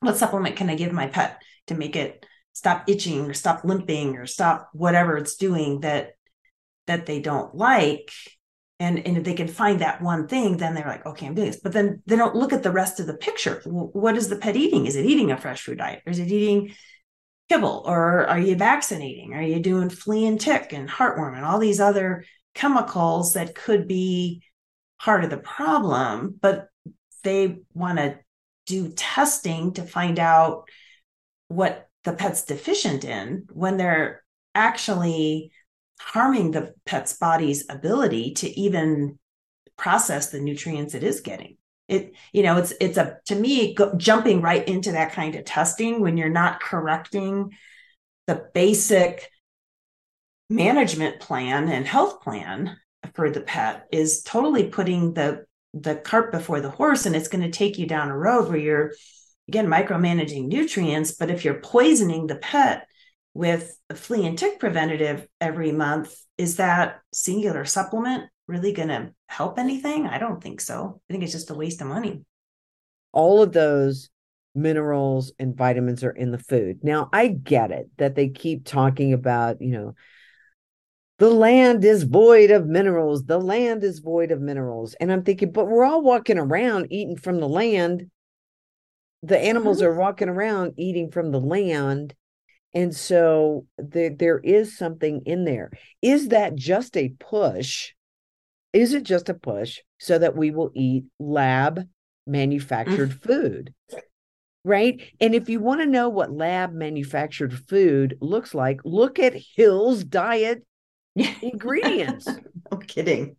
what 0.00 0.16
supplement 0.16 0.56
can 0.56 0.68
I 0.68 0.74
give 0.74 0.92
my 0.92 1.06
pet 1.06 1.42
to 1.68 1.74
make 1.74 1.96
it 1.96 2.24
stop 2.52 2.84
itching 2.88 3.28
or 3.28 3.34
stop 3.34 3.64
limping 3.64 4.16
or 4.16 4.26
stop 4.26 4.68
whatever 4.72 5.16
it's 5.16 5.36
doing 5.36 5.80
that 5.80 6.10
that 6.86 7.06
they 7.06 7.20
don't 7.20 7.54
like? 7.54 8.12
And, 8.78 9.06
and 9.06 9.16
if 9.16 9.24
they 9.24 9.34
can 9.34 9.48
find 9.48 9.80
that 9.80 10.02
one 10.02 10.28
thing, 10.28 10.58
then 10.58 10.74
they're 10.74 10.86
like, 10.86 11.06
okay, 11.06 11.26
I'm 11.26 11.34
doing 11.34 11.48
this. 11.48 11.60
But 11.60 11.72
then 11.72 12.02
they 12.06 12.16
don't 12.16 12.34
look 12.34 12.52
at 12.52 12.62
the 12.62 12.70
rest 12.70 13.00
of 13.00 13.06
the 13.06 13.14
picture. 13.14 13.62
What 13.64 14.16
is 14.16 14.28
the 14.28 14.36
pet 14.36 14.54
eating? 14.54 14.86
Is 14.86 14.96
it 14.96 15.06
eating 15.06 15.30
a 15.30 15.38
fresh 15.38 15.62
food 15.62 15.78
diet? 15.78 16.02
Or 16.06 16.10
is 16.10 16.18
it 16.18 16.30
eating 16.30 16.74
kibble? 17.48 17.84
Or 17.86 18.26
are 18.26 18.38
you 18.38 18.54
vaccinating? 18.54 19.32
Are 19.32 19.42
you 19.42 19.60
doing 19.60 19.88
flea 19.88 20.26
and 20.26 20.38
tick 20.38 20.74
and 20.74 20.90
heartworm 20.90 21.36
and 21.36 21.44
all 21.44 21.58
these 21.58 21.80
other 21.80 22.24
chemicals 22.54 23.34
that 23.34 23.54
could 23.54 23.88
be 23.88 24.42
part 24.98 25.24
of 25.24 25.30
the 25.30 25.36
problem, 25.36 26.38
but 26.40 26.68
they 27.22 27.58
want 27.74 27.98
to 27.98 28.18
do 28.66 28.92
testing 28.92 29.72
to 29.74 29.82
find 29.82 30.18
out 30.18 30.68
what 31.48 31.88
the 32.04 32.12
pet's 32.12 32.44
deficient 32.44 33.04
in 33.04 33.46
when 33.52 33.76
they're 33.76 34.22
actually 34.54 35.52
harming 35.98 36.50
the 36.50 36.74
pet's 36.84 37.14
body's 37.14 37.64
ability 37.68 38.34
to 38.34 38.60
even 38.60 39.18
process 39.76 40.30
the 40.30 40.40
nutrients 40.40 40.94
it 40.94 41.02
is 41.02 41.20
getting. 41.20 41.56
It 41.88 42.14
you 42.32 42.42
know 42.42 42.56
it's 42.56 42.72
it's 42.80 42.98
a 42.98 43.18
to 43.26 43.34
me 43.34 43.74
go, 43.74 43.94
jumping 43.94 44.40
right 44.40 44.66
into 44.66 44.92
that 44.92 45.12
kind 45.12 45.34
of 45.36 45.44
testing 45.44 46.00
when 46.00 46.16
you're 46.16 46.28
not 46.28 46.60
correcting 46.60 47.52
the 48.26 48.48
basic 48.54 49.30
management 50.50 51.20
plan 51.20 51.68
and 51.68 51.86
health 51.86 52.22
plan 52.22 52.76
for 53.14 53.30
the 53.30 53.40
pet 53.40 53.86
is 53.92 54.22
totally 54.22 54.64
putting 54.64 55.14
the 55.14 55.44
the 55.74 55.94
cart 55.94 56.32
before 56.32 56.60
the 56.60 56.70
horse 56.70 57.06
and 57.06 57.14
it's 57.14 57.28
going 57.28 57.42
to 57.42 57.50
take 57.50 57.78
you 57.78 57.86
down 57.86 58.08
a 58.08 58.16
road 58.16 58.48
where 58.48 58.58
you're 58.58 58.92
again 59.48 59.66
micromanaging 59.66 60.46
nutrients 60.46 61.12
but 61.12 61.30
if 61.30 61.44
you're 61.44 61.60
poisoning 61.60 62.26
the 62.26 62.36
pet 62.36 62.86
with 63.36 63.76
a 63.90 63.94
flea 63.94 64.26
and 64.26 64.38
tick 64.38 64.58
preventative 64.58 65.26
every 65.40 65.72
month 65.72 66.14
is 66.38 66.56
that 66.56 67.00
singular 67.12 67.64
supplement 67.64 68.24
really 68.48 68.72
going 68.72 68.88
to 68.88 69.12
help 69.28 69.58
anything 69.58 70.06
i 70.06 70.18
don't 70.18 70.42
think 70.42 70.60
so 70.60 71.00
i 71.08 71.12
think 71.12 71.22
it's 71.22 71.32
just 71.32 71.50
a 71.50 71.54
waste 71.54 71.80
of 71.80 71.86
money 71.86 72.22
all 73.12 73.42
of 73.42 73.52
those 73.52 74.08
minerals 74.54 75.32
and 75.38 75.56
vitamins 75.56 76.02
are 76.02 76.10
in 76.10 76.30
the 76.30 76.38
food 76.38 76.78
now 76.82 77.08
i 77.12 77.26
get 77.26 77.70
it 77.70 77.88
that 77.98 78.14
they 78.14 78.28
keep 78.28 78.64
talking 78.64 79.12
about 79.12 79.60
you 79.60 79.72
know 79.72 79.94
the 81.18 81.30
land 81.30 81.82
is 81.82 82.02
void 82.02 82.50
of 82.50 82.66
minerals. 82.66 83.24
The 83.24 83.38
land 83.38 83.82
is 83.84 84.00
void 84.00 84.30
of 84.30 84.40
minerals. 84.40 84.94
And 85.00 85.10
I'm 85.10 85.22
thinking, 85.22 85.50
but 85.50 85.66
we're 85.66 85.84
all 85.84 86.02
walking 86.02 86.38
around 86.38 86.88
eating 86.90 87.16
from 87.16 87.40
the 87.40 87.48
land. 87.48 88.10
The 89.22 89.38
animals 89.38 89.78
mm-hmm. 89.78 89.86
are 89.86 89.94
walking 89.94 90.28
around 90.28 90.74
eating 90.76 91.10
from 91.10 91.30
the 91.30 91.40
land. 91.40 92.14
And 92.76 92.94
so 92.94 93.64
there, 93.78 94.10
there 94.10 94.38
is 94.38 94.76
something 94.76 95.22
in 95.24 95.46
there. 95.46 95.70
Is 96.02 96.28
that 96.28 96.54
just 96.54 96.94
a 96.98 97.14
push? 97.18 97.94
Is 98.74 98.92
it 98.92 99.02
just 99.02 99.30
a 99.30 99.34
push 99.34 99.78
so 99.98 100.18
that 100.18 100.36
we 100.36 100.50
will 100.50 100.72
eat 100.74 101.04
lab 101.18 101.88
manufactured 102.26 103.12
mm. 103.12 103.22
food? 103.22 103.74
Right. 104.62 105.00
And 105.22 105.34
if 105.34 105.48
you 105.48 105.58
want 105.58 105.80
to 105.80 105.86
know 105.86 106.10
what 106.10 106.30
lab 106.30 106.74
manufactured 106.74 107.58
food 107.66 108.18
looks 108.20 108.54
like, 108.54 108.80
look 108.84 109.18
at 109.18 109.40
Hill's 109.54 110.04
Diet 110.04 110.62
ingredients. 111.40 112.28
no 112.70 112.76
kidding. 112.76 113.36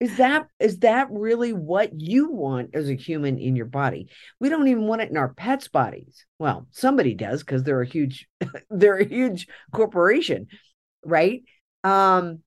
Is 0.00 0.16
that 0.16 0.46
is 0.58 0.78
that 0.78 1.08
really 1.10 1.52
what 1.52 2.00
you 2.00 2.30
want 2.30 2.70
as 2.74 2.88
a 2.88 2.94
human 2.94 3.38
in 3.38 3.54
your 3.54 3.66
body? 3.66 4.08
We 4.40 4.48
don't 4.48 4.68
even 4.68 4.86
want 4.86 5.02
it 5.02 5.10
in 5.10 5.18
our 5.18 5.34
pets' 5.34 5.68
bodies. 5.68 6.24
Well, 6.38 6.66
somebody 6.70 7.14
does 7.14 7.40
because 7.40 7.62
they're 7.62 7.82
a 7.82 7.86
huge 7.86 8.26
they're 8.70 8.96
a 8.96 9.06
huge 9.06 9.46
corporation, 9.72 10.46
right? 11.04 11.42
Um, 11.84 12.40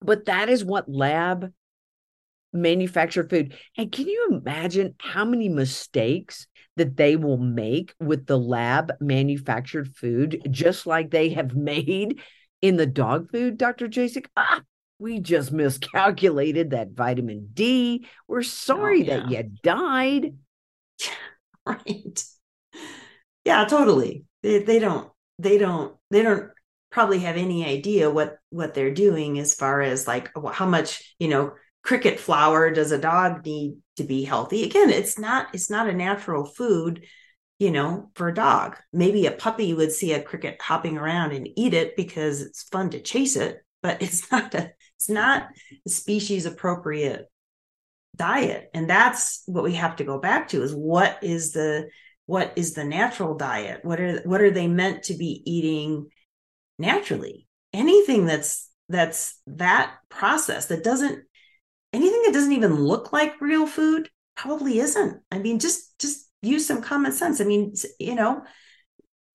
but 0.00 0.26
that 0.26 0.48
is 0.48 0.64
what 0.64 0.88
lab 0.88 1.52
manufactured 2.54 3.28
food. 3.28 3.54
And 3.76 3.92
can 3.92 4.08
you 4.08 4.28
imagine 4.30 4.94
how 4.98 5.26
many 5.26 5.50
mistakes 5.50 6.46
that 6.76 6.96
they 6.96 7.16
will 7.16 7.36
make 7.36 7.94
with 8.00 8.26
the 8.26 8.38
lab 8.38 8.92
manufactured 9.00 9.94
food, 9.94 10.40
just 10.50 10.86
like 10.86 11.10
they 11.10 11.30
have 11.30 11.54
made 11.54 12.20
in 12.62 12.76
the 12.76 12.86
dog 12.86 13.30
food, 13.30 13.58
Dr. 13.58 13.88
Jasek, 13.88 14.26
ah, 14.36 14.62
we 14.98 15.20
just 15.20 15.52
miscalculated 15.52 16.70
that 16.70 16.90
vitamin 16.90 17.50
D. 17.52 18.06
We're 18.26 18.38
oh, 18.38 18.42
sorry 18.42 19.02
oh, 19.02 19.04
yeah. 19.04 19.16
that 19.18 19.30
you 19.30 19.50
died. 19.62 20.34
right. 21.66 22.24
Yeah, 23.44 23.64
totally. 23.64 24.24
They, 24.42 24.62
they 24.62 24.78
don't, 24.78 25.10
they 25.38 25.58
don't, 25.58 25.96
they 26.10 26.22
don't 26.22 26.50
probably 26.90 27.20
have 27.20 27.36
any 27.36 27.64
idea 27.64 28.10
what 28.10 28.38
what 28.50 28.74
they're 28.74 28.94
doing 28.94 29.38
as 29.38 29.54
far 29.54 29.80
as 29.82 30.06
like 30.06 30.30
how 30.52 30.66
much 30.66 31.14
you 31.18 31.28
know 31.28 31.52
cricket 31.82 32.18
flour 32.18 32.70
does 32.70 32.92
a 32.92 32.98
dog 32.98 33.44
need 33.44 33.76
to 33.96 34.04
be 34.04 34.24
healthy 34.24 34.64
again 34.64 34.90
it's 34.90 35.18
not 35.18 35.48
it's 35.52 35.70
not 35.70 35.88
a 35.88 35.92
natural 35.92 36.44
food 36.44 37.04
you 37.58 37.70
know 37.70 38.10
for 38.14 38.28
a 38.28 38.34
dog 38.34 38.76
maybe 38.92 39.26
a 39.26 39.32
puppy 39.32 39.74
would 39.74 39.92
see 39.92 40.12
a 40.12 40.22
cricket 40.22 40.60
hopping 40.62 40.96
around 40.96 41.32
and 41.32 41.48
eat 41.56 41.74
it 41.74 41.94
because 41.96 42.40
it's 42.40 42.62
fun 42.64 42.90
to 42.90 43.00
chase 43.00 43.36
it 43.36 43.62
but 43.82 44.00
it's 44.02 44.30
not 44.32 44.54
a 44.54 44.72
it's 44.98 45.08
not 45.08 45.46
species 45.86 46.44
appropriate 46.44 47.30
diet. 48.16 48.68
And 48.74 48.90
that's 48.90 49.44
what 49.46 49.62
we 49.62 49.74
have 49.74 49.94
to 49.96 50.04
go 50.04 50.18
back 50.18 50.48
to 50.48 50.62
is 50.62 50.74
what 50.74 51.18
is 51.22 51.52
the 51.52 51.88
what 52.26 52.52
is 52.56 52.74
the 52.74 52.84
natural 52.84 53.36
diet? 53.36 53.84
What 53.84 54.00
are 54.00 54.20
what 54.24 54.42
are 54.42 54.50
they 54.50 54.66
meant 54.66 55.04
to 55.04 55.14
be 55.14 55.40
eating 55.46 56.08
naturally? 56.80 57.46
Anything 57.72 58.26
that's 58.26 58.68
that's 58.88 59.40
that 59.46 59.94
process 60.08 60.66
that 60.66 60.82
doesn't 60.82 61.22
anything 61.92 62.22
that 62.24 62.34
doesn't 62.34 62.52
even 62.52 62.74
look 62.74 63.12
like 63.12 63.40
real 63.40 63.68
food 63.68 64.10
probably 64.36 64.80
isn't. 64.80 65.22
I 65.30 65.38
mean 65.38 65.60
just 65.60 65.96
just 66.00 66.28
use 66.42 66.66
some 66.66 66.82
common 66.82 67.12
sense. 67.12 67.40
I 67.40 67.44
mean 67.44 67.72
you 68.00 68.16
know 68.16 68.42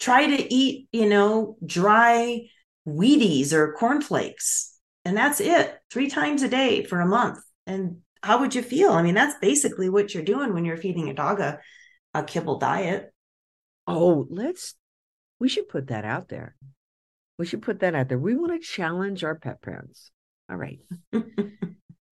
try 0.01 0.27
to 0.27 0.53
eat 0.53 0.89
you 0.91 1.07
know 1.07 1.55
dry 1.65 2.47
wheaties 2.85 3.53
or 3.53 3.71
cornflakes 3.79 4.72
and 5.05 5.17
that's 5.17 5.39
it 5.39 5.77
three 5.91 6.09
times 6.09 6.43
a 6.43 6.47
day 6.47 6.83
for 6.83 6.99
a 7.01 7.05
month 7.05 7.39
and 7.65 7.97
how 8.21 8.39
would 8.39 8.55
you 8.55 8.61
feel 8.61 8.91
i 8.91 9.01
mean 9.01 9.15
that's 9.15 9.37
basically 9.39 9.89
what 9.89 10.13
you're 10.13 10.23
doing 10.23 10.53
when 10.53 10.65
you're 10.65 10.77
feeding 10.77 11.09
a 11.09 11.13
dog 11.13 11.39
a, 11.39 11.59
a 12.13 12.23
kibble 12.23 12.57
diet 12.57 13.13
oh 13.87 14.27
let's 14.29 14.75
we 15.39 15.49
should 15.49 15.67
put 15.67 15.87
that 15.87 16.05
out 16.05 16.29
there 16.29 16.55
we 17.37 17.45
should 17.45 17.61
put 17.61 17.79
that 17.79 17.95
out 17.95 18.09
there. 18.09 18.17
We 18.17 18.35
want 18.35 18.53
to 18.53 18.59
challenge 18.59 19.23
our 19.23 19.35
pet 19.35 19.61
parents. 19.61 20.11
All 20.49 20.57
right. 20.57 20.79
and 21.13 21.59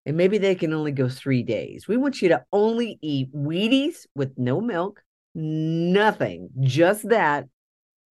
maybe 0.06 0.38
they 0.38 0.54
can 0.54 0.72
only 0.72 0.92
go 0.92 1.08
three 1.08 1.42
days. 1.42 1.86
We 1.86 1.96
want 1.96 2.22
you 2.22 2.30
to 2.30 2.44
only 2.52 2.98
eat 3.02 3.34
Wheaties 3.34 4.06
with 4.14 4.38
no 4.38 4.60
milk, 4.60 5.02
nothing, 5.34 6.48
just 6.60 7.08
that 7.10 7.46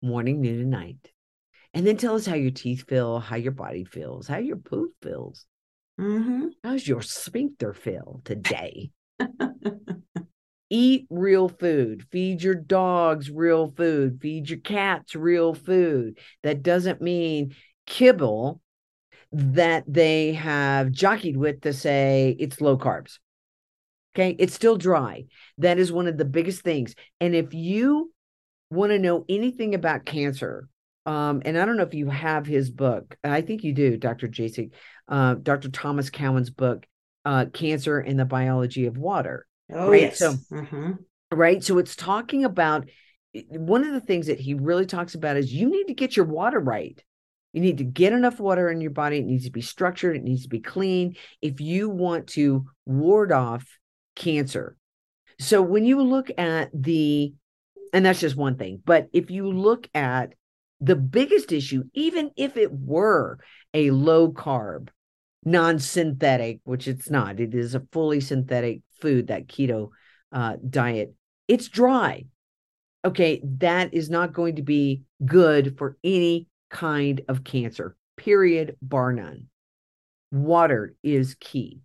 morning, 0.02 0.40
noon, 0.40 0.60
and 0.60 0.70
night. 0.70 1.12
And 1.76 1.86
then 1.86 1.98
tell 1.98 2.14
us 2.14 2.24
how 2.24 2.36
your 2.36 2.52
teeth 2.52 2.86
feel, 2.88 3.20
how 3.20 3.36
your 3.36 3.52
body 3.52 3.84
feels, 3.84 4.26
how 4.26 4.38
your 4.38 4.56
poop 4.56 4.92
feels. 5.02 5.44
Mm-hmm. 6.00 6.46
How's 6.64 6.88
your 6.88 7.02
sphincter 7.02 7.74
feel 7.74 8.22
today? 8.24 8.92
eat 10.70 11.06
real 11.10 11.50
food. 11.50 12.06
Feed 12.10 12.42
your 12.42 12.54
dogs 12.54 13.30
real 13.30 13.74
food. 13.76 14.20
Feed 14.22 14.48
your 14.48 14.60
cats 14.60 15.14
real 15.14 15.52
food. 15.52 16.18
That 16.42 16.62
doesn't 16.62 17.02
mean 17.02 17.54
kibble 17.86 18.62
that 19.32 19.84
they 19.86 20.32
have 20.32 20.90
jockeyed 20.92 21.36
with 21.36 21.60
to 21.60 21.74
say 21.74 22.34
it's 22.38 22.62
low 22.62 22.78
carbs. 22.78 23.18
Okay? 24.14 24.34
It's 24.38 24.54
still 24.54 24.78
dry. 24.78 25.26
That 25.58 25.78
is 25.78 25.92
one 25.92 26.06
of 26.06 26.16
the 26.16 26.24
biggest 26.24 26.62
things. 26.62 26.94
And 27.20 27.34
if 27.34 27.52
you 27.52 28.14
want 28.70 28.92
to 28.92 28.98
know 28.98 29.26
anything 29.28 29.74
about 29.74 30.06
cancer 30.06 30.70
um, 31.06 31.40
and 31.44 31.56
I 31.56 31.64
don't 31.64 31.76
know 31.76 31.84
if 31.84 31.94
you 31.94 32.10
have 32.10 32.46
his 32.46 32.68
book. 32.68 33.16
I 33.22 33.40
think 33.40 33.62
you 33.62 33.72
do, 33.72 33.96
Dr. 33.96 34.26
Jasek, 34.26 34.72
uh, 35.08 35.34
Dr. 35.34 35.70
Thomas 35.70 36.10
Cowan's 36.10 36.50
book, 36.50 36.84
uh, 37.24 37.46
Cancer 37.52 37.98
and 38.00 38.18
the 38.18 38.24
Biology 38.24 38.86
of 38.86 38.98
Water. 38.98 39.46
Oh, 39.72 39.90
right? 39.90 40.02
yes. 40.02 40.18
So, 40.18 40.32
mm-hmm. 40.50 40.92
right. 41.30 41.62
So 41.62 41.78
it's 41.78 41.94
talking 41.94 42.44
about 42.44 42.88
one 43.50 43.84
of 43.84 43.92
the 43.92 44.00
things 44.00 44.26
that 44.26 44.40
he 44.40 44.54
really 44.54 44.86
talks 44.86 45.14
about 45.14 45.36
is 45.36 45.52
you 45.52 45.70
need 45.70 45.86
to 45.86 45.94
get 45.94 46.16
your 46.16 46.26
water 46.26 46.58
right. 46.58 47.00
You 47.52 47.60
need 47.62 47.78
to 47.78 47.84
get 47.84 48.12
enough 48.12 48.40
water 48.40 48.68
in 48.68 48.80
your 48.80 48.90
body. 48.90 49.18
It 49.18 49.26
needs 49.26 49.44
to 49.44 49.50
be 49.50 49.62
structured. 49.62 50.16
It 50.16 50.24
needs 50.24 50.42
to 50.42 50.48
be 50.48 50.60
clean 50.60 51.16
if 51.40 51.60
you 51.60 51.88
want 51.88 52.28
to 52.28 52.66
ward 52.84 53.32
off 53.32 53.64
cancer. 54.16 54.76
So 55.38 55.62
when 55.62 55.84
you 55.84 56.02
look 56.02 56.30
at 56.36 56.70
the, 56.74 57.32
and 57.92 58.04
that's 58.04 58.20
just 58.20 58.36
one 58.36 58.56
thing, 58.56 58.82
but 58.84 59.08
if 59.12 59.30
you 59.30 59.50
look 59.52 59.88
at 59.94 60.34
the 60.80 60.96
biggest 60.96 61.52
issue, 61.52 61.84
even 61.94 62.30
if 62.36 62.56
it 62.56 62.72
were 62.72 63.38
a 63.72 63.90
low 63.90 64.32
carb, 64.32 64.88
non 65.44 65.78
synthetic, 65.78 66.60
which 66.64 66.88
it's 66.88 67.10
not, 67.10 67.40
it 67.40 67.54
is 67.54 67.74
a 67.74 67.86
fully 67.92 68.20
synthetic 68.20 68.82
food, 69.00 69.28
that 69.28 69.46
keto 69.46 69.90
uh, 70.32 70.56
diet, 70.68 71.14
it's 71.48 71.68
dry. 71.68 72.24
Okay, 73.04 73.40
that 73.44 73.94
is 73.94 74.10
not 74.10 74.32
going 74.32 74.56
to 74.56 74.62
be 74.62 75.02
good 75.24 75.78
for 75.78 75.96
any 76.02 76.48
kind 76.70 77.20
of 77.28 77.44
cancer, 77.44 77.96
period, 78.16 78.76
bar 78.82 79.12
none. 79.12 79.46
Water 80.32 80.94
is 81.02 81.36
key. 81.38 81.80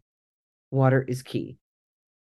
Water 0.72 1.02
is 1.02 1.22
key. 1.22 1.58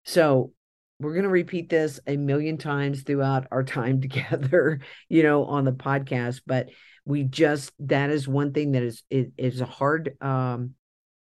So 0.04 0.52
we're 1.00 1.14
going 1.14 1.24
to 1.24 1.30
repeat 1.30 1.70
this 1.70 2.00
a 2.08 2.18
million 2.18 2.58
times 2.58 3.04
throughout 3.04 3.48
our 3.52 3.64
time 3.64 4.02
together, 4.02 4.80
you 5.10 5.24
know, 5.24 5.46
on 5.46 5.66
the 5.66 5.72
podcast, 5.72 6.42
but 6.46 6.70
we 7.06 7.24
just 7.24 7.72
that 7.80 8.10
is 8.10 8.28
one 8.28 8.52
thing 8.52 8.74
that 8.74 8.84
is 8.84 9.04
it 9.10 9.32
is 9.38 9.62
a 9.62 9.66
hard 9.66 10.22
um 10.22 10.72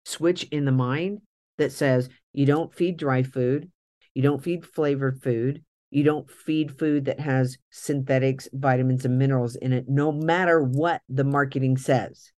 switch 0.03 0.43
in 0.43 0.65
the 0.65 0.71
mind 0.71 1.21
that 1.57 1.71
says 1.71 2.09
you 2.33 2.45
don't 2.45 2.73
feed 2.73 2.97
dry 2.97 3.23
food, 3.23 3.71
you 4.13 4.21
don't 4.21 4.43
feed 4.43 4.65
flavored 4.65 5.21
food, 5.21 5.63
you 5.89 6.03
don't 6.03 6.29
feed 6.29 6.77
food 6.77 7.05
that 7.05 7.19
has 7.19 7.57
synthetics, 7.71 8.49
vitamins, 8.51 9.05
and 9.05 9.17
minerals 9.17 9.55
in 9.55 9.73
it, 9.73 9.85
no 9.87 10.11
matter 10.11 10.61
what 10.61 11.01
the 11.07 11.23
marketing 11.23 11.77
says. 11.77 12.31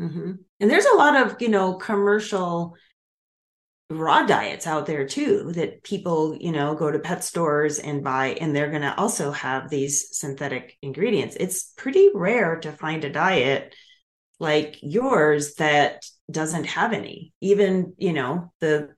Mm-hmm. 0.00 0.32
And 0.60 0.70
there's 0.70 0.86
a 0.86 0.96
lot 0.96 1.16
of, 1.16 1.40
you 1.40 1.48
know, 1.48 1.74
commercial 1.74 2.74
raw 3.88 4.26
diets 4.26 4.66
out 4.66 4.86
there 4.86 5.06
too 5.06 5.52
that 5.52 5.82
people, 5.82 6.36
you 6.40 6.50
know, 6.52 6.74
go 6.74 6.90
to 6.90 6.98
pet 6.98 7.22
stores 7.22 7.78
and 7.78 8.02
buy, 8.02 8.36
and 8.40 8.54
they're 8.54 8.70
going 8.70 8.82
to 8.82 8.96
also 8.96 9.30
have 9.30 9.70
these 9.70 10.16
synthetic 10.16 10.76
ingredients. 10.82 11.36
It's 11.38 11.72
pretty 11.76 12.10
rare 12.14 12.56
to 12.60 12.72
find 12.72 13.04
a 13.04 13.10
diet 13.10 13.74
like 14.38 14.78
yours 14.82 15.54
that 15.54 16.04
doesn't 16.30 16.64
have 16.64 16.92
any 16.92 17.32
even 17.40 17.94
you 17.96 18.12
know 18.12 18.52
the 18.60 18.90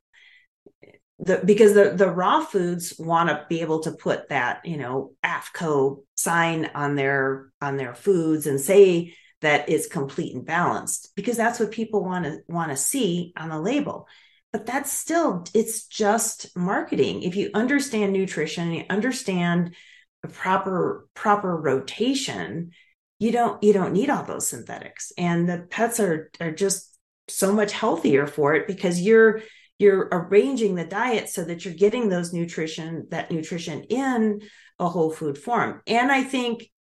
the 1.18 1.40
because 1.44 1.74
the 1.74 1.90
the 1.90 2.10
raw 2.10 2.40
foods 2.40 2.94
want 2.98 3.28
to 3.28 3.44
be 3.48 3.60
able 3.60 3.80
to 3.80 3.92
put 3.92 4.28
that 4.28 4.64
you 4.64 4.76
know 4.76 5.12
AAFCO 5.24 6.02
sign 6.16 6.70
on 6.74 6.94
their 6.94 7.50
on 7.60 7.76
their 7.76 7.94
foods 7.94 8.46
and 8.46 8.60
say 8.60 9.14
that 9.40 9.68
it's 9.68 9.86
complete 9.86 10.34
and 10.34 10.46
balanced 10.46 11.12
because 11.14 11.36
that's 11.36 11.60
what 11.60 11.70
people 11.70 12.04
want 12.04 12.24
to 12.24 12.38
want 12.48 12.70
to 12.70 12.76
see 12.76 13.32
on 13.36 13.48
the 13.48 13.60
label 13.60 14.08
but 14.52 14.66
that's 14.66 14.92
still 14.92 15.44
it's 15.54 15.86
just 15.86 16.56
marketing. 16.56 17.22
If 17.22 17.36
you 17.36 17.50
understand 17.54 18.12
nutrition 18.12 18.72
you 18.72 18.84
understand 18.90 19.74
a 20.24 20.28
proper 20.28 21.06
proper 21.14 21.56
rotation 21.56 22.72
you 23.18 23.32
don't 23.32 23.62
you 23.62 23.72
don't 23.72 23.92
need 23.92 24.10
all 24.10 24.24
those 24.24 24.48
synthetics. 24.48 25.12
And 25.18 25.48
the 25.48 25.66
pets 25.70 26.00
are 26.00 26.30
are 26.40 26.52
just 26.52 26.98
so 27.28 27.52
much 27.52 27.72
healthier 27.72 28.26
for 28.26 28.54
it 28.54 28.66
because 28.66 29.00
you're 29.00 29.42
you're 29.78 30.08
arranging 30.10 30.74
the 30.74 30.84
diet 30.84 31.28
so 31.28 31.44
that 31.44 31.64
you're 31.64 31.74
getting 31.74 32.08
those 32.08 32.32
nutrition 32.32 33.06
that 33.10 33.30
nutrition 33.30 33.84
in 33.84 34.40
a 34.78 34.88
whole 34.88 35.10
food 35.10 35.36
form. 35.36 35.82
And 35.86 36.10
i 36.10 36.22
think 36.22 36.70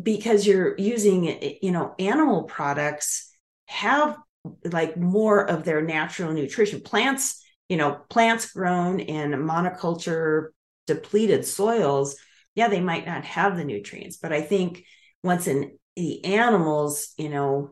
because 0.00 0.46
you're 0.46 0.76
using 0.78 1.58
you 1.62 1.70
know 1.70 1.94
animal 1.98 2.44
products 2.44 3.32
have 3.66 4.16
like 4.64 4.96
more 4.96 5.44
of 5.48 5.64
their 5.64 5.82
natural 5.82 6.32
nutrition. 6.32 6.80
Plants 6.80 7.42
you 7.68 7.76
know 7.76 8.00
plants 8.08 8.52
grown 8.52 9.00
in 9.00 9.32
monoculture 9.32 10.48
depleted 10.86 11.44
soils 11.44 12.16
yeah 12.54 12.68
they 12.68 12.80
might 12.80 13.06
not 13.06 13.24
have 13.24 13.56
the 13.56 13.64
nutrients 13.64 14.16
but 14.16 14.32
i 14.32 14.40
think 14.40 14.84
once 15.22 15.46
in 15.46 15.76
the 15.96 16.24
animals 16.24 17.12
you 17.16 17.28
know 17.28 17.70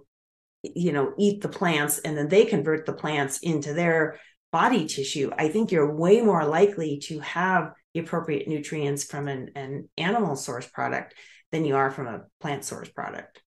you 0.62 0.92
know 0.92 1.12
eat 1.18 1.42
the 1.42 1.48
plants 1.48 1.98
and 1.98 2.16
then 2.16 2.28
they 2.28 2.44
convert 2.44 2.86
the 2.86 2.92
plants 2.92 3.38
into 3.38 3.72
their 3.72 4.18
body 4.50 4.86
tissue 4.86 5.30
i 5.38 5.48
think 5.48 5.70
you're 5.70 5.94
way 5.94 6.20
more 6.20 6.44
likely 6.44 6.98
to 6.98 7.20
have 7.20 7.72
the 7.92 8.00
appropriate 8.00 8.48
nutrients 8.48 9.04
from 9.04 9.28
an, 9.28 9.50
an 9.54 9.88
animal 9.96 10.34
source 10.34 10.66
product 10.66 11.14
than 11.52 11.64
you 11.64 11.76
are 11.76 11.92
from 11.92 12.08
a 12.08 12.22
plant 12.40 12.64
source 12.64 12.88
product. 12.88 13.40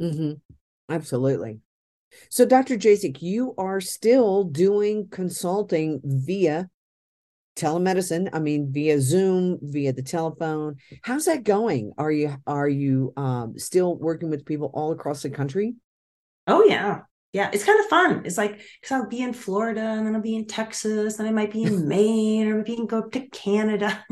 Mm-hmm. 0.00 0.32
absolutely 0.92 1.60
so 2.30 2.44
dr 2.44 2.76
jasek 2.76 3.20
you 3.20 3.54
are 3.58 3.80
still 3.80 4.44
doing 4.44 5.08
consulting 5.10 6.00
via 6.04 6.68
telemedicine 7.56 8.28
i 8.32 8.38
mean 8.38 8.72
via 8.72 9.00
zoom 9.00 9.58
via 9.62 9.92
the 9.92 10.02
telephone. 10.02 10.76
How's 11.02 11.26
that 11.26 11.44
going? 11.44 11.92
Are 11.98 12.10
you 12.10 12.36
are 12.46 12.68
you 12.68 13.12
um, 13.16 13.58
still 13.58 13.96
working 13.96 14.30
with 14.30 14.46
people 14.46 14.70
all 14.74 14.92
across 14.92 15.22
the 15.22 15.30
country? 15.30 15.74
Oh 16.46 16.64
yeah. 16.64 17.00
Yeah 17.32 17.50
it's 17.52 17.64
kind 17.64 17.80
of 17.80 17.86
fun. 17.86 18.22
It's 18.24 18.38
like 18.38 18.60
because 18.80 18.92
i'll 18.92 19.08
be 19.08 19.22
in 19.22 19.32
florida 19.32 19.80
and 19.80 20.06
then 20.06 20.14
i'll 20.14 20.22
be 20.22 20.36
in 20.36 20.46
texas 20.46 21.18
and 21.18 21.26
i 21.26 21.30
might 21.30 21.52
be 21.52 21.62
in 21.62 21.88
maine 21.94 22.48
or 22.48 22.56
maybe 22.58 22.86
go 22.86 22.98
up 22.98 23.12
to 23.12 23.26
canada. 23.28 24.04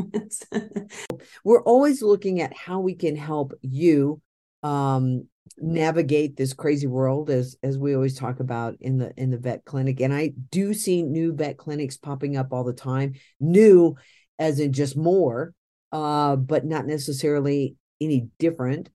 We're 1.44 1.62
always 1.62 2.02
looking 2.02 2.40
at 2.40 2.56
how 2.56 2.80
we 2.80 2.94
can 2.94 3.16
help 3.16 3.52
you 3.62 4.20
um, 4.62 5.26
navigate 5.58 6.36
this 6.36 6.52
crazy 6.52 6.86
world 6.86 7.28
as 7.30 7.56
as 7.62 7.76
we 7.78 7.94
always 7.94 8.16
talk 8.16 8.40
about 8.40 8.76
in 8.80 8.98
the 8.98 9.12
in 9.16 9.30
the 9.30 9.38
vet 9.38 9.64
clinic. 9.64 10.00
And 10.00 10.12
i 10.12 10.32
do 10.50 10.72
see 10.72 11.02
new 11.02 11.32
vet 11.34 11.58
clinics 11.58 11.96
popping 11.96 12.36
up 12.36 12.52
all 12.52 12.64
the 12.64 12.72
time 12.72 13.14
new 13.38 13.96
as 14.38 14.60
in 14.60 14.72
just 14.72 14.96
more 14.96 15.52
uh 15.92 16.36
but 16.36 16.64
not 16.64 16.86
necessarily 16.86 17.76
any 18.00 18.28
different 18.38 18.88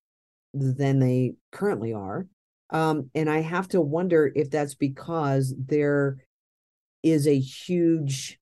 than 0.53 0.99
they 0.99 1.33
currently 1.51 1.93
are. 1.93 2.27
Um 2.71 3.09
and 3.13 3.29
i 3.29 3.41
have 3.41 3.67
to 3.69 3.81
wonder 3.81 4.31
if 4.33 4.49
that's 4.49 4.75
because 4.75 5.53
there 5.57 6.17
is 7.03 7.27
a 7.27 7.39
huge 7.39 8.39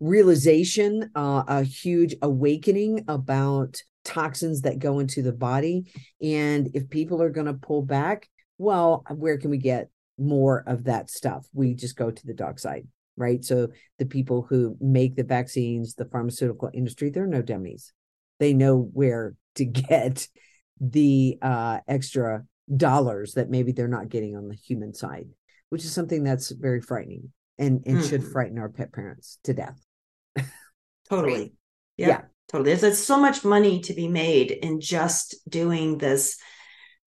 realization 0.00 1.10
uh, 1.14 1.42
a 1.46 1.62
huge 1.62 2.14
awakening 2.22 3.04
about 3.08 3.82
toxins 4.04 4.62
that 4.62 4.78
go 4.78 4.98
into 4.98 5.22
the 5.22 5.32
body. 5.32 5.90
And 6.22 6.70
if 6.74 6.88
people 6.90 7.22
are 7.22 7.30
going 7.30 7.46
to 7.46 7.54
pull 7.54 7.82
back, 7.82 8.28
well, 8.58 9.04
where 9.10 9.38
can 9.38 9.50
we 9.50 9.58
get 9.58 9.90
more 10.18 10.62
of 10.66 10.84
that 10.84 11.10
stuff? 11.10 11.46
We 11.52 11.74
just 11.74 11.96
go 11.96 12.10
to 12.10 12.26
the 12.26 12.34
dark 12.34 12.58
side, 12.58 12.86
right? 13.16 13.44
So 13.44 13.68
the 13.98 14.06
people 14.06 14.46
who 14.48 14.76
make 14.80 15.16
the 15.16 15.24
vaccines, 15.24 15.94
the 15.94 16.04
pharmaceutical 16.04 16.70
industry, 16.72 17.10
they're 17.10 17.26
no 17.26 17.42
dummies. 17.42 17.92
They 18.38 18.52
know 18.52 18.90
where 18.92 19.34
to 19.56 19.64
get 19.64 20.28
the 20.80 21.38
uh, 21.42 21.80
extra 21.88 22.44
dollars 22.74 23.34
that 23.34 23.50
maybe 23.50 23.72
they're 23.72 23.88
not 23.88 24.08
getting 24.08 24.36
on 24.36 24.48
the 24.48 24.54
human 24.54 24.94
side, 24.94 25.28
which 25.70 25.84
is 25.84 25.92
something 25.92 26.22
that's 26.22 26.50
very 26.50 26.80
frightening 26.80 27.32
and, 27.58 27.82
and 27.86 27.98
mm. 27.98 28.08
should 28.08 28.22
mm-hmm. 28.22 28.32
frighten 28.32 28.58
our 28.58 28.68
pet 28.68 28.92
parents 28.92 29.38
to 29.44 29.54
death. 29.54 29.80
totally. 31.08 31.54
Yeah. 31.96 32.08
yeah. 32.08 32.20
Totally. 32.54 32.76
There's 32.76 33.02
so 33.02 33.18
much 33.18 33.44
money 33.44 33.80
to 33.80 33.94
be 33.94 34.06
made 34.06 34.52
in 34.52 34.80
just 34.80 35.34
doing 35.50 35.98
this, 35.98 36.38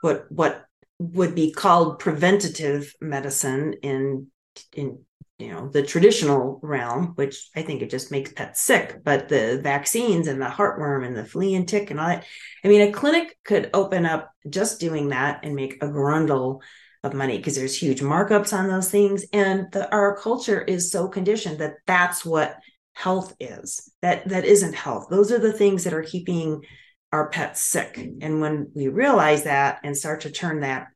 what 0.02 0.26
what 0.30 0.66
would 1.00 1.36
be 1.36 1.54
called 1.54 2.00
preventative 2.00 2.94
medicine 3.00 3.76
in 3.82 4.28
in 4.74 5.00
you 5.40 5.54
know 5.54 5.70
the 5.70 5.84
traditional 5.84 6.60
realm, 6.62 7.14
which 7.16 7.50
I 7.56 7.62
think 7.62 7.82
it 7.82 7.90
just 7.90 8.12
makes 8.12 8.34
pets 8.34 8.62
sick. 8.62 9.02
But 9.06 9.30
the 9.30 9.62
vaccines 9.64 10.28
and 10.28 10.42
the 10.42 10.48
heartworm 10.48 11.08
and 11.08 11.16
the 11.16 11.24
flea 11.24 11.56
and 11.56 11.66
tick 11.66 11.92
and 11.92 12.00
all 12.02 12.10
that. 12.10 12.26
I 12.66 12.68
mean, 12.68 12.82
a 12.82 12.92
clinic 12.92 13.38
could 13.46 13.70
open 13.74 14.06
up 14.06 14.30
just 14.50 14.82
doing 14.82 15.08
that 15.10 15.46
and 15.46 15.56
make 15.56 15.82
a 15.82 15.88
grundle 15.88 16.60
of 17.06 17.14
money 17.14 17.38
because 17.38 17.56
there's 17.56 17.82
huge 17.82 18.02
markups 18.02 18.52
on 18.52 18.68
those 18.68 18.92
things, 18.92 19.24
and 19.32 19.72
the, 19.72 19.90
our 19.94 20.18
culture 20.18 20.60
is 20.60 20.92
so 20.92 21.08
conditioned 21.08 21.60
that 21.60 21.76
that's 21.86 22.26
what 22.26 22.58
health 22.98 23.36
is 23.40 23.92
that 24.02 24.28
that 24.30 24.46
isn't 24.46 24.76
health. 24.76 25.08
Those 25.10 25.32
are 25.32 25.40
the 25.40 25.54
things 25.54 25.84
that 25.84 25.94
are 25.94 26.04
keeping 26.04 26.64
our 27.12 27.30
pets 27.30 27.64
sick. 27.64 27.96
Mm-hmm. 27.96 28.20
And 28.22 28.42
when 28.42 28.72
we 28.76 28.88
realize 28.88 29.44
that 29.44 29.80
and 29.84 29.96
start 29.96 30.22
to 30.22 30.32
turn 30.32 30.62
that 30.62 30.88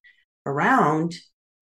around 0.45 1.13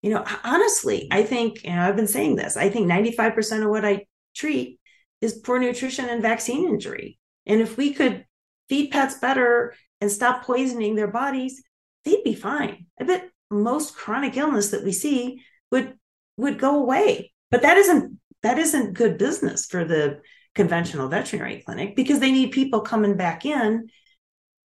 you 0.04 0.12
know 0.12 0.24
honestly 0.44 1.08
i 1.10 1.22
mm-hmm. 1.22 1.30
think 1.30 1.64
you 1.64 1.72
know 1.72 1.82
i've 1.82 1.96
been 1.96 2.08
saying 2.08 2.36
this 2.36 2.56
i 2.56 2.70
think 2.70 2.86
95% 2.86 3.64
of 3.64 3.72
what 3.72 3.84
i 3.84 4.06
treat 4.36 4.80
is 5.22 5.34
poor 5.34 5.60
nutrition 5.60 6.10
and 6.10 6.22
vaccine 6.22 6.68
injury. 6.68 7.18
And 7.46 7.62
if 7.62 7.78
we 7.78 7.94
could 7.94 8.26
feed 8.70 8.92
pets 8.92 9.16
better 9.16 9.74
and 10.02 10.12
stop 10.12 10.46
poisoning 10.46 10.96
their 10.96 11.08
bodies 11.08 11.64
they'd 12.06 12.24
be 12.24 12.36
fine. 12.36 12.86
I 13.00 13.04
bet 13.04 13.30
most 13.52 13.96
chronic 13.96 14.38
illness 14.38 14.70
that 14.70 14.84
we 14.84 14.94
see 14.94 15.42
would 15.72 15.96
would 16.38 16.60
go 16.60 16.80
away. 16.80 17.34
But 17.52 17.64
that 17.64 17.78
isn't 17.78 18.17
that 18.44 18.60
isn't 18.60 18.94
good 18.94 19.18
business 19.18 19.66
for 19.66 19.84
the 19.84 20.22
conventional 20.56 21.08
veterinary 21.08 21.62
clinic 21.66 21.96
because 21.96 22.20
they 22.20 22.32
need 22.32 22.52
people 22.52 22.82
coming 22.82 23.16
back 23.16 23.46
in 23.46 23.90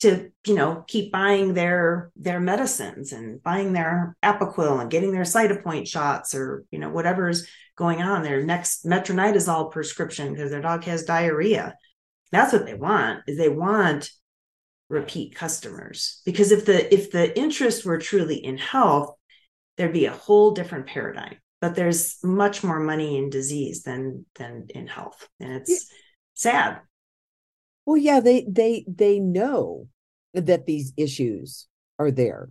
to 0.00 0.30
you 0.46 0.54
know 0.54 0.84
keep 0.88 1.12
buying 1.12 1.54
their 1.54 2.10
their 2.16 2.40
medicines 2.40 3.12
and 3.12 3.42
buying 3.42 3.72
their 3.72 4.16
Apoquel 4.22 4.80
and 4.80 4.90
getting 4.90 5.12
their 5.12 5.22
cytopoint 5.22 5.86
shots 5.86 6.34
or 6.34 6.64
you 6.70 6.78
know 6.78 6.90
whatever's 6.90 7.46
going 7.76 8.02
on. 8.02 8.22
Their 8.22 8.42
next 8.42 8.84
metronidazole 8.84 9.70
prescription 9.70 10.32
because 10.32 10.50
their 10.50 10.60
dog 10.60 10.84
has 10.84 11.04
diarrhea. 11.04 11.76
That's 12.32 12.52
what 12.52 12.66
they 12.66 12.74
want 12.74 13.20
is 13.28 13.38
they 13.38 13.48
want 13.48 14.10
repeat 14.88 15.34
customers 15.34 16.20
because 16.24 16.52
if 16.52 16.66
the 16.66 16.92
if 16.92 17.10
the 17.12 17.38
interest 17.38 17.84
were 17.84 17.98
truly 17.98 18.36
in 18.36 18.58
health 18.58 19.14
there'd 19.76 19.92
be 19.92 20.04
a 20.04 20.12
whole 20.12 20.50
different 20.50 20.86
paradigm 20.86 21.36
but 21.62 21.76
there's 21.76 22.18
much 22.24 22.64
more 22.64 22.80
money 22.80 23.16
in 23.16 23.30
disease 23.30 23.84
than 23.84 24.26
than 24.34 24.66
in 24.70 24.88
health. 24.88 25.28
And 25.38 25.52
it's 25.52 25.70
yeah. 25.70 25.78
sad. 26.34 26.80
Well 27.86 27.96
yeah 27.96 28.18
they 28.18 28.44
they 28.50 28.84
they 28.88 29.20
know 29.20 29.86
that 30.34 30.66
these 30.66 30.92
issues 30.96 31.68
are 32.00 32.10
there. 32.10 32.50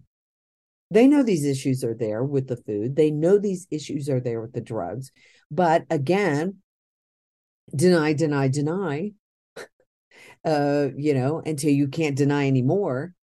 They 0.92 1.08
know 1.08 1.24
these 1.24 1.46
issues 1.46 1.84
are 1.84 1.94
there 1.94 2.24
with 2.24 2.48
the 2.48 2.56
food. 2.56 2.96
They 2.96 3.12
know 3.12 3.38
these 3.38 3.68
issues 3.70 4.10
are 4.10 4.22
there 4.22 4.42
with 4.42 4.54
the 4.54 4.62
drugs. 4.62 5.12
But 5.52 5.84
again 5.90 6.60
deny 7.76 8.14
deny 8.14 8.48
deny 8.48 9.12
uh 10.46 10.88
you 10.96 11.14
know 11.14 11.42
until 11.46 11.72
you 11.72 11.90
can't 11.90 12.16
deny 12.16 12.48
anymore. 12.48 13.14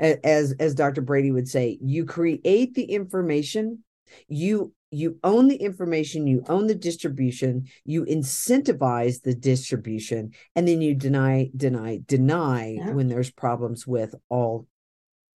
As 0.00 0.54
as 0.58 0.74
dr 0.74 1.00
brady 1.02 1.30
would 1.30 1.46
say 1.46 1.78
you 1.80 2.04
create 2.04 2.74
the 2.74 2.84
information 2.84 3.84
you 4.26 4.72
you 4.90 5.18
own 5.22 5.48
the 5.48 5.56
information, 5.56 6.26
you 6.26 6.42
own 6.48 6.66
the 6.66 6.74
distribution, 6.74 7.66
you 7.84 8.04
incentivize 8.04 9.22
the 9.22 9.34
distribution, 9.34 10.32
and 10.56 10.66
then 10.66 10.80
you 10.80 10.94
deny, 10.94 11.50
deny, 11.56 12.00
deny 12.06 12.76
yeah. 12.76 12.90
when 12.90 13.08
there's 13.08 13.30
problems 13.30 13.86
with 13.86 14.14
all 14.28 14.66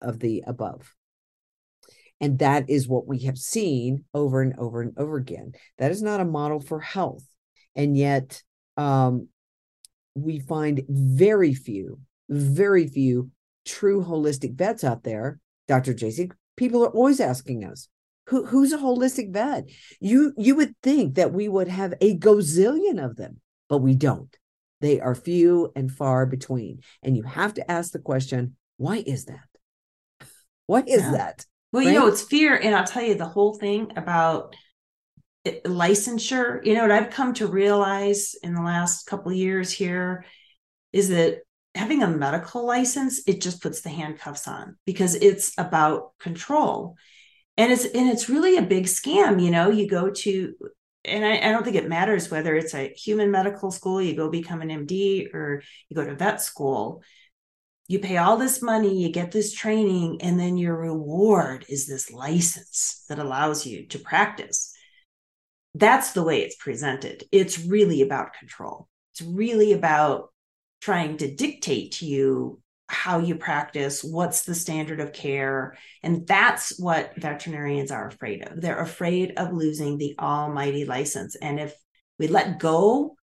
of 0.01 0.19
the 0.19 0.43
above. 0.47 0.95
And 2.21 2.39
that 2.39 2.69
is 2.69 2.89
what 2.89 3.07
we 3.07 3.21
have 3.21 3.39
seen 3.39 4.05
over 4.15 4.41
and 4.41 4.55
over 4.59 4.81
and 4.81 4.93
over 4.97 5.17
again. 5.17 5.53
That 5.79 5.91
is 5.91 6.03
not 6.03 6.21
a 6.21 6.25
model 6.25 6.61
for 6.61 6.81
health. 6.81 7.25
And 7.77 7.97
yet, 7.97 8.43
um, 8.77 9.29
we 10.15 10.39
find 10.39 10.85
very 10.89 11.55
few, 11.55 11.99
very 12.29 12.87
few 12.87 13.31
true 13.65 14.05
holistic 14.05 14.55
vets 14.55 14.85
out 14.85 15.03
there. 15.03 15.41
Dr. 15.67 15.93
JC, 15.93 16.31
people 16.57 16.85
are 16.85 16.91
always 16.91 17.21
asking 17.21 17.65
us, 17.65 17.89
who, 18.27 18.47
who's 18.47 18.73
a 18.73 18.79
holistic 18.79 19.33
vet? 19.33 19.69
You 20.01 20.33
you 20.37 20.55
would 20.57 20.75
think 20.83 21.17
that 21.17 21.33
we 21.33 21.49
would 21.49 21.69
have 21.69 21.95
a 22.01 22.19
gazillion 22.19 23.05
of 23.05 23.17
them, 23.17 23.41
but 23.69 23.79
we 23.79 23.95
don't. 23.95 24.35
They 24.81 25.01
are 25.01 25.15
few 25.15 25.73
and 25.77 25.91
far 25.91 26.27
between. 26.27 26.81
And 27.03 27.17
you 27.17 27.23
have 27.23 27.55
to 27.55 27.71
ask 27.71 27.93
the 27.93 27.99
question, 27.99 28.57
why 28.77 29.03
is 29.07 29.27
that? 29.27 29.49
What 30.67 30.89
is 30.89 31.03
yeah. 31.03 31.13
that? 31.13 31.47
Well, 31.73 31.85
right? 31.85 31.93
you 31.93 31.99
know, 31.99 32.07
it's 32.07 32.23
fear. 32.23 32.57
And 32.57 32.75
I'll 32.75 32.87
tell 32.87 33.03
you 33.03 33.15
the 33.15 33.27
whole 33.27 33.53
thing 33.53 33.93
about 33.97 34.57
eh, 35.45 35.61
licensure. 35.67 36.65
You 36.65 36.75
know, 36.75 36.83
what 36.83 36.91
I've 36.91 37.11
come 37.11 37.35
to 37.35 37.47
realize 37.47 38.35
in 38.43 38.55
the 38.55 38.63
last 38.63 39.07
couple 39.07 39.31
years 39.31 39.71
here 39.71 40.25
is 40.93 41.11
that 41.11 41.41
having 41.75 42.03
a 42.03 42.09
medical 42.09 42.65
license, 42.65 43.23
it 43.27 43.43
just 43.43 43.61
puts 43.61 43.83
the 43.83 43.91
handcuffs 43.91 44.49
on 44.49 44.77
because 44.87 45.15
it's 45.15 45.53
about 45.59 46.13
control 46.19 46.97
and 47.57 47.73
it's 47.73 47.85
and 47.85 48.09
it's 48.09 48.29
really 48.29 48.57
a 48.57 48.63
big 48.63 48.85
scam 48.85 49.43
you 49.43 49.51
know 49.51 49.71
you 49.71 49.89
go 49.89 50.11
to 50.11 50.55
and 51.05 51.25
I, 51.25 51.37
I, 51.37 51.53
don't 51.53 51.65
think 51.65 51.77
it 51.77 51.89
matters 51.89 52.31
whether 52.31 52.57
it's 52.57 52.75
a 52.75 52.93
human 52.95 53.31
medical 53.31 53.71
school 53.71 54.01
you 54.01 54.17
go 54.17 54.31
become 54.31 54.63
an 54.63 54.87
md 54.87 55.35
or 55.35 55.63
you 55.89 55.97
go 55.97 56.05
to 56.05 56.15
vet 56.15 56.41
school. 56.41 57.03
You 57.87 57.99
pay 57.99 58.17
all 58.17 58.39
this 58.39 58.63
money 58.63 59.03
you 59.03 59.13
get 59.13 59.31
this 59.31 59.53
training 59.53 60.23
and 60.23 60.41
then 60.41 60.57
your 60.57 60.75
reward 60.75 61.67
is 61.69 61.87
this 61.87 62.11
license 62.11 63.05
that 63.11 63.19
allows 63.19 63.67
you 63.67 63.87
to 63.89 63.99
practice. 63.99 64.73
That's 65.75 66.13
the 66.13 66.23
way 66.23 66.41
it's 66.41 66.57
presented. 66.57 67.25
It's 67.31 67.59
really 67.59 68.01
about 68.01 68.33
control. 68.33 68.89
It's 69.13 69.21
really 69.21 69.73
about 69.73 70.33
trying 70.81 71.19
to 71.19 71.35
dictate 71.35 71.93
to 71.93 72.07
you 72.07 72.61
how 72.89 73.19
you 73.19 73.37
practice, 73.37 74.05
what's 74.05 74.45
the 74.45 74.55
standard 74.55 75.01
of 75.01 75.13
care. 75.13 75.77
And 76.03 76.27
that's 76.27 76.79
what 76.79 77.15
veterinarians 77.17 77.91
are 77.91 78.07
afraid 78.07 78.47
of. 78.47 78.61
They're 78.61 78.81
afraid 78.81 79.33
of 79.37 79.53
losing 79.53 79.97
the 79.97 80.15
almighty 80.19 80.85
license. 80.85 81.35
And 81.37 81.59
if 81.59 81.75
we 82.19 82.29
let 82.29 82.59
go 82.59 83.17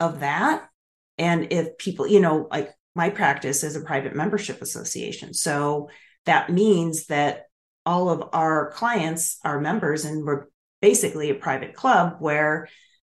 of 0.00 0.20
that, 0.20 0.68
and 1.16 1.52
if 1.52 1.78
people, 1.78 2.08
you 2.08 2.20
know, 2.20 2.48
like 2.50 2.72
my 2.96 3.10
practice 3.10 3.62
is 3.62 3.76
a 3.76 3.80
private 3.80 4.14
membership 4.14 4.60
association. 4.62 5.32
So 5.32 5.90
that 6.26 6.50
means 6.50 7.06
that 7.06 7.44
all 7.86 8.08
of 8.08 8.30
our 8.32 8.70
clients 8.72 9.38
are 9.44 9.60
members, 9.60 10.04
and 10.04 10.24
we're 10.24 10.46
basically 10.80 11.30
a 11.30 11.34
private 11.34 11.74
club 11.74 12.16
where 12.18 12.68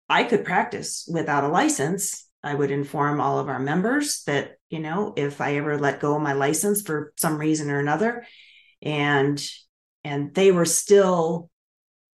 I 0.10 0.24
could 0.24 0.46
practice 0.46 1.08
without 1.12 1.44
a 1.44 1.50
license 1.50 2.28
I 2.44 2.56
would 2.56 2.72
inform 2.72 3.22
all 3.22 3.40
of 3.40 3.50
our 3.50 3.60
members 3.60 4.24
that, 4.26 4.58
you 4.70 4.80
know, 4.80 5.14
if 5.16 5.42
I 5.42 5.56
ever 5.56 5.78
let 5.78 6.00
go 6.00 6.16
of 6.16 6.22
my 6.22 6.34
license 6.34 6.82
for 6.82 7.14
some 7.18 7.38
reason 7.38 7.70
or 7.70 7.80
another, 7.80 8.26
and 8.82 9.42
and 10.04 10.34
they 10.34 10.52
were 10.52 10.66
still 10.66 11.50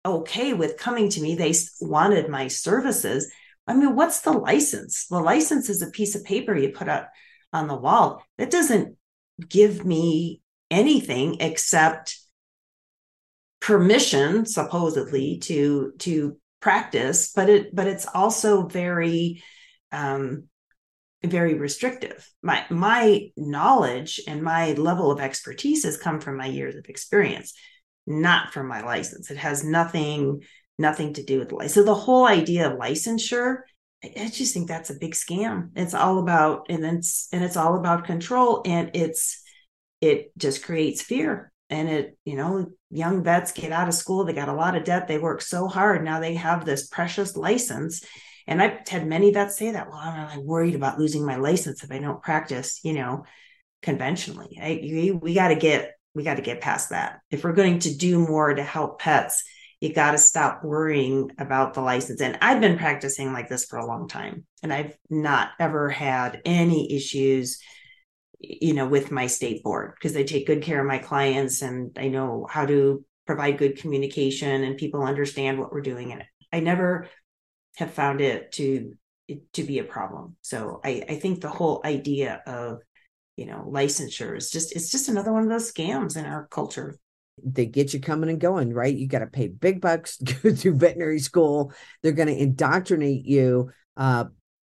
okay 0.03 0.53
with 0.53 0.77
coming 0.77 1.09
to 1.09 1.21
me, 1.21 1.35
they 1.35 1.53
wanted 1.81 2.29
my 2.29 2.47
services. 2.47 3.31
I 3.67 3.73
mean, 3.75 3.95
what's 3.95 4.21
the 4.21 4.33
license? 4.33 5.07
The 5.07 5.19
license 5.19 5.69
is 5.69 5.81
a 5.81 5.91
piece 5.91 6.15
of 6.15 6.23
paper 6.23 6.55
you 6.55 6.69
put 6.69 6.89
up 6.89 7.09
on 7.53 7.67
the 7.67 7.75
wall. 7.75 8.23
That 8.37 8.51
doesn't 8.51 8.97
give 9.47 9.85
me 9.85 10.41
anything 10.71 11.37
except 11.39 12.19
permission 13.59 14.45
supposedly 14.45 15.39
to 15.39 15.93
to 15.97 16.37
practice 16.59 17.31
but 17.35 17.49
it 17.49 17.73
but 17.75 17.87
it's 17.87 18.05
also 18.13 18.67
very 18.67 19.41
um 19.95 20.49
very 21.23 21.55
restrictive. 21.55 22.29
My 22.43 22.65
my 22.69 23.29
knowledge 23.35 24.21
and 24.27 24.43
my 24.43 24.73
level 24.73 25.11
of 25.11 25.19
expertise 25.19 25.83
has 25.83 25.97
come 25.97 26.19
from 26.19 26.37
my 26.37 26.47
years 26.47 26.75
of 26.75 26.85
experience 26.87 27.53
not 28.07 28.53
from 28.53 28.67
my 28.67 28.81
license. 28.81 29.31
It 29.31 29.37
has 29.37 29.63
nothing 29.63 30.41
nothing 30.77 31.13
to 31.13 31.23
do 31.23 31.39
with 31.39 31.51
license. 31.51 31.73
So 31.73 31.83
the 31.83 31.95
whole 31.95 32.25
idea 32.25 32.71
of 32.71 32.79
licensure 32.79 33.59
I 34.03 34.29
just 34.29 34.53
think 34.53 34.67
that's 34.67 34.91
a 34.91 34.99
big 34.99 35.13
scam. 35.13 35.71
It's 35.75 35.95
all 35.95 36.19
about 36.19 36.67
and 36.69 36.85
it's 36.85 37.27
and 37.31 37.43
it's 37.43 37.57
all 37.57 37.77
about 37.77 38.05
control 38.05 38.61
and 38.65 38.91
it's 38.93 39.41
it 40.01 40.31
just 40.37 40.63
creates 40.63 41.01
fear. 41.01 41.51
And 41.71 41.89
it 41.89 42.17
you 42.25 42.35
know 42.35 42.67
young 42.91 43.23
vets 43.23 43.51
get 43.51 43.71
out 43.71 43.87
of 43.87 43.95
school 43.95 44.23
they 44.23 44.33
got 44.33 44.49
a 44.49 44.53
lot 44.53 44.75
of 44.75 44.83
debt 44.83 45.07
they 45.07 45.17
work 45.17 45.41
so 45.41 45.67
hard 45.67 46.05
now 46.05 46.19
they 46.19 46.35
have 46.35 46.63
this 46.63 46.87
precious 46.87 47.35
license 47.35 48.03
and 48.47 48.61
i've 48.61 48.87
had 48.87 49.07
many 49.07 49.31
vets 49.31 49.57
say 49.57 49.71
that 49.71 49.89
well 49.89 49.97
i'm 49.97 50.27
like 50.27 50.39
worried 50.39 50.75
about 50.75 50.99
losing 50.99 51.25
my 51.25 51.35
license 51.35 51.83
if 51.83 51.91
i 51.91 51.97
don't 51.97 52.23
practice 52.23 52.79
you 52.83 52.93
know 52.93 53.23
conventionally. 53.85 54.59
I, 54.61 54.79
we, 54.81 55.11
we 55.11 55.33
got 55.33 55.49
to 55.49 55.55
get 55.55 55.93
we 56.15 56.23
got 56.23 56.35
to 56.35 56.41
get 56.41 56.61
past 56.61 56.89
that. 56.89 57.19
If 57.29 57.43
we're 57.43 57.53
going 57.53 57.79
to 57.79 57.95
do 57.95 58.19
more 58.19 58.53
to 58.53 58.63
help 58.63 58.99
pets 58.99 59.43
you 59.81 59.93
got 59.93 60.11
to 60.11 60.17
stop 60.17 60.63
worrying 60.63 61.29
about 61.37 61.73
the 61.73 61.81
license. 61.81 62.21
And 62.21 62.37
i've 62.41 62.61
been 62.61 62.77
practicing 62.77 63.31
like 63.33 63.49
this 63.49 63.65
for 63.65 63.77
a 63.77 63.85
long 63.85 64.07
time 64.07 64.45
and 64.63 64.73
i've 64.73 64.97
not 65.09 65.49
ever 65.59 65.89
had 65.89 66.41
any 66.45 66.93
issues 66.93 67.59
you 68.39 68.73
know 68.73 68.87
with 68.87 69.11
my 69.11 69.27
state 69.27 69.63
board 69.63 69.93
because 69.95 70.13
they 70.13 70.23
take 70.23 70.47
good 70.47 70.61
care 70.61 70.79
of 70.79 70.87
my 70.87 70.97
clients 70.97 71.61
and 71.61 71.95
I 71.99 72.07
know 72.07 72.47
how 72.49 72.65
to 72.65 73.03
provide 73.27 73.57
good 73.57 73.77
communication 73.77 74.63
and 74.63 74.77
people 74.77 75.03
understand 75.03 75.59
what 75.59 75.71
we're 75.71 75.81
doing 75.81 76.11
in 76.11 76.21
it. 76.21 76.27
I 76.53 76.61
never 76.61 77.09
have 77.75 77.93
found 77.93 78.21
it 78.21 78.51
to 78.53 78.93
to 79.53 79.63
be 79.63 79.79
a 79.79 79.83
problem. 79.83 80.35
So 80.41 80.79
I, 80.83 81.03
I 81.09 81.15
think 81.15 81.41
the 81.41 81.49
whole 81.49 81.81
idea 81.83 82.41
of 82.45 82.79
you 83.37 83.45
know 83.45 83.67
licensure 83.69 84.37
is 84.37 84.51
just 84.51 84.75
it's 84.75 84.91
just 84.91 85.09
another 85.09 85.33
one 85.33 85.43
of 85.43 85.49
those 85.49 85.71
scams 85.71 86.17
in 86.17 86.25
our 86.25 86.47
culture. 86.47 86.97
They 87.43 87.65
get 87.65 87.93
you 87.93 87.99
coming 87.99 88.29
and 88.29 88.39
going, 88.39 88.73
right? 88.73 88.95
You 88.95 89.07
got 89.07 89.19
to 89.19 89.27
pay 89.27 89.47
big 89.49 89.81
bucks 89.81 90.17
to 90.25 90.33
go 90.33 90.55
through 90.55 90.75
veterinary 90.75 91.19
school. 91.19 91.73
They're 92.01 92.13
going 92.13 92.29
to 92.29 92.37
indoctrinate 92.37 93.25
you. 93.25 93.71
Uh, 93.97 94.25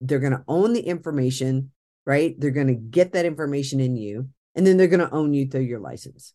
they're 0.02 0.20
going 0.20 0.34
to 0.34 0.43
own 0.47 0.74
the 0.74 0.82
information 0.82 1.72
right? 2.10 2.34
They're 2.39 2.50
going 2.50 2.68
to 2.68 2.74
get 2.74 3.14
that 3.14 3.26
information 3.26 3.80
in 3.80 3.95
you 3.95 4.30
and 4.56 4.66
then 4.66 4.78
they're 4.78 4.88
going 4.88 5.08
to 5.08 5.14
own 5.14 5.32
you 5.36 5.47
through 5.47 5.62
your 5.62 5.80
license. 5.80 6.34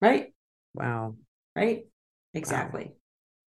Right. 0.00 0.34
Wow. 0.74 1.14
Right. 1.54 1.86
Exactly. 2.34 2.86
Wow. 2.86 2.92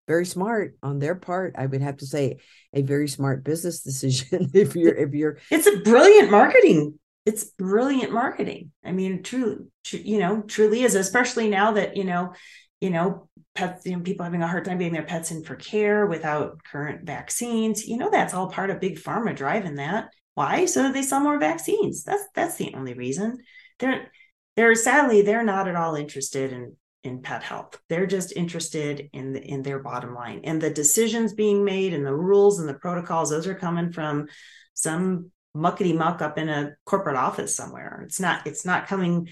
Very 0.07 0.27
smart 0.27 0.77
on 0.83 0.99
their 0.99 1.15
part. 1.15 1.55
I 1.57 1.67
would 1.67 1.81
have 1.81 1.99
to 1.99 2.07
say 2.07 2.39
a 2.73 2.83
very 2.83 3.09
smart 3.09 3.45
business 3.45 3.81
decision 3.83 4.51
if 4.55 4.77
you're 4.77 4.95
if 4.95 5.15
you're 5.15 5.39
It's 5.51 5.67
a 5.67 5.79
brilliant 5.79 6.31
marketing. 6.31 6.99
It's 7.27 7.45
brilliant 7.45 8.13
marketing. 8.13 8.71
I 8.85 8.93
mean, 8.93 9.23
truly, 9.23 9.65
tr- 9.83 9.97
you 9.97 10.19
know, 10.19 10.43
truly 10.43 10.83
is, 10.83 10.95
especially 10.95 11.49
now 11.49 11.73
that, 11.73 11.97
you 11.97 12.05
know, 12.05 12.35
you 12.83 12.91
know, 12.91 13.29
pets, 13.55 13.87
you 13.87 13.97
know, 13.97 14.03
people 14.03 14.25
having 14.25 14.43
a 14.43 14.47
hard 14.47 14.67
time 14.67 14.77
getting 14.77 14.93
their 14.93 15.05
pets 15.05 15.31
in 15.31 15.43
for 15.43 15.57
care 15.57 16.05
without 16.05 16.63
current 16.65 17.07
vaccines. 17.07 17.87
You 17.87 17.97
know, 17.97 18.11
that's 18.11 18.35
all 18.35 18.51
part 18.51 18.69
of 18.69 18.81
big 18.81 18.99
pharma 18.99 19.35
driving 19.35 19.77
that. 19.77 20.11
Why? 20.35 20.67
So 20.67 20.83
that 20.83 20.93
they 20.93 21.03
sell 21.03 21.21
more 21.21 21.39
vaccines. 21.39 22.05
That's 22.05 22.25
that's 22.35 22.57
the 22.57 22.75
only 22.75 22.93
reason. 22.93 23.39
They're 23.79 24.11
they're 24.57 24.75
sadly 24.75 25.23
they're 25.23 25.45
not 25.45 25.69
at 25.69 25.77
all 25.77 25.95
interested 25.95 26.53
in 26.53 26.77
in 27.05 27.21
pet 27.21 27.43
health. 27.43 27.79
They're 27.89 28.07
just 28.07 28.33
interested 28.33 29.11
in 29.13 29.35
the, 29.35 29.43
in 29.43 29.63
their 29.63 29.79
bottom 29.79 30.15
line 30.15 30.41
and 30.45 30.61
the 30.61 30.71
decisions 30.71 31.35
being 31.35 31.65
made 31.65 31.95
and 31.95 32.05
the 32.05 32.15
rules 32.15 32.59
and 32.59 32.69
the 32.69 32.75
protocols. 32.75 33.31
Those 33.31 33.47
are 33.47 33.55
coming 33.55 33.93
from 33.93 34.27
some 34.73 35.31
muckety 35.57 35.97
muck 35.97 36.23
up 36.23 36.39
in 36.39 36.49
a 36.49 36.75
corporate 36.85 37.17
office 37.17 37.55
somewhere. 37.55 38.03
It's 38.07 38.19
not 38.19 38.47
it's 38.47 38.65
not 38.65 38.89
coming 38.89 39.29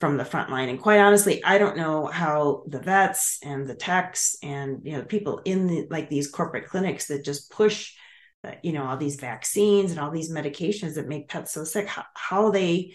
from 0.00 0.16
the 0.18 0.24
front 0.24 0.50
line. 0.50 0.68
And 0.68 0.80
quite 0.80 1.00
honestly, 1.00 1.42
I 1.42 1.58
don't 1.58 1.76
know 1.76 2.06
how 2.06 2.64
the 2.68 2.80
vets 2.80 3.38
and 3.42 3.66
the 3.66 3.74
techs 3.74 4.36
and 4.42 4.80
you 4.84 4.92
know 4.92 5.02
people 5.02 5.40
in 5.44 5.66
the 5.66 5.86
like 5.90 6.10
these 6.10 6.30
corporate 6.30 6.68
clinics 6.68 7.06
that 7.06 7.24
just 7.24 7.50
push 7.50 7.94
you 8.62 8.72
know 8.72 8.84
all 8.84 8.98
these 8.98 9.16
vaccines 9.16 9.90
and 9.90 9.98
all 9.98 10.10
these 10.10 10.30
medications 10.30 10.94
that 10.94 11.08
make 11.08 11.28
pets 11.28 11.52
so 11.52 11.64
sick 11.64 11.86
how, 11.86 12.04
how 12.14 12.50
they 12.50 12.94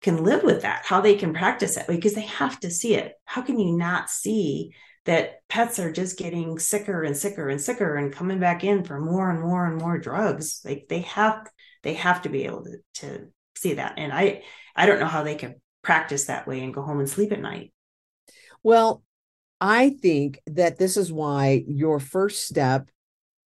can 0.00 0.22
live 0.22 0.42
with 0.42 0.62
that 0.62 0.84
how 0.84 1.00
they 1.00 1.14
can 1.14 1.34
practice 1.34 1.76
it 1.76 1.86
because 1.88 2.14
they 2.14 2.22
have 2.22 2.58
to 2.60 2.70
see 2.70 2.94
it 2.94 3.14
how 3.24 3.42
can 3.42 3.58
you 3.58 3.76
not 3.76 4.08
see 4.08 4.72
that 5.04 5.40
pets 5.48 5.78
are 5.78 5.92
just 5.92 6.18
getting 6.18 6.58
sicker 6.58 7.02
and 7.02 7.16
sicker 7.16 7.48
and 7.48 7.60
sicker 7.60 7.96
and 7.96 8.12
coming 8.12 8.38
back 8.38 8.62
in 8.62 8.84
for 8.84 9.00
more 9.00 9.30
and 9.30 9.40
more 9.40 9.66
and 9.66 9.78
more 9.78 9.98
drugs 9.98 10.60
like 10.64 10.86
they 10.88 11.00
have 11.00 11.48
they 11.82 11.94
have 11.94 12.22
to 12.22 12.28
be 12.28 12.44
able 12.44 12.64
to, 12.64 12.78
to 12.94 13.28
see 13.56 13.74
that 13.74 13.94
and 13.96 14.12
i 14.12 14.42
i 14.76 14.86
don't 14.86 15.00
know 15.00 15.06
how 15.06 15.22
they 15.22 15.34
can 15.34 15.54
practice 15.82 16.26
that 16.26 16.46
way 16.46 16.62
and 16.62 16.74
go 16.74 16.82
home 16.82 17.00
and 17.00 17.08
sleep 17.08 17.32
at 17.32 17.40
night 17.40 17.72
well 18.62 19.02
i 19.60 19.90
think 19.90 20.40
that 20.46 20.78
this 20.78 20.96
is 20.96 21.12
why 21.12 21.64
your 21.66 21.98
first 21.98 22.46
step 22.46 22.88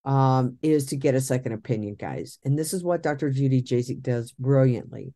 um, 0.08 0.58
is 0.62 0.86
to 0.88 0.96
get 0.96 1.16
a 1.16 1.22
second 1.22 1.52
opinion, 1.52 1.96
guys. 2.00 2.40
And 2.46 2.58
this 2.58 2.74
is 2.74 2.82
what 2.82 3.04
Dr. 3.04 3.30
Judy 3.30 3.62
Jasek 3.62 4.02
does 4.02 4.32
brilliantly. 4.32 5.14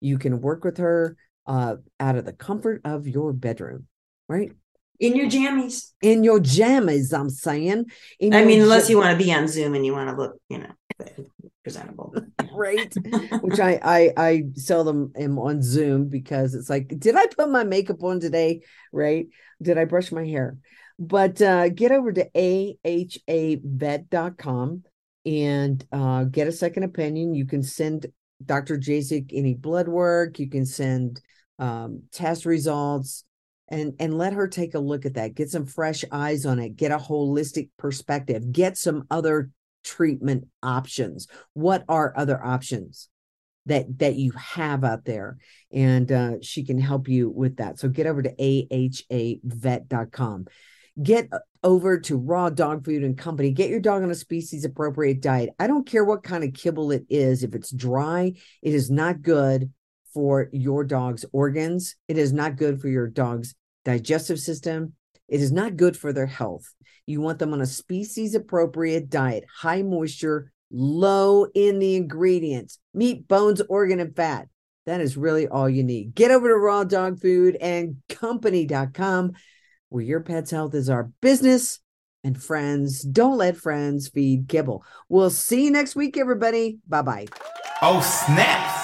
You 0.00 0.18
can 0.18 0.40
work 0.40 0.64
with 0.64 0.78
her 0.78 1.16
uh, 1.46 1.76
out 1.98 2.16
of 2.16 2.24
the 2.24 2.32
comfort 2.32 2.82
of 2.84 3.06
your 3.06 3.32
bedroom, 3.32 3.86
right? 4.28 4.52
In 5.00 5.14
your 5.14 5.26
jammies. 5.26 5.92
In 6.02 6.24
your 6.24 6.40
jammies, 6.40 7.12
I'm 7.16 7.30
saying. 7.30 7.86
In 8.18 8.34
I 8.34 8.44
mean, 8.44 8.60
unless 8.60 8.90
you 8.90 8.98
want 8.98 9.18
to 9.18 9.24
be 9.24 9.32
on 9.32 9.46
Zoom 9.46 9.74
and 9.74 9.86
you 9.86 9.92
want 9.92 10.10
to 10.10 10.16
look, 10.16 10.40
you 10.48 10.58
know, 10.58 10.72
presentable. 11.62 12.14
right. 12.52 12.92
Which 13.40 13.60
I, 13.60 13.78
I 13.82 14.12
I 14.16 14.42
seldom 14.54 15.12
am 15.16 15.38
on 15.38 15.62
Zoom 15.62 16.08
because 16.08 16.54
it's 16.54 16.68
like, 16.68 16.88
did 16.98 17.14
I 17.14 17.26
put 17.26 17.48
my 17.48 17.62
makeup 17.64 18.02
on 18.02 18.18
today? 18.20 18.62
Right? 18.92 19.28
Did 19.62 19.78
I 19.78 19.84
brush 19.84 20.10
my 20.10 20.26
hair? 20.26 20.56
But 20.98 21.40
uh, 21.40 21.68
get 21.68 21.92
over 21.92 22.12
to 22.12 22.28
ahavet.com 22.34 23.22
and 25.24 25.86
uh, 25.92 26.24
get 26.24 26.48
a 26.48 26.52
second 26.52 26.82
opinion. 26.82 27.34
You 27.34 27.46
can 27.46 27.62
send 27.62 28.06
Dr. 28.44 28.78
Jasek 28.78 29.30
any 29.32 29.54
blood 29.54 29.88
work, 29.88 30.38
you 30.38 30.48
can 30.48 30.66
send 30.66 31.20
um, 31.58 32.02
test 32.12 32.44
results. 32.44 33.24
And, 33.70 33.92
and 34.00 34.16
let 34.16 34.32
her 34.32 34.48
take 34.48 34.72
a 34.72 34.78
look 34.78 35.04
at 35.04 35.12
that. 35.14 35.34
Get 35.34 35.50
some 35.50 35.66
fresh 35.66 36.02
eyes 36.10 36.46
on 36.46 36.58
it. 36.58 36.76
Get 36.76 36.90
a 36.90 36.96
holistic 36.96 37.68
perspective. 37.76 38.50
Get 38.50 38.78
some 38.78 39.04
other 39.10 39.50
treatment 39.84 40.46
options. 40.62 41.26
What 41.52 41.84
are 41.86 42.14
other 42.16 42.42
options? 42.42 43.10
that 43.68 43.98
that 43.98 44.16
you 44.16 44.32
have 44.32 44.82
out 44.82 45.04
there 45.04 45.36
and 45.72 46.10
uh, 46.10 46.32
she 46.42 46.64
can 46.64 46.80
help 46.80 47.06
you 47.06 47.30
with 47.30 47.56
that 47.56 47.78
so 47.78 47.88
get 47.88 48.06
over 48.06 48.22
to 48.22 48.34
ahavet.com 48.34 50.46
get 51.02 51.28
uh, 51.32 51.38
over 51.62 51.98
to 52.00 52.16
raw 52.16 52.50
dog 52.50 52.84
food 52.84 53.02
and 53.02 53.16
company. 53.16 53.50
Get 53.50 53.70
your 53.70 53.80
dog 53.80 54.02
on 54.02 54.10
a 54.10 54.14
species 54.14 54.64
appropriate 54.64 55.20
diet. 55.20 55.50
I 55.58 55.66
don't 55.66 55.86
care 55.86 56.04
what 56.04 56.22
kind 56.22 56.44
of 56.44 56.54
kibble 56.54 56.92
it 56.92 57.04
is. 57.08 57.42
If 57.42 57.54
it's 57.54 57.70
dry 57.70 58.32
it 58.62 58.74
is 58.74 58.90
not 58.90 59.22
good 59.22 59.72
for 60.14 60.48
your 60.52 60.84
dog's 60.84 61.24
organs. 61.32 61.96
It 62.08 62.18
is 62.18 62.32
not 62.32 62.56
good 62.56 62.80
for 62.80 62.88
your 62.88 63.06
dog's 63.06 63.54
digestive 63.84 64.40
system. 64.40 64.94
It 65.28 65.40
is 65.40 65.52
not 65.52 65.76
good 65.76 65.96
for 65.96 66.12
their 66.12 66.26
health. 66.26 66.72
You 67.06 67.20
want 67.20 67.38
them 67.38 67.52
on 67.52 67.60
a 67.60 67.66
species 67.66 68.34
appropriate 68.34 69.10
diet. 69.10 69.44
High 69.60 69.82
moisture 69.82 70.52
low 70.70 71.46
in 71.54 71.78
the 71.78 71.96
ingredients 71.96 72.78
meat 72.92 73.26
bones 73.26 73.62
organ 73.68 74.00
and 74.00 74.14
fat. 74.14 74.48
That 74.86 75.00
is 75.00 75.16
really 75.16 75.46
all 75.46 75.68
you 75.68 75.82
need. 75.82 76.14
Get 76.14 76.30
over 76.30 76.48
to 76.48 76.56
raw 76.56 76.84
dog 76.84 77.20
food 77.20 77.56
and 77.56 77.96
company.com 78.08 79.32
where 79.88 80.04
your 80.04 80.20
pet's 80.20 80.50
health 80.50 80.74
is 80.74 80.90
our 80.90 81.10
business. 81.20 81.80
And 82.24 82.42
friends, 82.42 83.02
don't 83.02 83.38
let 83.38 83.56
friends 83.56 84.08
feed 84.08 84.48
kibble. 84.48 84.84
We'll 85.08 85.30
see 85.30 85.64
you 85.64 85.70
next 85.70 85.96
week, 85.96 86.16
everybody. 86.16 86.78
Bye 86.88 87.02
bye. 87.02 87.26
Oh, 87.80 88.00
snaps. 88.00 88.78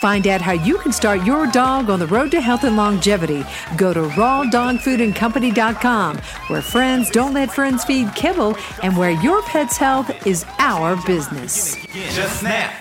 Find 0.00 0.26
out 0.26 0.40
how 0.40 0.52
you 0.52 0.78
can 0.78 0.92
start 0.92 1.22
your 1.24 1.46
dog 1.46 1.90
on 1.90 1.98
the 1.98 2.06
road 2.06 2.30
to 2.30 2.40
health 2.40 2.64
and 2.64 2.74
longevity. 2.74 3.44
Go 3.76 3.92
to 3.92 4.00
rawdogfoodandcompany.com, 4.00 6.16
where 6.46 6.62
friends 6.62 7.10
don't 7.10 7.34
let 7.34 7.52
friends 7.52 7.84
feed 7.84 8.14
kibble 8.14 8.56
and 8.82 8.96
where 8.96 9.10
your 9.10 9.42
pet's 9.42 9.76
health 9.76 10.26
is 10.26 10.46
our 10.58 10.96
business. 11.06 11.76
Just 12.14 12.40
snap. 12.40 12.72